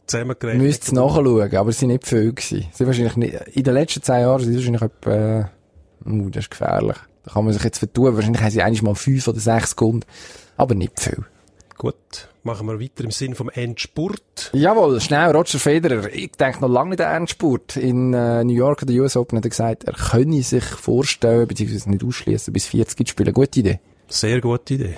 zusammengerechnet? 0.08 0.62
Müsst 0.62 0.84
es 0.84 0.92
nachschauen, 0.92 1.56
aber 1.56 1.70
es 1.70 1.80
sind 1.80 1.90
nicht 1.90 2.08
viele 2.08 2.34
gewesen. 2.34 2.68
Sie 2.72 2.78
sind 2.78 2.88
wahrscheinlich 2.88 3.18
nicht, 3.18 3.34
in 3.54 3.64
den 3.64 3.74
letzten 3.74 4.02
zehn 4.02 4.22
Jahren 4.22 4.42
sind 4.42 4.52
es 4.52 4.58
wahrscheinlich 4.58 4.82
etwa, 4.82 5.12
äh, 5.12 5.46
uh, 6.10 6.30
das 6.30 6.46
ist 6.46 6.52
gefährlich. 6.52 6.98
Da 7.24 7.32
kann 7.32 7.46
man 7.46 7.54
sich 7.54 7.64
jetzt 7.64 7.80
vertun. 7.80 8.16
Wahrscheinlich 8.16 8.42
haben 8.42 8.52
sie 8.52 8.62
eigentlich 8.62 8.84
mal 8.84 8.96
fünf 8.96 9.28
oder 9.28 9.40
sechs 9.40 9.72
Sekunden. 9.72 10.06
Aber 10.58 10.76
nicht 10.76 11.00
viel. 11.00 11.26
Gut, 11.78 12.30
machen 12.44 12.68
wir 12.68 12.80
weiter 12.80 13.04
im 13.04 13.12
Sinn 13.12 13.36
vom 13.36 13.50
Endspurt. 13.50 14.52
Jawohl, 14.54 15.02
schnell, 15.02 15.32
Roger 15.32 15.60
Federer. 15.60 16.08
Ich 16.14 16.32
denke 16.32 16.62
noch 16.62 16.70
lange 16.70 16.92
nicht 16.92 17.02
an 17.02 17.24
Endspurt. 17.24 17.76
In 17.76 18.14
äh, 18.14 18.46
New 18.46 18.54
York 18.54 18.84
an 18.84 18.88
der 18.88 19.02
US 19.02 19.18
Open 19.18 19.38
hat 19.38 19.46
er 19.46 19.50
gesagt, 19.50 19.84
er 19.84 19.94
könne 19.94 20.42
sich 20.42 20.64
vorstellen, 20.64 21.48
beziehungsweise 21.48 21.90
nicht 21.90 22.04
ausschließen, 22.04 22.54
bis 22.54 22.68
40 22.68 23.08
zu 23.08 23.12
spielen. 23.12 23.34
Gute 23.34 23.60
Idee. 23.60 23.80
Sehr 24.08 24.40
gute 24.40 24.76
Idee. 24.76 24.96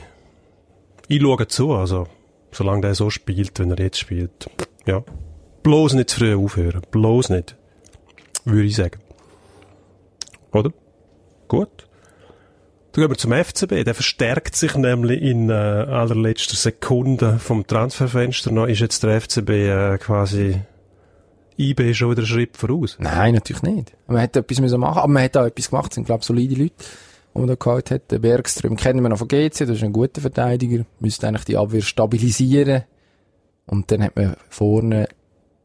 Ich 1.08 1.22
schaue 1.22 1.48
zu, 1.48 1.72
also, 1.72 2.06
solange 2.52 2.82
der 2.82 2.93
so 2.93 3.10
spielt, 3.10 3.58
wenn 3.60 3.72
er 3.72 3.80
jetzt 3.80 3.98
spielt. 3.98 4.50
Ja. 4.88 5.04
Bloß 5.63 5.93
nicht 5.93 6.10
zu 6.10 6.19
früh 6.19 6.36
aufhören. 6.36 6.82
Bloß 6.91 7.30
nicht. 7.30 7.56
Würde 8.45 8.67
ich 8.67 8.76
sagen. 8.76 9.00
Oder? 10.54 10.71
Gut. 11.47 11.88
Dann 12.93 13.04
gehen 13.04 13.12
wir 13.12 13.17
zum 13.17 13.34
FCB. 13.34 13.84
Der 13.84 13.93
verstärkt 13.93 14.56
sich 14.56 14.76
nämlich 14.76 15.21
in 15.21 15.50
äh, 15.50 15.54
allerletzter 15.54 16.56
Sekunde 16.56 17.38
vom 17.38 17.67
Transferfenster 17.67 18.52
noch. 18.52 18.65
Ist 18.65 18.80
jetzt 18.80 19.04
der 19.04 19.19
FCB 19.21 19.50
äh, 19.50 19.97
quasi 19.97 20.62
IB 21.58 21.93
schon 21.93 22.12
wieder 22.12 22.21
einen 22.21 22.28
Schritt 22.28 22.56
voraus? 22.56 22.97
Nein, 23.00 23.34
natürlich 23.34 23.63
nicht. 23.63 23.93
Man 24.08 24.19
hätte 24.19 24.39
etwas 24.39 24.62
müssen 24.62 24.80
machen, 24.80 25.00
aber 25.00 25.12
man 25.12 25.23
hat 25.23 25.36
auch 25.36 25.45
etwas 25.45 25.69
gemacht. 25.69 25.91
Das 25.91 25.95
sind, 25.95 26.06
glaube 26.06 26.21
ich, 26.21 26.28
solide 26.28 26.56
Leute, 26.56 26.76
die 27.36 27.39
man 27.39 27.47
da 27.47 27.56
gehabt 27.56 27.91
hat. 27.91 28.08
Bergström 28.08 28.78
kennen 28.78 29.02
wir 29.02 29.10
noch 29.10 29.19
von 29.19 29.28
GC, 29.28 29.60
das 29.60 29.69
ist 29.69 29.84
ein 29.84 29.93
guter 29.93 30.21
Verteidiger. 30.21 30.86
Müsste 31.00 31.28
eigentlich 31.28 31.45
die 31.45 31.58
Abwehr 31.58 31.82
stabilisieren. 31.82 32.84
Und 33.67 33.91
dann 33.91 34.03
hat 34.03 34.15
man 34.15 34.36
vorne 34.49 35.08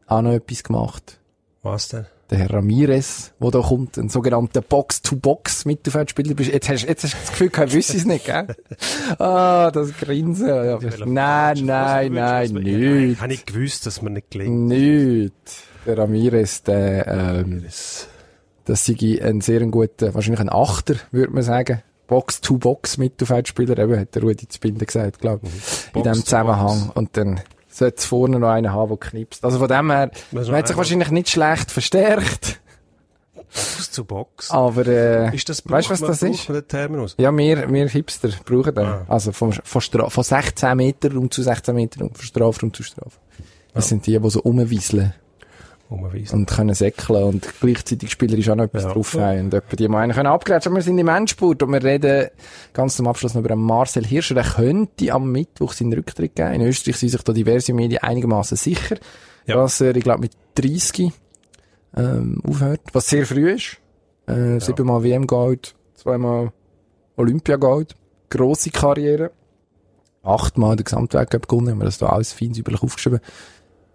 auch 0.06 0.22
noch 0.22 0.32
etwas 0.32 0.62
gemacht. 0.62 1.18
Was 1.62 1.88
denn? 1.88 2.06
der 2.32 2.38
Herr 2.40 2.54
Ramirez, 2.54 3.32
der 3.40 3.50
da 3.50 3.60
kommt, 3.60 3.98
ein 3.98 4.08
sogenannter 4.08 4.62
Box-to-Box-Mittelfeldspieler. 4.62 6.34
bist. 6.34 6.50
Jetzt 6.50 6.68
hast, 6.70 6.84
jetzt 6.88 7.04
hast 7.04 7.12
du 7.12 7.18
das 7.18 7.30
Gefühl, 7.30 7.50
kein 7.50 7.70
wüsste 7.72 7.96
es 7.98 8.06
nicht, 8.06 8.24
gell? 8.24 8.46
Ah, 9.18 9.70
das 9.70 9.94
Grinsen. 9.98 10.48
Ja. 10.48 10.78
Nein, 11.04 11.66
nein, 11.66 12.12
nein, 12.14 12.56
Ich 12.56 12.62
nicht. 12.64 13.20
habe 13.20 13.28
nicht 13.28 13.46
gewusst, 13.46 13.84
dass 13.84 14.00
man 14.00 14.14
nicht 14.14 14.30
gelingt. 14.30 14.66
Nicht. 14.68 15.34
Der 15.84 15.98
Ramirez, 15.98 16.62
der, 16.62 17.06
ähm, 17.06 17.64
das 18.64 18.86
sei 18.86 19.20
ein 19.22 19.42
sehr 19.42 19.60
guter, 19.66 20.14
wahrscheinlich 20.14 20.40
ein 20.40 20.50
Achter, 20.50 20.94
würde 21.10 21.34
man 21.34 21.42
sagen. 21.42 21.82
Box-to-Box-Mittelfeldspieler, 22.06 23.78
eben, 23.78 23.98
hat 24.00 24.14
der 24.14 24.22
Rudi 24.22 24.48
Zbinder 24.48 24.86
gesagt, 24.86 25.20
glaube 25.20 25.46
ich. 25.46 25.94
In 25.96 26.02
dem 26.02 26.14
Zusammenhang. 26.14 26.90
Und 26.94 27.14
dann 27.18 27.40
sollte 27.74 27.96
es 27.98 28.04
vorne 28.04 28.38
noch 28.38 28.50
einen 28.50 28.72
haben, 28.72 28.88
der 28.88 28.98
knipst. 28.98 29.44
Also 29.44 29.58
von 29.58 29.68
dem 29.68 29.90
her, 29.90 30.10
man 30.30 30.52
hat 30.52 30.68
sich 30.68 30.76
wahrscheinlich 30.76 31.10
nicht 31.10 31.30
schlecht 31.30 31.70
verstärkt. 31.70 32.60
Box 33.52 33.90
zu 33.90 34.04
Box. 34.04 34.50
Aber, 34.50 34.86
äh, 34.86 35.34
Ist 35.34 35.48
das, 35.48 35.62
weißt 35.68 35.88
du, 35.88 35.92
was 35.92 36.00
das 36.00 36.22
ist? 36.22 36.48
den 36.48 36.66
Terminus? 36.66 37.14
Ja, 37.18 37.36
wir, 37.36 37.70
wir 37.70 37.88
Hipster 37.88 38.30
brauchen 38.44 38.74
den. 38.74 38.86
Ah. 38.86 39.04
Also 39.08 39.32
vom, 39.32 39.52
von, 39.52 39.80
Stra 39.80 40.08
von 40.08 40.24
16 40.24 40.76
Meter 40.76 41.16
um 41.16 41.30
zu 41.30 41.42
16 41.42 41.74
Meter 41.74 42.02
um, 42.04 42.14
von 42.14 42.24
Strafraum 42.24 42.72
zu 42.72 42.82
Strafraum. 42.82 43.22
Das 43.74 43.88
sind 43.88 44.06
die, 44.06 44.18
die 44.18 44.30
so 44.30 44.40
rumwieseln 44.40 45.14
Und 46.32 46.46
können 46.50 46.74
säckeln 46.74 47.22
und 47.24 47.48
gleichzeitig 47.60 48.10
spielerisch 48.10 48.48
auch 48.48 48.54
noch 48.56 48.64
etwas 48.64 48.84
Ja. 48.84 48.92
drauf 48.92 49.14
haben 49.14 49.40
und 49.46 49.54
etwa 49.54 49.76
die, 49.76 49.88
die 49.88 49.94
einen 49.94 50.12
können 50.12 50.26
abgrätschen. 50.26 50.74
Wir 50.74 50.82
sind 50.82 50.98
im 50.98 51.08
Endspurt 51.08 51.62
und 51.62 51.72
wir 51.72 51.82
reden 51.82 52.28
ganz 52.72 52.96
zum 52.96 53.06
Abschluss 53.08 53.34
noch 53.34 53.42
über 53.44 53.56
Marcel 53.56 54.04
Hirscher. 54.06 54.34
Der 54.34 54.44
könnte 54.44 55.12
am 55.12 55.30
Mittwoch 55.32 55.72
seinen 55.72 55.92
Rücktritt 55.92 56.34
geben. 56.34 56.52
In 56.52 56.62
Österreich 56.62 56.96
sind 56.96 57.10
sich 57.10 57.22
da 57.22 57.32
diverse 57.32 57.72
Medien 57.74 58.02
einigermaßen 58.02 58.56
sicher, 58.56 58.96
Ja. 59.46 59.56
dass 59.56 59.80
er, 59.80 59.94
ich 59.96 60.02
glaube, 60.04 60.20
mit 60.22 60.32
30 60.54 61.12
ähm, 61.96 62.40
aufhört, 62.46 62.80
was 62.92 63.08
sehr 63.08 63.26
früh 63.26 63.50
ist. 63.50 63.76
Äh, 64.26 64.60
Siebenmal 64.60 65.02
WM-Gold, 65.02 65.74
zweimal 65.94 66.52
Olympia-Gold, 67.16 67.96
grosse 68.30 68.70
Karriere. 68.70 69.30
Achtmal 70.22 70.76
den 70.76 70.84
Gesamtweltcup 70.84 71.48
gewonnen, 71.48 71.70
haben 71.70 71.78
wir 71.80 71.84
das 71.84 71.98
da 71.98 72.06
alles 72.06 72.32
fein 72.32 72.54
säuberlich 72.54 72.82
aufgeschrieben. 72.82 73.18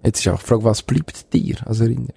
Jetzt 0.07 0.25
ist 0.25 0.29
auch 0.29 0.39
die 0.39 0.47
Frage, 0.47 0.63
was 0.63 0.83
bleibt 0.83 1.33
dir 1.33 1.57
als 1.65 1.81
Erinnerung 1.81 2.13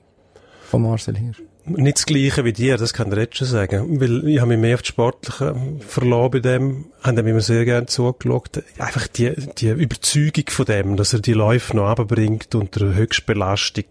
von 0.70 0.82
Marcel 0.82 1.16
Hirsch? 1.16 1.42
Nicht 1.64 1.96
das 1.96 2.06
Gleiche 2.06 2.44
wie 2.44 2.52
dir, 2.52 2.76
das 2.76 2.94
kann 2.94 3.10
ich 3.10 3.18
jetzt 3.18 3.38
schon 3.38 3.48
sagen. 3.48 4.00
Weil 4.00 4.28
ich 4.28 4.38
habe 4.38 4.50
mich 4.50 4.60
mehr 4.60 4.76
auf 4.76 4.82
die 4.82 4.88
Sportliche 4.90 5.56
verloren 5.80 6.30
bei 6.30 6.38
dem, 6.38 6.84
haben 7.02 7.16
dem 7.16 7.26
immer 7.26 7.40
sehr 7.40 7.64
gerne 7.64 7.86
zugeschaut. 7.86 8.62
Einfach 8.78 9.08
die, 9.08 9.32
die 9.58 9.70
Überzeugung 9.70 10.44
von 10.50 10.66
dem, 10.66 10.96
dass 10.96 11.14
er 11.14 11.18
die 11.18 11.32
Läufe 11.32 11.76
noch 11.76 11.88
runterbringt 11.88 12.54
unter 12.54 12.94
Höchstbelastung. 12.94 13.86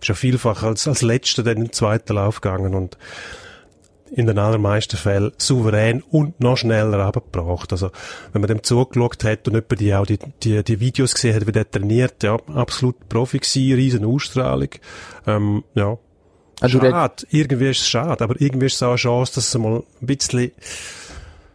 Ist 0.00 0.08
ja 0.08 0.14
vielfach 0.14 0.62
als, 0.62 0.88
als 0.88 1.02
Letzter 1.02 1.42
dann 1.42 1.56
den 1.56 1.72
zweiten 1.72 2.14
Lauf 2.14 2.40
gegangen 2.40 2.74
und 2.74 2.96
in 4.14 4.26
den 4.26 4.38
allermeisten 4.38 4.96
Fällen 4.96 5.32
souverän 5.38 6.02
und 6.02 6.40
noch 6.40 6.56
schneller 6.56 6.98
abgebracht. 7.00 7.72
Also, 7.72 7.90
wenn 8.32 8.42
man 8.42 8.48
dem 8.48 8.62
zugeschaut 8.62 9.24
hat 9.24 9.48
und 9.48 9.54
etwa 9.54 9.74
die 9.74 9.94
auch 9.94 10.06
die, 10.06 10.18
die, 10.42 10.62
die 10.62 10.80
Videos 10.80 11.14
gesehen 11.14 11.34
hat, 11.34 11.46
wie 11.46 11.52
der 11.52 11.70
trainiert, 11.70 12.22
ja, 12.22 12.36
absolut 12.54 13.08
Profi 13.08 13.38
gewesen, 13.38 13.74
riesen 13.74 14.04
Ausstrahlung. 14.04 14.68
Ähm, 15.26 15.64
ja, 15.74 15.96
Also 16.60 16.78
Schade. 16.78 17.26
Irgendwie 17.30 17.70
ist 17.70 17.80
es 17.80 17.88
schade, 17.88 18.22
aber 18.22 18.40
irgendwie 18.40 18.66
ist 18.66 18.74
es 18.74 18.82
auch 18.82 18.90
eine 18.90 18.96
Chance, 18.96 19.34
dass 19.34 19.48
es 19.48 19.58
mal 19.58 19.82
ein 20.00 20.06
bisschen 20.06 20.52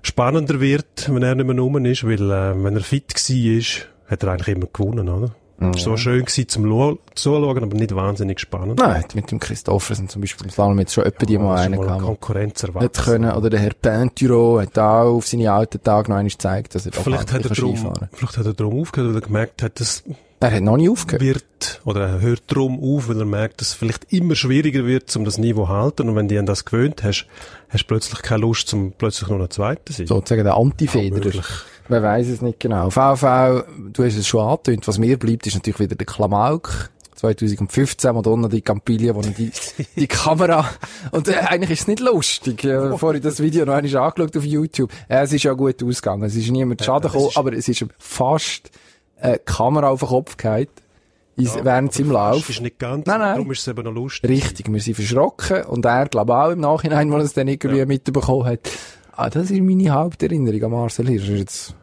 spannender 0.02 0.60
wird, 0.60 1.10
wenn 1.14 1.24
er 1.24 1.36
nicht 1.36 1.46
mehr 1.46 1.58
rum 1.58 1.86
ist, 1.86 2.04
weil, 2.06 2.32
äh, 2.32 2.64
wenn 2.64 2.76
er 2.76 2.82
fit 2.82 3.14
war, 3.14 4.12
hat 4.12 4.24
er 4.24 4.32
eigentlich 4.32 4.56
immer 4.56 4.68
gewonnen, 4.72 5.10
oder? 5.10 5.36
Es 5.60 5.66
war 5.66 5.74
so 5.78 5.98
schön 5.98 6.24
gewesen 6.24 6.48
zum 6.48 7.00
Zuschauen, 7.16 7.64
aber 7.64 7.76
nicht 7.76 7.96
wahnsinnig 7.96 8.40
spannend. 8.40 8.80
Nein, 8.80 9.04
mit 9.16 9.32
dem 9.32 9.40
Christophersen 9.40 10.08
zum 10.08 10.22
Beispiel 10.22 10.46
im 10.46 10.52
Slalom 10.52 10.78
jetzt 10.80 10.94
schon 10.94 11.06
etwa 11.06 11.26
die 11.26 11.38
mal 11.40 11.58
einen 11.58 11.82
gehabt. 11.82 12.04
Konkurrenz 12.04 12.62
Nicht 12.62 12.76
erwartet. 12.76 13.04
können. 13.04 13.32
Oder 13.32 13.50
der 13.50 13.60
Herr 13.60 13.74
Penturo 13.74 14.62
hat 14.62 14.78
auch 14.78 15.16
auf 15.16 15.28
seine 15.28 15.52
alten 15.52 15.82
Tage 15.82 16.12
noch 16.12 16.18
einmal 16.18 16.30
gezeigt, 16.30 16.76
dass 16.76 16.86
er 16.86 16.92
Vielleicht 16.94 17.34
hat, 17.34 17.44
er 17.46 17.52
drum, 17.56 17.76
fahren 17.76 18.10
vielleicht 18.14 18.38
hat 18.38 18.46
er 18.46 18.54
drum 18.54 18.80
aufgehört, 18.80 19.10
weil 19.10 19.18
er 19.22 19.26
gemerkt 19.26 19.64
hat, 19.64 19.80
dass 19.80 20.04
Er 20.40 20.52
hat 20.52 20.62
noch 20.62 20.78
nie 20.78 20.90
aufgehört. 20.90 21.22
wird, 21.24 21.82
oder 21.86 22.02
er 22.02 22.22
hört 22.22 22.44
drum 22.48 22.80
auf, 22.80 23.10
weil 23.10 23.18
er 23.20 23.26
merkt, 23.26 23.60
dass 23.60 23.70
es 23.70 23.74
vielleicht 23.74 24.14
immer 24.14 24.36
schwieriger 24.36 24.86
wird, 24.86 25.16
um 25.16 25.26
das 25.26 25.40
Niveau 25.40 25.64
zu 25.66 25.70
halten. 25.70 26.10
Und 26.10 26.16
wenn 26.16 26.28
du 26.28 26.38
an 26.38 26.46
das 26.46 26.66
gewöhnt 26.66 27.02
hast, 27.04 27.26
hast 27.70 27.84
du 27.84 27.88
plötzlich 27.88 28.22
keine 28.22 28.42
Lust, 28.42 28.68
zum 28.68 28.92
plötzlich 28.92 29.28
noch 29.30 29.40
ein 29.40 29.50
Zweiter 29.50 29.86
zu 29.88 29.94
sein. 29.94 30.06
Sozusagen 30.08 30.44
der 30.44 30.56
Antifederer. 30.56 31.12
möglich. 31.16 31.46
Man 31.90 32.04
weiß 32.04 32.28
es 32.28 32.42
nicht 32.42 32.60
genau. 32.60 32.90
VV, 32.90 33.64
du 33.94 34.04
hast 34.04 34.18
es 34.18 34.28
schon 34.28 34.42
angetönt, 34.42 34.88
was 34.88 34.98
mir 34.98 35.18
bleibt, 35.18 35.48
ist 35.48 35.56
natürlich 35.56 35.80
wieder 35.80 35.96
der 35.96 36.06
Klamauk. 36.06 36.90
2015 37.16 38.14
Madonna 38.14 38.48
di 38.48 38.62
Campiglia, 38.62 39.16
wo 39.16 39.22
die, 39.22 39.52
die 39.96 40.08
Kamera, 40.08 40.70
und 41.12 41.28
äh, 41.28 41.34
eigentlich 41.34 41.72
ist 41.72 41.82
es 41.82 41.88
nicht 41.88 42.00
lustig, 42.00 42.64
äh, 42.64 42.78
bevor 42.78 43.16
ich 43.16 43.22
das 43.22 43.40
Video 43.40 43.66
noch 43.66 43.74
einmal 43.74 43.96
angeschaut 43.98 44.38
auf 44.38 44.46
YouTube. 44.46 44.92
Äh, 45.08 45.24
es 45.24 45.34
ist 45.34 45.44
ja 45.44 45.54
gut 45.54 45.82
ausgegangen, 45.82 46.24
es 46.24 46.36
ist 46.36 46.52
niemand 46.52 46.84
Schaden 46.84 47.12
gekommen, 47.12 47.32
aber 47.34 47.54
es 47.54 47.68
ist 47.68 47.86
fast 47.98 48.70
äh, 49.20 49.40
Kamera 49.44 49.90
auf 49.90 50.02
den 50.02 50.10
Kopf 50.10 50.38
gehabt, 50.38 50.84
ja, 51.38 51.52
während 51.64 51.92
seinem 51.92 52.12
Lauf. 52.12 52.48
Ist 52.50 52.62
nicht 52.62 52.78
ganz, 52.78 53.08
nein, 53.08 53.20
nein. 53.20 53.36
darum 53.36 53.52
ist 53.52 53.62
es 53.62 53.68
eben 53.68 53.84
noch 53.84 53.94
lustig. 53.94 54.30
Richtig, 54.30 54.72
wir 54.72 54.80
sind 54.80 54.94
verschrocken 54.94 55.64
und 55.64 55.86
er, 55.86 56.08
glaube 56.08 56.36
auch 56.36 56.52
im 56.52 56.60
Nachhinein, 56.60 57.12
wo 57.12 57.16
er 57.16 57.24
es 57.24 57.34
dann 57.34 57.48
irgendwie 57.48 57.80
ja. 57.80 57.86
mitbekommen 57.88 58.46
hat. 58.46 58.70
Ah, 59.18 59.32
das 59.32 59.50
ist 59.50 59.62
meine 59.62 59.90
Haupterinnerung 59.90 60.64
an 60.64 60.72
Marcel 60.72 61.08
Hirsch. 61.08 61.28
Jetzt 61.30 61.76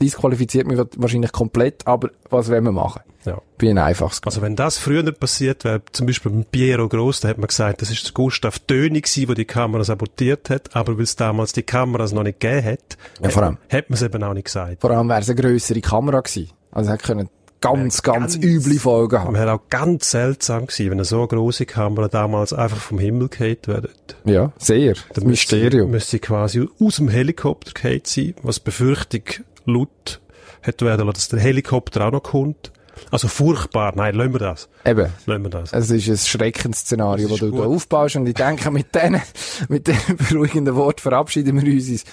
disqualifiziert 0.00 0.66
mich 0.66 0.78
wahrscheinlich 0.96 1.30
komplett, 1.30 1.86
aber 1.86 2.08
was 2.30 2.50
wollen 2.50 2.64
wir 2.64 2.72
machen? 2.72 3.02
Ja. 3.26 3.38
Bin 3.58 3.76
ein 3.76 3.78
einfaches. 3.78 4.22
Also 4.24 4.40
wenn 4.40 4.56
das 4.56 4.78
früher 4.78 5.02
nicht 5.02 5.20
passiert 5.20 5.64
wäre, 5.64 5.82
zum 5.92 6.06
Beispiel 6.06 6.32
mit 6.32 6.50
Piero 6.50 6.88
Gross, 6.88 7.20
da 7.20 7.28
hat 7.28 7.36
man 7.36 7.48
gesagt, 7.48 7.82
das 7.82 7.90
ist 7.90 8.06
der 8.06 8.12
Gustav 8.14 8.58
Döni 8.60 9.02
gewesen, 9.02 9.26
der 9.26 9.34
die 9.34 9.44
Kamera 9.44 9.84
sabotiert 9.84 10.48
hat, 10.48 10.74
aber 10.74 10.96
weil 10.96 11.04
es 11.04 11.16
damals 11.16 11.52
die 11.52 11.64
Kameras 11.64 12.12
noch 12.12 12.22
nicht 12.22 12.40
gegeben 12.40 12.64
hat, 12.66 12.96
ja, 13.22 13.28
vor 13.28 13.42
allem. 13.42 13.58
hat 13.70 13.90
man 13.90 13.96
es 13.96 14.02
eben 14.02 14.22
auch 14.22 14.32
nicht 14.32 14.46
gesagt. 14.46 14.80
Vor 14.80 14.90
allem 14.90 15.10
wäre 15.10 15.20
es 15.20 15.28
eine 15.28 15.38
grössere 15.38 15.82
Kamera 15.82 16.20
gewesen. 16.20 16.50
Also 16.72 16.92
hätte 16.92 17.04
können 17.04 17.28
ganz, 17.60 18.02
ganz, 18.02 18.34
ganz 18.34 18.44
üble 18.44 18.78
Folgen 18.78 19.18
haben. 19.18 19.32
Man 19.32 19.42
wäre 19.42 19.54
auch 19.54 19.68
ganz 19.68 20.10
seltsam 20.10 20.66
gewesen, 20.66 20.86
wenn 20.86 20.98
eine 20.98 21.04
so 21.04 21.26
große 21.26 21.66
Kamera 21.66 22.08
damals 22.08 22.52
einfach 22.52 22.78
vom 22.78 22.98
Himmel 22.98 23.28
gehalten 23.28 23.72
wäre. 23.72 23.88
Ja, 24.24 24.52
sehr. 24.58 24.94
Das 25.14 25.24
Mysterium. 25.24 25.90
Müsste 25.90 26.18
quasi 26.18 26.66
aus 26.80 26.96
dem 26.96 27.08
Helikopter 27.08 27.72
gehalten 27.72 28.06
sein, 28.06 28.34
was 28.42 28.60
Befürchtung 28.60 29.22
laut 29.66 30.20
hätte 30.62 30.86
werden 30.86 31.06
lassen, 31.06 31.14
dass 31.14 31.28
der 31.28 31.40
Helikopter 31.40 32.06
auch 32.06 32.12
noch 32.12 32.22
kommt. 32.22 32.72
Also 33.10 33.28
furchtbar, 33.28 33.92
nein, 33.96 34.14
lassen 34.14 34.34
wir 34.34 34.38
das. 34.40 34.68
Eben. 34.84 35.10
Lassen 35.26 35.42
wir 35.42 35.50
das. 35.50 35.72
Es 35.72 35.90
ist 35.90 36.08
ein 36.08 36.16
Schreckensszenario, 36.16 37.28
das, 37.28 37.38
das 37.38 37.50
du 37.50 37.56
da 37.56 37.64
aufbaust 37.64 38.16
und 38.16 38.26
ich 38.26 38.34
denke, 38.34 38.70
mit 38.70 38.94
denen, 38.94 39.22
mit 39.68 39.86
diesen 39.86 40.16
beruhigenden 40.16 40.74
Worten 40.74 41.00
verabschieden 41.00 41.60
wir 41.62 41.72
uns 41.72 42.04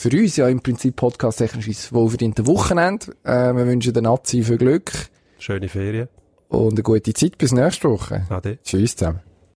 für 0.00 0.16
uns 0.16 0.36
ja 0.36 0.48
im 0.48 0.62
Prinzip 0.62 0.96
podcast-technisch 0.96 1.92
wohlverdiente 1.92 2.46
Wochenende. 2.46 3.12
Äh, 3.22 3.52
wir 3.52 3.66
wünschen 3.66 3.92
den 3.92 4.04
Nazi 4.04 4.42
viel 4.42 4.56
Glück. 4.56 4.90
Schöne 5.38 5.68
Ferien. 5.68 6.08
Und 6.48 6.72
eine 6.72 6.82
gute 6.82 7.12
Zeit 7.12 7.36
bis 7.36 7.52
nächste 7.52 7.90
Woche. 7.90 8.26
Ade. 8.30 8.58
Tschüss 8.64 8.96
zusammen. 8.96 9.20